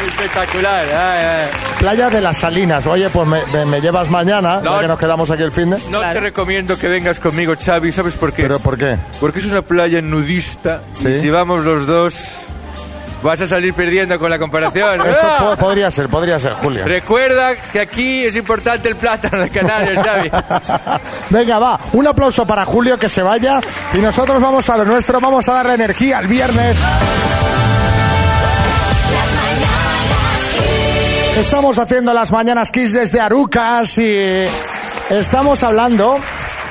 Espectacular. 0.08 0.86
ay, 0.94 1.26
ay. 1.26 1.78
Playa 1.80 2.10
de 2.10 2.22
las 2.22 2.38
Salinas. 2.40 2.86
Oye, 2.88 3.10
pues 3.10 3.28
me, 3.28 3.40
me- 3.54 3.66
me 3.66 3.82
llevas 3.82 4.10
mañana, 4.10 4.60
No. 4.62 4.76
ya 4.76 4.82
que 4.82 4.88
nos 4.88 5.00
quedamos 5.00 5.32
aquí 5.32 5.44
el 5.44 5.52
fin 5.52 5.70
de... 5.72 5.78
No 5.90 6.00
te 6.02 6.20
recomiendo 6.20 6.78
que 6.78 6.88
vengas 6.88 7.20
conmigo, 7.20 7.54
Xavi, 7.60 7.92
¿sabes 7.92 8.16
por 8.16 8.32
qué? 8.34 8.44
¿Pero 8.44 8.60
por 8.60 8.78
qué? 8.78 8.98
Porque 9.20 9.40
es 9.40 9.46
una 9.46 9.62
playa 9.62 10.02
nudista 10.02 10.82
¿Sí? 10.96 11.08
y 11.10 11.22
si 11.22 11.30
vamos 11.30 11.62
los 11.62 11.88
dos 11.88 12.14
vas 13.22 13.40
a 13.40 13.48
salir 13.48 13.74
perdiendo 13.74 14.20
con 14.20 14.30
la 14.30 14.38
comparación. 14.38 15.00
Eso 15.02 15.20
po- 15.40 15.56
podría 15.56 15.90
ser, 15.90 16.10
podría 16.10 16.38
ser, 16.40 16.54
Julio. 16.56 16.84
Recuerda 16.86 17.56
que 17.72 17.80
aquí 17.80 18.26
es 18.26 18.36
importante 18.36 18.90
el 18.90 18.98
plátano 18.98 19.42
de 19.44 19.50
Canarias, 19.50 20.04
Xavi. 20.06 20.30
Venga, 21.30 21.58
va, 21.58 21.80
un 21.94 22.06
aplauso 22.06 22.46
para 22.46 22.66
Julio 22.66 22.98
que 22.98 23.08
se 23.08 23.24
vaya 23.24 23.60
y 23.94 23.98
nosotros 24.00 24.42
vamos 24.42 24.70
a 24.70 24.76
lo 24.78 24.84
nuestro, 24.86 25.20
vamos 25.22 25.48
a 25.48 25.54
darle 25.54 25.76
energía 25.76 26.18
al 26.18 26.28
viernes. 26.28 26.78
Estamos 31.38 31.80
haciendo 31.80 32.14
las 32.14 32.32
mañanas 32.32 32.70
Kiss 32.70 32.94
desde 32.94 33.20
Arucas 33.20 33.98
y 33.98 34.44
estamos 35.10 35.64
hablando 35.64 36.18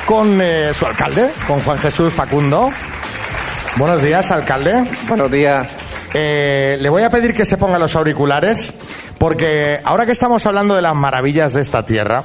con 0.07 0.41
eh, 0.41 0.73
su 0.73 0.87
alcalde, 0.87 1.33
con 1.49 1.59
Juan 1.59 1.79
Jesús 1.79 2.13
Facundo. 2.13 2.71
Buenos 3.77 4.01
días, 4.01 4.31
alcalde. 4.31 4.89
Buenos 5.09 5.33
días. 5.33 5.69
Eh, 6.15 6.77
le 6.79 6.89
voy 6.91 7.03
a 7.03 7.11
pedir 7.11 7.33
que 7.33 7.45
se 7.45 7.57
ponga 7.57 7.77
los 7.77 7.97
auriculares, 7.97 8.73
porque 9.19 9.81
ahora 9.83 10.07
que 10.07 10.13
estamos 10.13 10.47
hablando 10.47 10.77
de 10.77 10.83
las 10.83 10.95
maravillas 10.95 11.55
de 11.55 11.63
esta 11.63 11.85
tierra, 11.85 12.23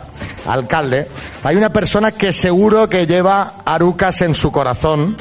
alcalde, 0.48 1.08
hay 1.44 1.56
una 1.56 1.72
persona 1.72 2.12
que 2.12 2.34
seguro 2.34 2.88
que 2.88 3.08
lleva 3.08 3.64
Arucas 3.66 4.22
en 4.22 4.36
su 4.36 4.52
corazón, 4.52 5.18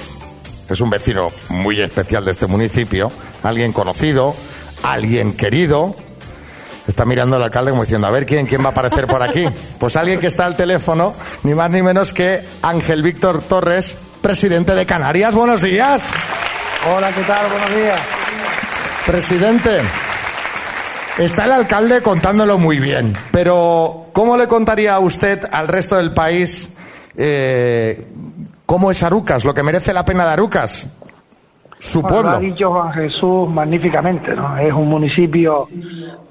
es 0.69 0.81
un 0.83 0.91
vecino 0.91 1.31
muy 1.49 1.81
especial 1.81 2.27
de 2.27 2.33
este 2.33 2.47
municipio, 2.47 3.11
alguien 3.43 3.73
conocido, 3.73 4.35
alguien 4.83 5.35
querido. 5.35 5.97
Está 6.87 7.05
mirando 7.05 7.37
al 7.37 7.43
alcalde 7.43 7.71
como 7.71 7.83
diciendo, 7.83 8.07
a 8.07 8.11
ver 8.11 8.27
quién, 8.27 8.47
quién 8.47 8.63
va 8.63 8.67
a 8.67 8.71
aparecer 8.71 9.07
por 9.07 9.23
aquí. 9.23 9.47
Pues 9.79 9.97
alguien 9.97 10.21
que 10.21 10.29
está 10.29 10.47
al 10.47 10.57
teléfono, 10.57 11.15
ni 11.43 11.55
más 11.55 11.71
ni 11.71 11.83
menos 11.83 12.13
que 12.13 12.41
Ángel 12.63 13.03
Víctor 13.03 13.43
Torres, 13.43 13.97
presidente 14.23 14.75
de 14.75 14.87
Canarias. 14.87 15.35
Buenos 15.35 15.63
días. 15.63 16.09
Hola, 16.87 17.13
¿qué 17.13 17.23
tal? 17.23 17.51
Buenos 17.51 17.77
días. 17.77 18.01
Presidente, 19.05 19.81
está 21.19 21.45
el 21.45 21.53
alcalde 21.53 22.03
contándolo 22.03 22.59
muy 22.59 22.79
bien, 22.79 23.15
pero 23.33 24.07
¿cómo 24.13 24.37
le 24.37 24.47
contaría 24.47 24.95
a 24.95 25.01
usted 25.01 25.41
al 25.51 25.69
resto 25.69 25.97
del 25.97 26.13
país 26.13 26.69
eh, 27.17 28.07
cómo 28.65 28.91
es 28.91 29.03
Arucas, 29.03 29.45
lo 29.45 29.55
que 29.55 29.63
merece 29.63 29.93
la 29.93 30.05
pena 30.05 30.25
de 30.27 30.33
Arucas? 30.33 30.89
Su 31.79 32.01
Bueno, 32.01 32.23
Lo 32.23 32.29
ha 32.31 32.41
dicho 32.41 32.71
Juan 32.71 32.93
Jesús 32.93 33.49
magníficamente, 33.51 34.35
¿no? 34.35 34.57
Es 34.57 34.73
un 34.73 34.89
municipio 34.89 35.69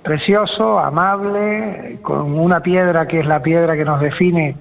precioso, 0.03 0.79
amable, 0.79 1.99
con 2.01 2.37
una 2.37 2.61
piedra 2.61 3.07
que 3.07 3.19
es 3.19 3.27
la 3.27 3.41
piedra 3.41 3.75
que 3.75 3.85
nos 3.85 4.01
define, 4.01 4.55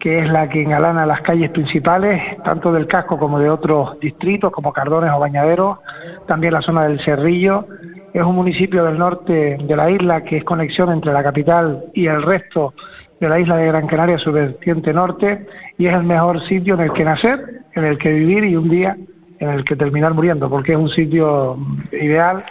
que 0.00 0.20
es 0.20 0.30
la 0.30 0.48
que 0.48 0.62
engalana 0.62 1.04
las 1.06 1.20
calles 1.20 1.50
principales, 1.50 2.20
tanto 2.44 2.72
del 2.72 2.86
casco 2.86 3.18
como 3.18 3.38
de 3.38 3.50
otros 3.50 4.00
distritos, 4.00 4.50
como 4.52 4.72
Cardones 4.72 5.10
o 5.14 5.18
Bañaderos, 5.18 5.78
también 6.26 6.54
la 6.54 6.62
zona 6.62 6.84
del 6.84 7.00
Cerrillo. 7.04 7.66
Es 8.14 8.22
un 8.22 8.34
municipio 8.34 8.84
del 8.84 8.98
norte 8.98 9.58
de 9.62 9.76
la 9.76 9.90
isla 9.90 10.22
que 10.22 10.38
es 10.38 10.44
conexión 10.44 10.90
entre 10.90 11.12
la 11.12 11.22
capital 11.22 11.84
y 11.94 12.06
el 12.06 12.22
resto 12.22 12.74
de 13.20 13.28
la 13.28 13.38
isla 13.38 13.56
de 13.56 13.66
Gran 13.66 13.86
Canaria, 13.86 14.18
su 14.18 14.32
vertiente 14.32 14.92
norte, 14.92 15.46
y 15.78 15.86
es 15.86 15.94
el 15.94 16.02
mejor 16.02 16.42
sitio 16.48 16.74
en 16.74 16.80
el 16.80 16.92
que 16.92 17.04
nacer, 17.04 17.62
en 17.74 17.84
el 17.84 17.98
que 17.98 18.12
vivir 18.12 18.44
y 18.44 18.56
un 18.56 18.68
día 18.68 18.96
en 19.42 19.50
el 19.50 19.64
que 19.64 19.74
terminar 19.74 20.14
muriendo, 20.14 20.48
porque 20.48 20.72
es 20.72 20.78
un 20.78 20.88
sitio 20.88 21.56
ideal, 21.90 22.44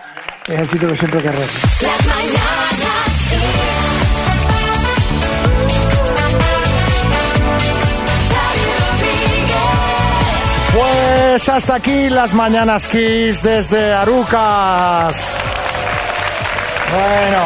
es 0.46 0.60
el 0.60 0.70
sitio 0.70 0.90
que 0.90 0.98
siempre 0.98 1.22
querré. 1.22 1.46
Pues 10.74 11.50
hasta 11.50 11.76
aquí 11.76 12.10
las 12.10 12.34
mañanas 12.34 12.88
Kiss 12.88 13.42
desde 13.42 13.94
Arucas. 13.94 15.38
Bueno, 16.92 17.46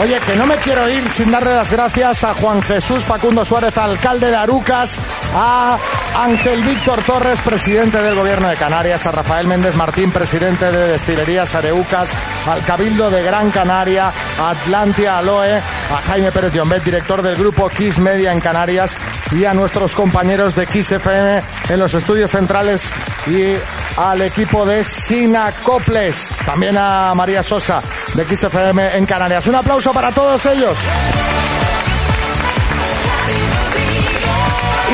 oye, 0.00 0.18
que 0.26 0.34
no 0.34 0.46
me 0.46 0.56
quiero 0.56 0.88
ir 0.90 1.08
sin 1.08 1.30
darle 1.30 1.54
las 1.54 1.70
gracias 1.70 2.24
a 2.24 2.34
Juan 2.34 2.60
Jesús 2.62 3.04
Facundo 3.04 3.44
Suárez, 3.44 3.78
alcalde 3.78 4.28
de 4.28 4.36
Arucas, 4.36 4.98
a 5.36 5.78
Ángel 6.14 6.62
Víctor 6.62 7.02
Torres, 7.04 7.40
presidente 7.40 7.98
del 8.02 8.14
Gobierno 8.14 8.48
de 8.48 8.56
Canarias, 8.56 9.06
a 9.06 9.12
Rafael 9.12 9.46
Méndez 9.46 9.74
Martín, 9.74 10.12
presidente 10.12 10.70
de 10.70 10.88
Destilerías 10.88 11.54
Areucas, 11.54 12.10
al 12.46 12.62
Cabildo 12.64 13.10
de 13.10 13.22
Gran 13.22 13.50
Canaria, 13.50 14.12
a 14.38 14.50
Atlantia 14.50 15.18
Aloe, 15.18 15.56
a 15.56 16.02
Jaime 16.08 16.30
Pérez 16.30 16.52
Llombet, 16.52 16.84
director 16.84 17.22
del 17.22 17.36
grupo 17.36 17.68
Kiss 17.68 17.98
Media 17.98 18.32
en 18.32 18.40
Canarias, 18.40 18.96
y 19.32 19.44
a 19.44 19.54
nuestros 19.54 19.94
compañeros 19.94 20.54
de 20.54 20.66
Kiss 20.66 20.92
FM 20.92 21.42
en 21.70 21.78
los 21.78 21.94
estudios 21.94 22.30
centrales 22.30 22.92
y 23.26 23.54
al 23.96 24.22
equipo 24.22 24.66
de 24.66 24.84
Sinacoples, 24.84 26.28
también 26.44 26.76
a 26.76 27.14
María 27.14 27.42
Sosa 27.42 27.82
de 28.14 28.26
Kiss 28.26 28.42
FM 28.44 28.96
en 28.96 29.06
Canarias. 29.06 29.46
Un 29.46 29.54
aplauso 29.54 29.92
para 29.92 30.12
todos 30.12 30.44
ellos. 30.46 30.76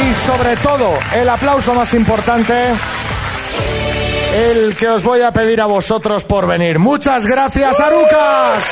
Y 0.00 0.14
sobre 0.14 0.56
todo, 0.56 0.98
el 1.12 1.28
aplauso 1.28 1.74
más 1.74 1.92
importante, 1.94 2.54
el 4.36 4.76
que 4.76 4.88
os 4.88 5.02
voy 5.02 5.22
a 5.22 5.32
pedir 5.32 5.60
a 5.60 5.66
vosotros 5.66 6.24
por 6.24 6.46
venir. 6.46 6.78
Muchas 6.78 7.26
gracias, 7.26 7.80
Arucas. 7.80 8.64